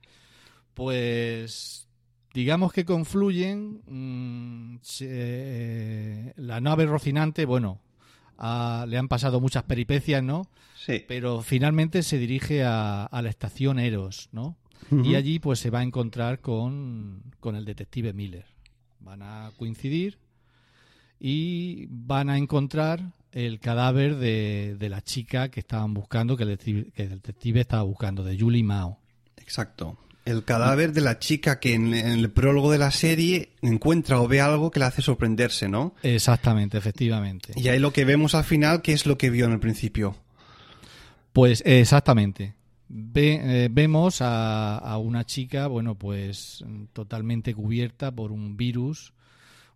Pues 0.75 1.87
digamos 2.35 2.73
que 2.73 2.85
confluyen 2.85 3.83
mm, 3.87 4.79
se- 4.83 6.33
la 6.37 6.61
nave 6.61 6.87
rocinante, 6.87 7.45
bueno, 7.45 7.81
a- 8.39 8.87
le 8.89 8.99
han 8.99 9.09
pasado 9.09 9.41
muchas 9.41 9.65
peripecias, 9.65 10.23
¿no? 10.23 10.47
Sí. 10.77 11.05
Pero 11.07 11.43
finalmente 11.43 12.03
se 12.03 12.19
dirige 12.19 12.65
a, 12.65 13.05
a 13.05 13.23
la 13.23 13.29
estación 13.29 13.79
Eros, 13.79 14.29
¿no? 14.33 14.57
Y 15.05 15.15
allí 15.15 15.39
pues 15.39 15.61
se 15.61 15.69
va 15.71 15.81
a 15.81 15.83
encontrar 15.83 16.41
con, 16.41 17.23
con 17.39 17.55
el 17.55 17.65
detective 17.65 18.13
Miller. 18.13 18.47
Van 19.01 19.23
a 19.23 19.53
coincidir 19.59 20.19
y 21.21 21.87
van 21.91 22.31
a 22.31 22.39
encontrar 22.39 23.13
el 23.31 23.61
cadáver 23.61 24.17
de, 24.17 24.77
de 24.79 24.89
la 24.89 25.03
chica 25.03 25.49
que 25.51 25.61
estaban 25.61 25.95
buscando, 25.95 26.37
que 26.37 26.45
el, 26.45 26.59
que 26.59 27.03
el 27.03 27.11
detective 27.11 27.61
estaba 27.61 27.83
buscando, 27.83 28.25
de 28.25 28.37
Julie 28.39 28.65
Mao. 28.65 28.99
Exacto. 29.37 29.99
El 30.25 30.45
cadáver 30.45 30.93
de 30.93 31.01
la 31.01 31.19
chica 31.19 31.59
que 31.61 31.75
en, 31.75 31.95
el 31.95 32.31
prólogo 32.31 32.71
de 32.71 32.79
la 32.79 32.91
serie 32.91 33.51
encuentra 33.63 34.21
o 34.21 34.29
ve 34.29 34.41
algo 34.41 34.71
que 34.71 34.79
le 34.79 34.85
hace 34.87 35.03
sorprenderse, 35.03 35.69
¿no? 35.69 35.95
Exactamente, 36.03 36.77
efectivamente. 36.79 37.53
Y 37.57 37.69
ahí 37.69 37.79
lo 37.79 37.93
que 37.93 38.05
vemos 38.05 38.35
al 38.35 38.45
final, 38.45 38.83
que 38.83 38.93
es 38.93 39.07
lo 39.07 39.17
que 39.19 39.31
vio 39.31 39.47
en 39.47 39.53
el 39.53 39.61
principio. 39.61 40.17
Pues 41.33 41.63
eh, 41.65 41.81
exactamente. 41.81 42.55
Ve- 42.89 43.41
eh, 43.65 43.69
vemos 43.71 44.21
a, 44.21 44.77
a 44.79 44.99
una 44.99 45.25
chica, 45.25 45.69
bueno, 45.69 45.95
pues 45.95 46.65
totalmente 46.93 47.55
cubierta 47.55 48.11
por 48.11 48.31
un 48.33 48.57
virus, 48.57 49.13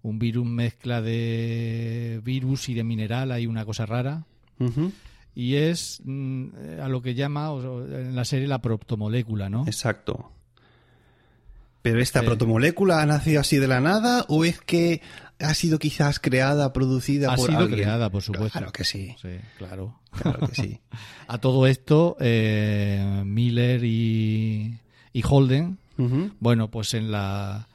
un 0.03 0.19
virus 0.19 0.45
mezcla 0.47 1.01
de 1.01 2.21
virus 2.23 2.69
y 2.69 2.75
de 2.75 2.85
mineral, 2.85 3.33
hay 3.33 3.47
una 3.47 3.65
cosa 3.65 3.87
rara. 3.87 4.25
Y 5.35 5.55
es 5.57 6.01
mm, 6.05 6.47
eh, 6.57 6.81
a 6.83 6.89
lo 6.89 7.03
que 7.03 7.15
llama 7.15 7.51
o- 7.51 7.85
en 7.87 8.15
la 8.15 8.25
serie 8.25 8.47
la 8.49 8.61
protomolécula, 8.61 9.49
¿no? 9.51 9.65
Exacto. 9.67 10.31
Pero 11.83 12.01
esta 12.01 12.21
Sí. 12.21 12.27
protomolécula 12.27 13.03
ha 13.03 13.07
nacido 13.07 13.41
así 13.41 13.59
de 13.59 13.69
la 13.69 13.81
nada 13.81 14.25
o 14.29 14.45
es 14.47 14.59
que 14.61 15.03
ha 15.39 15.53
sido 15.53 15.79
quizás 15.79 16.19
creada, 16.19 16.73
producida 16.73 17.33
Ha 17.33 17.37
por 17.37 17.47
sido 17.51 17.59
alguien? 17.59 17.81
creada, 17.81 18.09
por 18.11 18.23
supuesto. 18.23 18.59
Claro 18.59 18.73
que 18.73 18.85
sí. 18.85 19.15
Sí, 19.21 19.29
claro. 19.59 20.01
Claro 20.11 20.47
que 20.49 20.55
sí. 20.55 20.81
A 21.29 21.39
todo 21.39 21.67
esto, 21.67 22.17
eh, 22.21 23.23
Miller 23.27 23.85
y, 23.85 24.79
y 25.13 25.23
Holden. 25.29 25.79
Bueno, 26.41 26.71
pues 26.71 26.95
en 26.95 27.11
la 27.13 27.69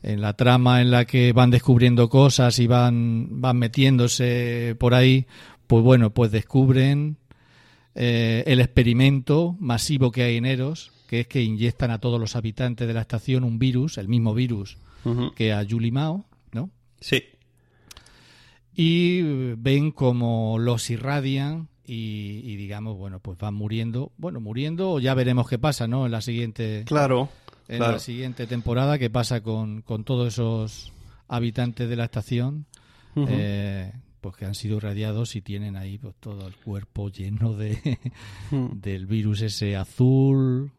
en 0.00 0.20
la 0.20 0.34
trama 0.34 0.80
en 0.80 0.92
la 0.92 1.06
que 1.06 1.32
van 1.32 1.50
descubriendo 1.50 2.08
cosas 2.08 2.58
y 2.60 2.68
van 2.68 3.40
van 3.40 3.56
metiéndose 3.58 4.76
por 4.78 4.94
ahí, 4.94 5.26
pues 5.68 5.84
bueno, 5.84 6.10
pues 6.12 6.32
descubren 6.32 7.16
eh, 7.94 8.42
el 8.46 8.60
experimento 8.60 9.56
masivo 9.60 10.10
que 10.10 10.24
hay 10.24 10.36
en 10.38 10.46
Eros, 10.46 10.90
que 11.06 11.20
es 11.20 11.26
que 11.28 11.42
inyectan 11.42 11.90
a 11.92 11.98
todos 12.00 12.18
los 12.18 12.34
habitantes 12.34 12.88
de 12.88 12.94
la 12.94 13.02
estación 13.02 13.44
un 13.44 13.58
virus, 13.60 13.96
el 13.98 14.08
mismo 14.08 14.34
virus 14.34 14.76
que 15.36 15.52
a 15.54 15.64
Julie 15.68 15.90
Mao, 15.92 16.26
¿no? 16.52 16.68
Sí. 17.00 17.22
Y 18.74 19.22
ven 19.56 19.90
como 19.90 20.58
los 20.58 20.90
irradian 20.90 21.68
y, 21.86 22.42
y 22.44 22.56
digamos, 22.56 22.96
bueno, 22.98 23.18
pues 23.20 23.38
van 23.38 23.54
muriendo, 23.54 24.12
bueno, 24.18 24.40
muriendo 24.40 25.00
ya 25.00 25.14
veremos 25.14 25.48
qué 25.48 25.58
pasa, 25.58 25.86
¿no? 25.88 26.04
En 26.04 26.12
la 26.12 26.20
siguiente 26.20 26.84
Claro. 26.86 27.30
en 27.68 27.78
claro. 27.78 27.92
la 27.94 27.98
siguiente 27.98 28.46
temporada 28.46 28.98
qué 28.98 29.08
pasa 29.10 29.40
con, 29.42 29.80
con 29.82 30.04
todos 30.04 30.28
esos 30.34 30.92
habitantes 31.26 31.88
de 31.88 31.96
la 31.96 32.04
estación 32.04 32.66
eh, 33.16 33.92
pues 34.20 34.36
que 34.36 34.44
han 34.44 34.54
sido 34.54 34.76
irradiados 34.78 35.36
y 35.36 35.40
tienen 35.40 35.76
ahí 35.76 35.98
pues, 35.98 36.14
todo 36.20 36.46
el 36.46 36.54
cuerpo 36.56 37.08
lleno 37.10 37.54
de 37.54 37.78
Mm. 38.50 38.80
del 38.80 39.06
virus 39.06 39.42
ese 39.42 39.76
azul 39.76 40.70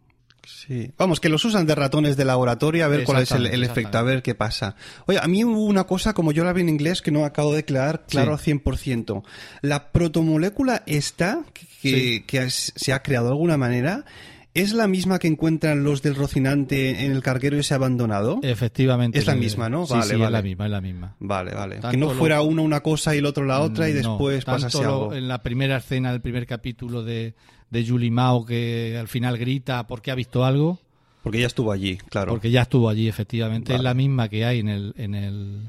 Sí. 0.47 0.91
Vamos, 0.97 1.19
que 1.19 1.29
los 1.29 1.45
usan 1.45 1.67
de 1.67 1.75
ratones 1.75 2.17
de 2.17 2.25
laboratorio 2.25 2.83
a 2.83 2.87
ver 2.87 3.03
cuál 3.03 3.21
es 3.21 3.31
el, 3.33 3.63
efecto, 3.63 3.97
a 3.99 4.01
ver 4.01 4.23
qué 4.23 4.33
pasa. 4.33 4.75
Oye, 5.05 5.19
a 5.21 5.27
mí 5.27 5.43
hubo 5.43 5.63
una 5.65 5.83
cosa, 5.83 6.13
como 6.13 6.31
yo 6.31 6.43
la 6.43 6.53
vi 6.53 6.61
en 6.61 6.69
inglés, 6.69 7.03
que 7.03 7.11
no 7.11 7.23
acabo 7.25 7.53
de 7.53 7.65
quedar 7.65 8.05
claro 8.07 8.35
Sí. 8.37 8.51
al 8.51 8.59
100%. 8.63 9.23
La 9.61 9.91
protomolécula 9.91 10.81
esta, 10.87 11.43
que, 11.53 11.65
Sí. 11.81 12.23
que 12.25 12.49
se 12.49 12.93
ha 12.93 13.03
creado 13.03 13.27
de 13.27 13.33
alguna 13.33 13.57
manera, 13.57 14.05
¿es 14.53 14.73
la 14.73 14.87
misma 14.87 15.19
que 15.19 15.27
encuentran 15.27 15.83
los 15.83 16.01
del 16.01 16.15
Rocinante 16.15 17.05
en 17.05 17.11
el 17.11 17.21
carguero 17.21 17.57
ese 17.57 17.73
abandonado? 17.73 18.39
efectivamente 18.43 19.19
Es 19.19 19.27
la 19.27 19.35
misma, 19.35 19.69
¿no? 19.69 19.85
sí, 19.85 19.93
Vale, 19.93 20.05
sí, 20.05 20.13
es 20.13 20.19
vale. 20.19 20.31
la 20.31 20.41
misma 20.41 20.65
es 20.65 20.71
la 20.71 20.81
misma 20.81 21.15
Vale, 21.19 21.53
vale. 21.53 21.75
Tanto 21.75 21.91
que 21.91 21.97
no 21.97 22.07
lo- 22.07 22.13
fuera 22.13 22.41
uno 22.41 22.61
una 22.63 22.81
cosa 22.81 23.15
y 23.15 23.19
el 23.19 23.25
otro 23.25 23.45
la 23.45 23.59
otra 23.61 23.89
y 23.89 23.93
No, 23.93 23.97
después 23.99 24.45
tanto 24.45 24.63
pasase 24.63 24.83
lo- 24.83 24.89
algo. 25.03 25.13
en 25.13 25.27
la 25.27 25.41
primera 25.43 25.77
escena 25.77 26.11
del 26.11 26.21
primer 26.21 26.45
capítulo 26.47 27.03
de, 27.03 27.33
de 27.69 27.87
Julie 27.87 28.11
Mao 28.11 28.45
que 28.45 28.97
al 28.99 29.07
final 29.07 29.37
grita 29.37 29.85
porque 29.87 30.11
ha 30.11 30.15
visto 30.15 30.43
algo 30.45 30.79
Porque 31.23 31.37
ella 31.39 31.47
estuvo 31.47 31.71
allí, 31.71 31.97
claro. 31.97 32.31
Porque 32.31 32.49
ya 32.49 32.61
estuvo 32.63 32.89
allí, 32.89 33.07
efectivamente. 33.07 33.75
Es 33.75 33.81
la 33.81 33.93
misma 33.93 34.29
que 34.29 34.45
hay 34.45 34.59
en 34.59 34.69
el, 34.69 34.93
en 34.97 35.15
el, 35.15 35.59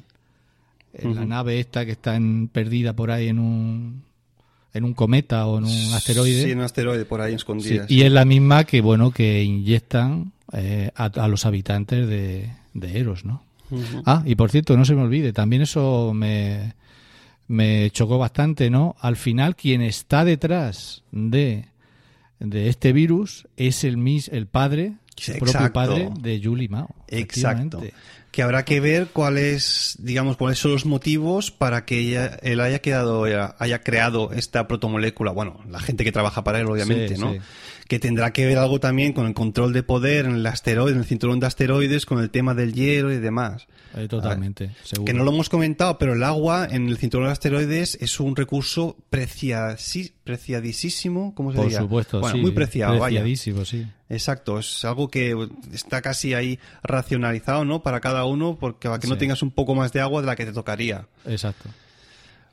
en 0.94 1.14
la 1.16 1.24
nave 1.24 1.58
esta 1.60 1.84
que 1.84 1.92
está 1.92 2.16
en- 2.16 2.48
perdida 2.48 2.94
por 2.94 3.10
ahí 3.10 3.28
en 3.28 3.38
un, 3.40 4.02
en 4.72 4.84
un 4.84 4.94
cometa 4.94 5.46
o 5.46 5.58
en 5.58 5.64
un 5.64 5.92
asteroide. 5.94 6.44
Sí, 6.44 6.50
en 6.52 6.58
un 6.58 6.64
asteroide 6.64 7.04
por 7.04 7.20
ahí 7.20 7.32
Sí, 7.32 7.36
escondida. 7.36 7.86
y 7.88 8.02
es 8.02 8.12
la 8.12 8.24
misma 8.24 8.64
que, 8.64 8.80
bueno, 8.80 9.10
que 9.10 9.42
inyectan 9.42 10.32
eh, 10.52 10.90
a, 10.94 11.04
a 11.06 11.28
los 11.28 11.46
habitantes 11.46 12.08
de, 12.08 12.50
de 12.74 12.98
Eros, 12.98 13.24
¿no? 13.24 13.42
Ah, 14.04 14.22
y 14.26 14.34
por 14.34 14.50
cierto, 14.50 14.76
no 14.76 14.84
se 14.84 14.94
me 14.96 15.02
olvide, 15.02 15.32
también 15.32 15.62
eso 15.62 16.12
me, 16.12 16.74
me 17.46 17.90
chocó 17.92 18.18
bastante, 18.18 18.68
¿no? 18.68 18.96
Al 19.00 19.16
final, 19.16 19.54
quien 19.54 19.80
está 19.80 20.24
detrás 20.24 21.04
de, 21.12 21.66
de 22.40 22.68
este 22.68 22.92
virus 22.92 23.46
es 23.56 23.84
el, 23.84 23.96
mis, 23.96 24.26
el 24.28 24.46
padre 24.46 24.94
el 25.26 25.34
propio 25.34 25.46
exacto. 25.46 25.72
padre 25.74 26.10
de 26.20 26.40
Julie 26.42 26.68
Mao. 26.68 26.88
Exacto. 27.08 27.80
Que 28.30 28.42
habrá 28.42 28.64
que 28.64 28.78
ver 28.80 29.08
cuáles, 29.12 29.96
digamos, 29.98 30.36
cuáles 30.36 30.58
son 30.58 30.70
los 30.72 30.86
motivos 30.86 31.50
para 31.50 31.84
que 31.84 31.98
ella, 31.98 32.38
él 32.42 32.60
haya 32.60 32.78
quedado, 32.80 33.24
haya, 33.24 33.56
haya 33.58 33.80
creado 33.80 34.30
esta 34.32 34.68
protomolécula. 34.68 35.32
Bueno, 35.32 35.60
la 35.68 35.80
gente 35.80 36.04
que 36.04 36.12
trabaja 36.12 36.44
para 36.44 36.60
él, 36.60 36.66
obviamente, 36.66 37.16
Sí, 37.16 37.20
¿no? 37.20 37.32
sí. 37.32 37.40
Que 37.90 37.98
tendrá 37.98 38.32
que 38.32 38.46
ver 38.46 38.56
algo 38.56 38.78
también 38.78 39.12
con 39.12 39.26
el 39.26 39.34
control 39.34 39.72
de 39.72 39.82
poder 39.82 40.24
en 40.26 40.36
el 40.36 40.46
asteroide, 40.46 40.92
en 40.92 40.98
el 41.00 41.04
cinturón 41.04 41.40
de 41.40 41.48
asteroides, 41.48 42.06
con 42.06 42.20
el 42.20 42.30
tema 42.30 42.54
del 42.54 42.72
hielo 42.72 43.12
y 43.12 43.18
demás. 43.18 43.66
Eh, 43.96 44.06
totalmente, 44.06 44.70
seguro. 44.84 45.06
Que 45.06 45.12
no 45.12 45.24
lo 45.24 45.32
hemos 45.32 45.48
comentado, 45.48 45.98
pero 45.98 46.12
el 46.12 46.22
agua 46.22 46.68
en 46.70 46.88
el 46.88 46.96
cinturón 46.98 47.26
de 47.26 47.32
asteroides 47.32 47.98
es 48.00 48.20
un 48.20 48.36
recurso 48.36 48.96
preciasi- 49.10 50.12
preciadísimo, 50.22 51.34
¿cómo 51.34 51.50
se 51.50 51.56
Por 51.56 51.64
diría? 51.64 51.80
supuesto, 51.80 52.20
bueno, 52.20 52.36
sí. 52.36 52.40
muy 52.42 52.52
preciado, 52.52 52.92
vaya. 53.00 53.22
Preciadísimo, 53.22 53.64
sí. 53.64 53.84
Exacto, 54.08 54.60
es 54.60 54.84
algo 54.84 55.08
que 55.08 55.34
está 55.72 56.00
casi 56.00 56.32
ahí 56.32 56.60
racionalizado, 56.84 57.64
¿no? 57.64 57.82
Para 57.82 57.98
cada 57.98 58.24
uno, 58.24 58.56
porque 58.60 58.88
para 58.88 59.00
que 59.00 59.08
no 59.08 59.18
tengas 59.18 59.42
un 59.42 59.50
poco 59.50 59.74
más 59.74 59.92
de 59.92 60.00
agua 60.00 60.20
de 60.20 60.28
la 60.28 60.36
que 60.36 60.46
te 60.46 60.52
tocaría. 60.52 61.08
Exacto. 61.26 61.68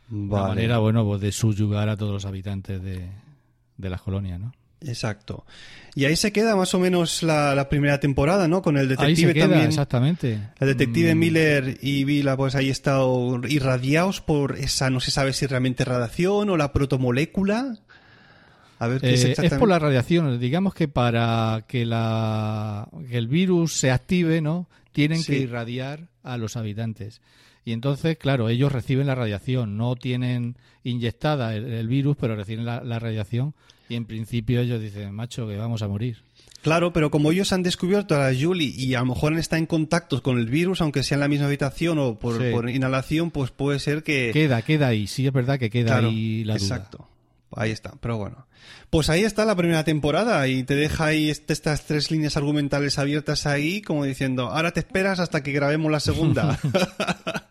Una 0.10 0.34
Vale. 0.34 0.48
manera, 0.56 0.80
bueno, 0.80 1.06
pues 1.06 1.22
de 1.22 1.32
subyugar 1.32 1.90
a 1.90 1.96
todos 1.96 2.12
los 2.14 2.26
habitantes 2.26 2.82
de, 2.82 3.08
de 3.78 3.90
las 3.92 4.02
colonias, 4.02 4.40
¿no? 4.40 4.52
Exacto. 4.82 5.46
Y 5.96 6.06
ahí 6.06 6.16
se 6.16 6.32
queda 6.32 6.56
más 6.56 6.74
o 6.76 6.80
menos 6.80 7.24
la, 7.24 7.56
la 7.56 7.70
primera 7.70 8.00
temporada, 8.00 8.48
¿no? 8.48 8.62
Con 8.62 8.78
el 8.78 8.84
Ahí 8.84 8.88
detective 8.90 9.28
se 9.30 9.34
queda, 9.34 9.46
también. 9.48 9.68
exactamente. 9.68 10.40
El 10.60 10.68
detective 10.68 11.16
Mm, 11.16 11.20
Miller 11.20 11.78
y 11.82 12.04
Vila, 12.04 12.38
pues 12.38 12.54
ahí 12.56 12.70
están 12.70 13.42
irradiados 13.50 14.22
por 14.22 14.56
esa, 14.58 14.90
no 14.92 15.00
se 15.00 15.10
sabe 15.10 15.34
si 15.34 15.48
realmente 15.48 15.84
radiación 15.86 16.50
o 16.52 16.58
la 16.58 16.72
protomolécula. 16.72 17.78
A 18.80 18.88
ver 18.88 19.02
qué 19.02 19.08
eh, 19.10 19.14
es 19.16 19.20
es 19.22 19.26
exactamente. 19.32 19.58
por 19.60 19.70
la 19.70 19.80
radiación. 19.80 20.40
Digamos 20.40 20.76
que 20.76 20.88
para 20.88 21.66
que, 21.68 21.84
la, 21.86 22.88
que 23.10 23.18
el 23.18 23.28
virus 23.28 23.74
se 23.74 23.90
active, 23.90 24.40
¿no? 24.42 24.70
Tienen 24.92 25.24
Sí. 25.24 25.34
que 25.34 25.40
irradiar 25.40 26.10
a 26.22 26.38
los 26.38 26.56
habitantes. 26.58 27.22
Y 27.66 27.72
entonces, 27.74 28.18
claro, 28.18 28.50
ellos 28.50 28.72
reciben 28.72 29.08
la 29.08 29.16
radiación. 29.16 29.78
No 29.78 29.96
tienen 29.96 30.58
inyectada 30.84 31.56
el, 31.56 31.66
el 31.66 31.88
virus, 31.88 32.16
pero 32.20 32.36
reciben 32.36 32.66
la, 32.66 32.84
la 32.84 33.00
radiación. 33.00 33.56
Y 33.90 33.96
en 33.96 34.06
principio 34.06 34.60
ellos 34.62 34.82
dicen, 34.82 35.14
macho, 35.14 35.48
que 35.48 35.56
vamos 35.58 35.82
a 35.82 35.88
morir. 35.88 36.18
Claro, 36.62 36.92
pero 36.92 37.10
como 37.12 37.32
ellos 37.32 37.54
han 37.54 37.64
descubierto 37.64 38.16
a 38.16 38.32
la 38.32 38.38
Julie 38.38 38.74
y 38.76 38.96
a 38.96 39.00
lo 39.00 39.06
mejor 39.06 39.38
está 39.38 39.58
en 39.58 39.66
contacto 39.66 40.22
con 40.22 40.38
el 40.40 40.48
virus, 40.48 40.82
aunque 40.82 41.04
sea 41.04 41.16
en 41.16 41.22
la 41.22 41.28
misma 41.30 41.46
habitación 41.46 41.98
o 42.00 42.20
por, 42.20 42.38
Sí. 42.44 42.52
por 42.52 42.70
inhalación, 42.70 43.32
pues 43.32 43.52
puede 43.52 43.80
ser 43.80 44.04
que... 44.04 44.32
Queda, 44.34 44.62
queda 44.62 44.88
ahí. 44.88 45.08
Sí, 45.08 45.26
es 45.26 45.32
verdad 45.32 45.58
que 45.60 45.70
queda 45.70 45.94
Claro, 45.94 46.10
ahí 46.10 46.44
la 46.44 46.56
duda. 46.56 46.64
exacto. 46.66 47.08
Ahí 47.56 47.72
está, 47.72 47.94
pero 48.02 48.18
bueno. 48.18 48.46
Pues 48.90 49.10
ahí 49.10 49.24
está 49.24 49.46
la 49.46 49.56
primera 49.56 49.84
temporada 49.86 50.46
y 50.50 50.64
te 50.64 50.76
deja 50.76 51.06
ahí 51.06 51.30
este- 51.30 51.54
estas 51.54 51.86
tres 51.86 52.12
líneas 52.12 52.36
argumentales 52.36 53.00
abiertas 53.00 53.46
ahí, 53.46 53.82
como 53.82 54.04
diciendo, 54.04 54.48
ahora 54.50 54.72
te 54.72 54.82
esperas 54.82 55.20
hasta 55.20 55.42
que 55.44 55.54
grabemos 55.54 55.90
la 55.92 56.00
segunda. 56.02 56.60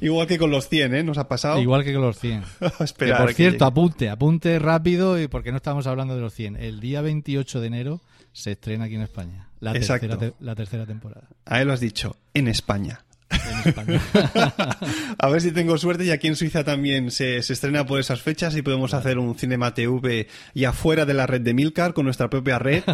Igual 0.00 0.26
que 0.26 0.38
con 0.38 0.50
los 0.50 0.68
100, 0.68 0.94
¿eh? 0.94 1.02
Nos 1.02 1.18
ha 1.18 1.28
pasado. 1.28 1.60
Igual 1.60 1.84
que 1.84 1.92
con 1.92 2.02
los 2.02 2.18
100. 2.18 2.42
Que, 2.78 2.84
Esperar 2.84 3.20
por 3.22 3.32
cierto, 3.34 3.64
apunte, 3.64 4.08
apunte 4.10 4.58
rápido, 4.58 5.20
y 5.20 5.28
porque 5.28 5.50
no 5.50 5.56
estamos 5.58 5.86
hablando 5.86 6.14
de 6.14 6.20
los 6.22 6.34
100. 6.34 6.56
El 6.56 6.80
día 6.80 7.00
28 7.02 7.60
de 7.60 7.66
enero 7.66 8.00
se 8.32 8.52
estrena 8.52 8.84
aquí 8.86 8.94
en 8.96 9.02
España. 9.02 9.48
La, 9.60 9.72
Exacto. 9.74 10.08
tercera, 10.08 10.32
te- 10.32 10.44
la 10.44 10.54
tercera 10.54 10.86
temporada. 10.86 11.28
Ahí 11.46 11.64
lo 11.64 11.72
has 11.72 11.80
dicho, 11.80 12.16
en 12.34 12.48
España. 12.48 13.04
En 13.30 13.68
España. 13.68 14.00
A 15.18 15.28
ver 15.28 15.40
si 15.40 15.50
tengo 15.52 15.76
suerte 15.78 16.04
y 16.04 16.10
aquí 16.10 16.28
en 16.28 16.36
Suiza 16.36 16.62
también 16.62 17.10
se, 17.10 17.42
se 17.42 17.52
estrena 17.54 17.84
por 17.86 17.98
esas 17.98 18.20
fechas 18.20 18.54
y 18.56 18.62
podemos 18.62 18.94
hacer 18.94 19.18
un 19.18 19.34
Cinema 19.36 19.74
TV 19.74 20.28
y 20.52 20.64
afuera 20.64 21.04
de 21.04 21.14
la 21.14 21.26
red 21.26 21.40
de 21.40 21.54
Milcar 21.54 21.94
con 21.94 22.04
nuestra 22.04 22.28
propia 22.30 22.58
red 22.58 22.84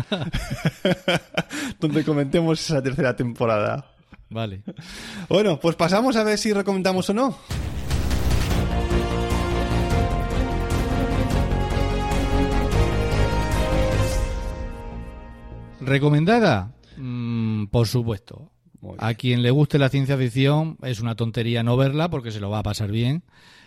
donde 1.81 2.05
comentemos 2.05 2.61
esa 2.61 2.83
tercera 2.83 3.17
temporada. 3.17 3.90
Vale. 4.31 4.63
Bueno, 5.29 5.61
pues 5.61 5.77
pasamos 5.77 6.17
a 6.17 6.25
ver 6.25 6.39
si 6.39 6.53
recomendamos 6.53 7.09
o 7.11 7.15
no. 7.15 7.37
¿Recomendada? 15.81 16.73
Mm, 16.97 17.67
por 17.67 17.87
supuesto. 17.87 18.51
A 18.99 19.15
quien 19.15 19.43
le 19.43 19.51
guste 19.51 19.79
la 19.79 19.89
ciencia 19.89 20.17
ficción 20.17 20.79
es 20.83 21.01
una 21.01 21.15
tontería 21.15 21.63
no 21.63 21.77
verla 21.77 22.09
porque 22.09 22.31
se 22.31 22.41
lo 22.41 22.51
va 22.51 22.61
a 22.61 22.63
pasar 22.63 22.91
bien. 22.91 23.25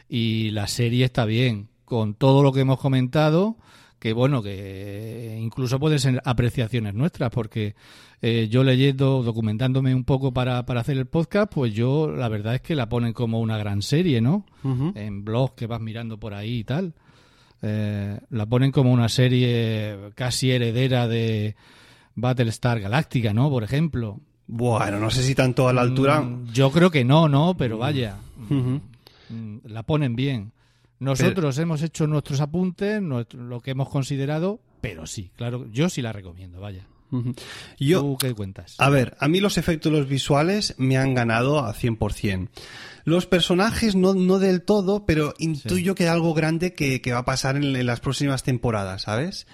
Y 0.07 0.51
la 0.51 0.67
serie 0.67 1.05
está 1.05 1.25
bien. 1.25 1.69
Con 1.85 2.13
todo 2.15 2.43
lo 2.43 2.51
que 2.51 2.61
hemos 2.61 2.79
comentado, 2.79 3.57
que 4.03 4.11
bueno, 4.11 4.43
que 4.43 5.39
incluso 5.41 5.79
pueden 5.79 5.97
ser 5.97 6.21
apreciaciones 6.25 6.93
nuestras, 6.93 7.29
porque 7.29 7.73
eh, 8.21 8.49
yo 8.51 8.65
leyendo, 8.65 9.23
documentándome 9.23 9.95
un 9.95 10.03
poco 10.03 10.33
para, 10.33 10.65
para 10.65 10.81
hacer 10.81 10.97
el 10.97 11.05
podcast, 11.05 11.49
pues 11.53 11.73
yo 11.73 12.11
la 12.11 12.27
verdad 12.27 12.55
es 12.55 12.59
que 12.59 12.75
la 12.75 12.89
ponen 12.89 13.13
como 13.13 13.39
una 13.39 13.57
gran 13.57 13.81
serie, 13.81 14.19
¿no? 14.19 14.45
En 14.95 15.23
blogs 15.23 15.53
que 15.53 15.67
vas 15.67 15.79
mirando 15.79 16.19
por 16.19 16.33
ahí 16.33 16.57
y 16.57 16.63
tal. 16.65 16.95
Eh, 17.61 18.19
la 18.29 18.45
ponen 18.45 18.73
como 18.73 18.91
una 18.91 19.07
serie 19.07 19.97
casi 20.15 20.51
heredera 20.51 21.07
de 21.07 21.55
Battlestar 22.15 22.81
Galactica, 22.81 23.33
¿no? 23.33 23.49
Por 23.49 23.63
ejemplo. 23.63 24.19
Bueno, 24.47 24.99
no 24.99 25.11
sé 25.11 25.23
si 25.23 25.33
tanto 25.33 25.69
a 25.69 25.71
la 25.71 25.79
altura. 25.79 26.19
Mm, 26.19 26.51
Yo 26.51 26.73
creo 26.73 26.91
que 26.91 27.05
no, 27.05 27.29
¿no? 27.29 27.55
Pero 27.55 27.77
vaya, 27.77 28.17
mm, 28.49 29.59
la 29.63 29.83
ponen 29.83 30.17
bien. 30.17 30.51
Nosotros 31.03 31.57
hemos 31.59 31.81
hecho 31.81 32.07
nuestros 32.07 32.39
apuntes, 32.41 33.01
nuestro- 33.01 33.43
lo 33.43 33.59
que 33.61 33.71
hemos 33.71 33.89
considerado, 33.89 34.59
pero 34.81 35.05
sí, 35.05 35.31
claro, 35.35 35.67
yo 35.71 35.89
sí 35.89 36.01
la 36.01 36.11
recomiendo, 36.13 36.59
vaya. 36.59 36.87
Yo, 37.79 38.01
¿Tú 38.01 38.17
qué 38.19 38.33
cuentas? 38.33 38.73
A 38.79 38.89
ver, 38.89 39.15
a 39.19 39.27
mí 39.27 39.39
los 39.39 39.59
efectos 39.59 39.91
los 39.91 40.07
visuales 40.07 40.73
me 40.79 40.97
han 40.97 41.13
ganado 41.13 41.59
a 41.59 41.71
100%. 41.75 42.49
Los 43.05 43.27
personajes 43.27 43.95
no, 43.95 44.15
no 44.15 44.39
del 44.39 44.63
todo, 44.63 45.05
pero 45.05 45.35
intuyo 45.37 45.93
que 45.93 46.03
hay 46.05 46.09
algo 46.09 46.33
grande 46.33 46.73
que, 46.73 47.01
que 47.01 47.11
va 47.13 47.19
a 47.19 47.25
pasar 47.25 47.55
en, 47.55 47.75
en 47.75 47.85
las 47.85 47.99
próximas 47.99 48.41
temporadas, 48.41 49.03
¿sabes? 49.03 49.45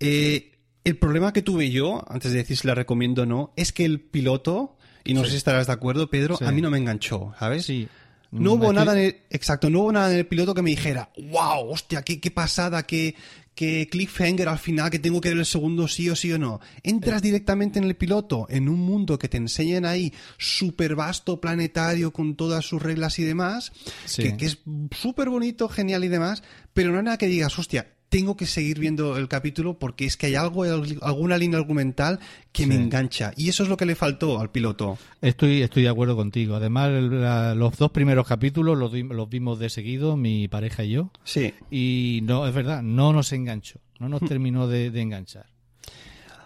Eh, 0.00 0.58
el 0.82 0.96
problema 0.96 1.32
que 1.32 1.42
tuve 1.42 1.70
yo, 1.70 2.02
antes 2.08 2.32
de 2.32 2.38
decir 2.38 2.56
si 2.56 2.66
la 2.66 2.74
recomiendo 2.74 3.22
o 3.22 3.26
no, 3.26 3.52
es 3.56 3.72
que 3.72 3.84
el 3.84 4.00
piloto, 4.00 4.76
y 5.04 5.14
no 5.14 5.24
sé 5.24 5.30
si 5.30 5.36
estarás 5.36 5.68
de 5.68 5.72
acuerdo, 5.74 6.10
Pedro, 6.10 6.38
Sí. 6.38 6.44
a 6.44 6.50
mí 6.50 6.60
no 6.60 6.70
me 6.70 6.78
enganchó, 6.78 7.32
¿sabes? 7.38 7.66
Sí. 7.66 7.86
No 8.32 8.54
Mm, 8.56 8.58
hubo 8.60 8.72
nada 8.72 8.92
en 8.92 9.06
el, 9.06 9.16
exacto, 9.30 9.68
no 9.70 9.80
hubo 9.80 9.92
nada 9.92 10.10
en 10.12 10.18
el 10.18 10.26
piloto 10.26 10.54
que 10.54 10.62
me 10.62 10.70
dijera, 10.70 11.10
wow, 11.30 11.68
hostia, 11.70 12.02
qué, 12.02 12.20
qué 12.20 12.30
pasada, 12.30 12.84
qué, 12.84 13.16
qué 13.56 13.88
cliffhanger 13.90 14.48
al 14.48 14.58
final, 14.60 14.88
que 14.90 14.98
tengo 15.00 15.20
que 15.20 15.30
ver 15.30 15.38
el 15.38 15.44
segundo 15.46 15.88
sí 15.88 16.08
o 16.08 16.14
sí 16.16 16.32
o 16.32 16.38
no. 16.38 16.60
Entras 16.84 17.22
directamente 17.22 17.78
en 17.80 17.86
el 17.86 17.96
piloto, 17.96 18.46
en 18.48 18.68
un 18.68 18.78
mundo 18.78 19.18
que 19.18 19.28
te 19.28 19.36
enseñan 19.36 19.84
ahí, 19.84 20.12
súper 20.38 20.94
vasto, 20.94 21.40
planetario, 21.40 22.12
con 22.12 22.36
todas 22.36 22.64
sus 22.64 22.80
reglas 22.80 23.18
y 23.18 23.24
demás, 23.24 23.72
Sí. 24.04 24.22
que, 24.22 24.36
que 24.36 24.46
es 24.46 24.58
súper 24.96 25.28
bonito, 25.28 25.68
genial 25.68 26.04
y 26.04 26.08
demás, 26.08 26.42
pero 26.72 26.92
no 26.92 26.98
hay 26.98 27.04
nada 27.04 27.18
que 27.18 27.26
digas, 27.26 27.58
hostia, 27.58 27.92
tengo 28.10 28.36
que 28.36 28.44
seguir 28.44 28.78
viendo 28.78 29.16
el 29.16 29.28
capítulo 29.28 29.78
porque 29.78 30.04
es 30.04 30.16
que 30.18 30.26
hay 30.26 30.34
algo, 30.34 30.64
alguna 30.64 31.38
línea 31.38 31.58
argumental 31.58 32.18
que 32.52 32.66
me 32.66 32.74
engancha. 32.74 33.32
Y 33.36 33.48
eso 33.48 33.62
es 33.62 33.68
lo 33.68 33.76
que 33.78 33.86
le 33.86 33.94
faltó 33.94 34.40
al 34.40 34.50
piloto. 34.50 34.98
Estoy, 35.22 35.62
estoy 35.62 35.84
de 35.84 35.88
acuerdo 35.88 36.16
contigo. 36.16 36.56
Además, 36.56 36.90
la- 36.90 37.54
los 37.54 37.78
dos 37.78 37.92
primeros 37.92 38.26
capítulos 38.26 38.76
los, 38.76 38.92
los 38.92 39.28
vimos 39.30 39.58
de 39.58 39.70
seguido, 39.70 40.16
mi 40.16 40.48
pareja 40.48 40.84
y 40.84 40.90
yo. 40.90 41.10
Sí. 41.24 41.54
Y 41.70 42.20
no, 42.24 42.46
es 42.46 42.54
verdad, 42.54 42.82
no 42.82 43.12
nos 43.12 43.32
enganchó. 43.32 43.78
No 44.00 44.08
nos 44.08 44.20
terminó 44.22 44.66
de, 44.66 44.90
de 44.90 45.00
enganchar. 45.02 45.46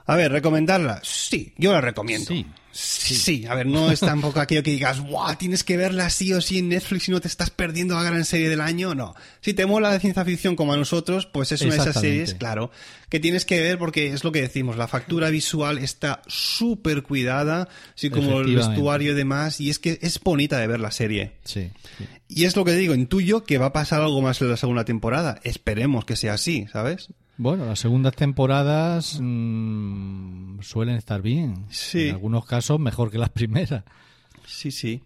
A 0.06 0.16
ver, 0.16 0.32
¿recomendarla? 0.32 1.00
Sí, 1.02 1.52
yo 1.56 1.72
la 1.72 1.80
recomiendo. 1.80 2.26
Sí. 2.26 2.46
Sí, 2.74 3.46
a 3.46 3.54
ver, 3.54 3.66
no 3.66 3.92
es 3.92 4.00
tampoco 4.00 4.40
aquello 4.40 4.64
que 4.64 4.72
digas, 4.72 5.00
¡guau! 5.00 5.36
Tienes 5.36 5.62
que 5.62 5.76
verla 5.76 6.10
sí 6.10 6.32
o 6.32 6.40
sí 6.40 6.58
en 6.58 6.70
Netflix 6.70 7.08
y 7.08 7.12
no 7.12 7.20
te 7.20 7.28
estás 7.28 7.50
perdiendo 7.50 7.94
la 7.94 8.02
gran 8.02 8.24
serie 8.24 8.48
del 8.48 8.60
año. 8.60 8.96
No. 8.96 9.14
Si 9.40 9.54
te 9.54 9.64
mola 9.64 9.90
la 9.90 10.00
ciencia 10.00 10.24
ficción 10.24 10.56
como 10.56 10.72
a 10.72 10.76
nosotros, 10.76 11.26
pues 11.26 11.52
es 11.52 11.60
una 11.60 11.74
de 11.74 11.80
esas 11.80 12.00
series, 12.00 12.34
claro, 12.34 12.72
que 13.08 13.20
tienes 13.20 13.44
que 13.44 13.60
ver 13.62 13.78
porque 13.78 14.08
es 14.08 14.24
lo 14.24 14.32
que 14.32 14.40
decimos, 14.40 14.76
la 14.76 14.88
factura 14.88 15.30
visual 15.30 15.78
está 15.78 16.22
súper 16.26 17.04
cuidada, 17.04 17.68
así 17.94 18.10
como 18.10 18.40
el 18.40 18.56
vestuario 18.56 19.12
y 19.12 19.14
demás, 19.14 19.60
y 19.60 19.70
es 19.70 19.78
que 19.78 20.00
es 20.02 20.18
bonita 20.20 20.58
de 20.58 20.66
ver 20.66 20.80
la 20.80 20.90
serie. 20.90 21.34
Sí. 21.44 21.70
sí. 21.96 22.06
Y 22.26 22.44
es 22.44 22.56
lo 22.56 22.64
que 22.64 22.72
digo, 22.72 22.94
intuyo 22.94 23.44
que 23.44 23.58
va 23.58 23.66
a 23.66 23.72
pasar 23.72 24.02
algo 24.02 24.20
más 24.20 24.40
en 24.40 24.50
la 24.50 24.56
segunda 24.56 24.84
temporada. 24.84 25.40
Esperemos 25.44 26.04
que 26.04 26.16
sea 26.16 26.34
así, 26.34 26.66
¿sabes? 26.72 27.10
Bueno, 27.36 27.66
las 27.66 27.80
segundas 27.80 28.14
temporadas 28.14 29.18
mm, 29.20 30.60
suelen 30.60 30.96
estar 30.96 31.20
bien. 31.22 31.66
Sí. 31.70 32.08
En 32.08 32.14
algunos 32.14 32.46
casos 32.46 32.78
mejor 32.78 33.10
que 33.10 33.18
las 33.18 33.30
primeras. 33.30 33.84
Sí, 34.46 34.70
sí. 34.70 35.02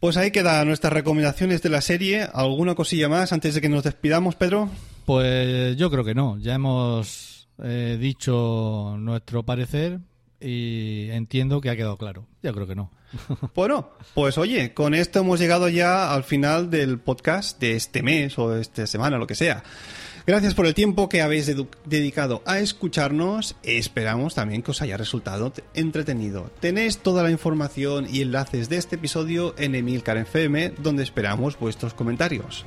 Pues 0.00 0.16
ahí 0.16 0.30
quedan 0.30 0.68
nuestras 0.68 0.92
recomendaciones 0.92 1.62
de 1.62 1.68
la 1.68 1.80
serie. 1.80 2.28
¿Alguna 2.32 2.74
cosilla 2.74 3.08
más 3.08 3.32
antes 3.32 3.54
de 3.54 3.60
que 3.60 3.68
nos 3.68 3.84
despidamos, 3.84 4.34
Pedro? 4.34 4.68
Pues 5.04 5.76
yo 5.76 5.90
creo 5.90 6.04
que 6.04 6.14
no. 6.14 6.38
Ya 6.38 6.54
hemos 6.54 7.48
eh, 7.62 7.96
dicho 8.00 8.96
nuestro 8.98 9.44
parecer, 9.44 10.00
y 10.46 11.08
entiendo 11.10 11.60
que 11.62 11.70
ha 11.70 11.76
quedado 11.76 11.96
claro. 11.96 12.26
Yo 12.42 12.52
creo 12.52 12.66
que 12.66 12.74
no. 12.74 12.90
Bueno, 13.54 13.90
pues 14.12 14.36
oye, 14.36 14.74
con 14.74 14.92
esto 14.92 15.20
hemos 15.20 15.40
llegado 15.40 15.68
ya 15.68 16.12
al 16.12 16.24
final 16.24 16.68
del 16.68 16.98
podcast 16.98 17.58
de 17.60 17.76
este 17.76 18.02
mes 18.02 18.38
o 18.38 18.50
de 18.50 18.60
esta 18.60 18.86
semana, 18.86 19.16
lo 19.16 19.26
que 19.26 19.34
sea. 19.34 19.62
Gracias 20.26 20.54
por 20.54 20.66
el 20.66 20.74
tiempo 20.74 21.10
que 21.10 21.20
habéis 21.20 21.52
dedicado 21.84 22.42
a 22.46 22.58
escucharnos. 22.58 23.56
Esperamos 23.62 24.34
también 24.34 24.62
que 24.62 24.70
os 24.70 24.80
haya 24.80 24.96
resultado 24.96 25.52
entretenido. 25.74 26.50
Tenéis 26.60 26.98
toda 26.98 27.22
la 27.22 27.30
información 27.30 28.06
y 28.10 28.22
enlaces 28.22 28.70
de 28.70 28.78
este 28.78 28.96
episodio 28.96 29.54
en 29.58 29.74
Emilcar 29.74 30.16
FM, 30.16 30.74
donde 30.78 31.02
esperamos 31.02 31.58
vuestros 31.58 31.92
comentarios. 31.92 32.64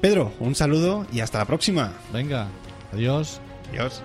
Pedro, 0.00 0.32
un 0.40 0.54
saludo 0.54 1.06
y 1.12 1.20
hasta 1.20 1.38
la 1.38 1.44
próxima. 1.44 1.92
Venga, 2.10 2.48
adiós. 2.92 3.38
Adiós. 3.70 4.00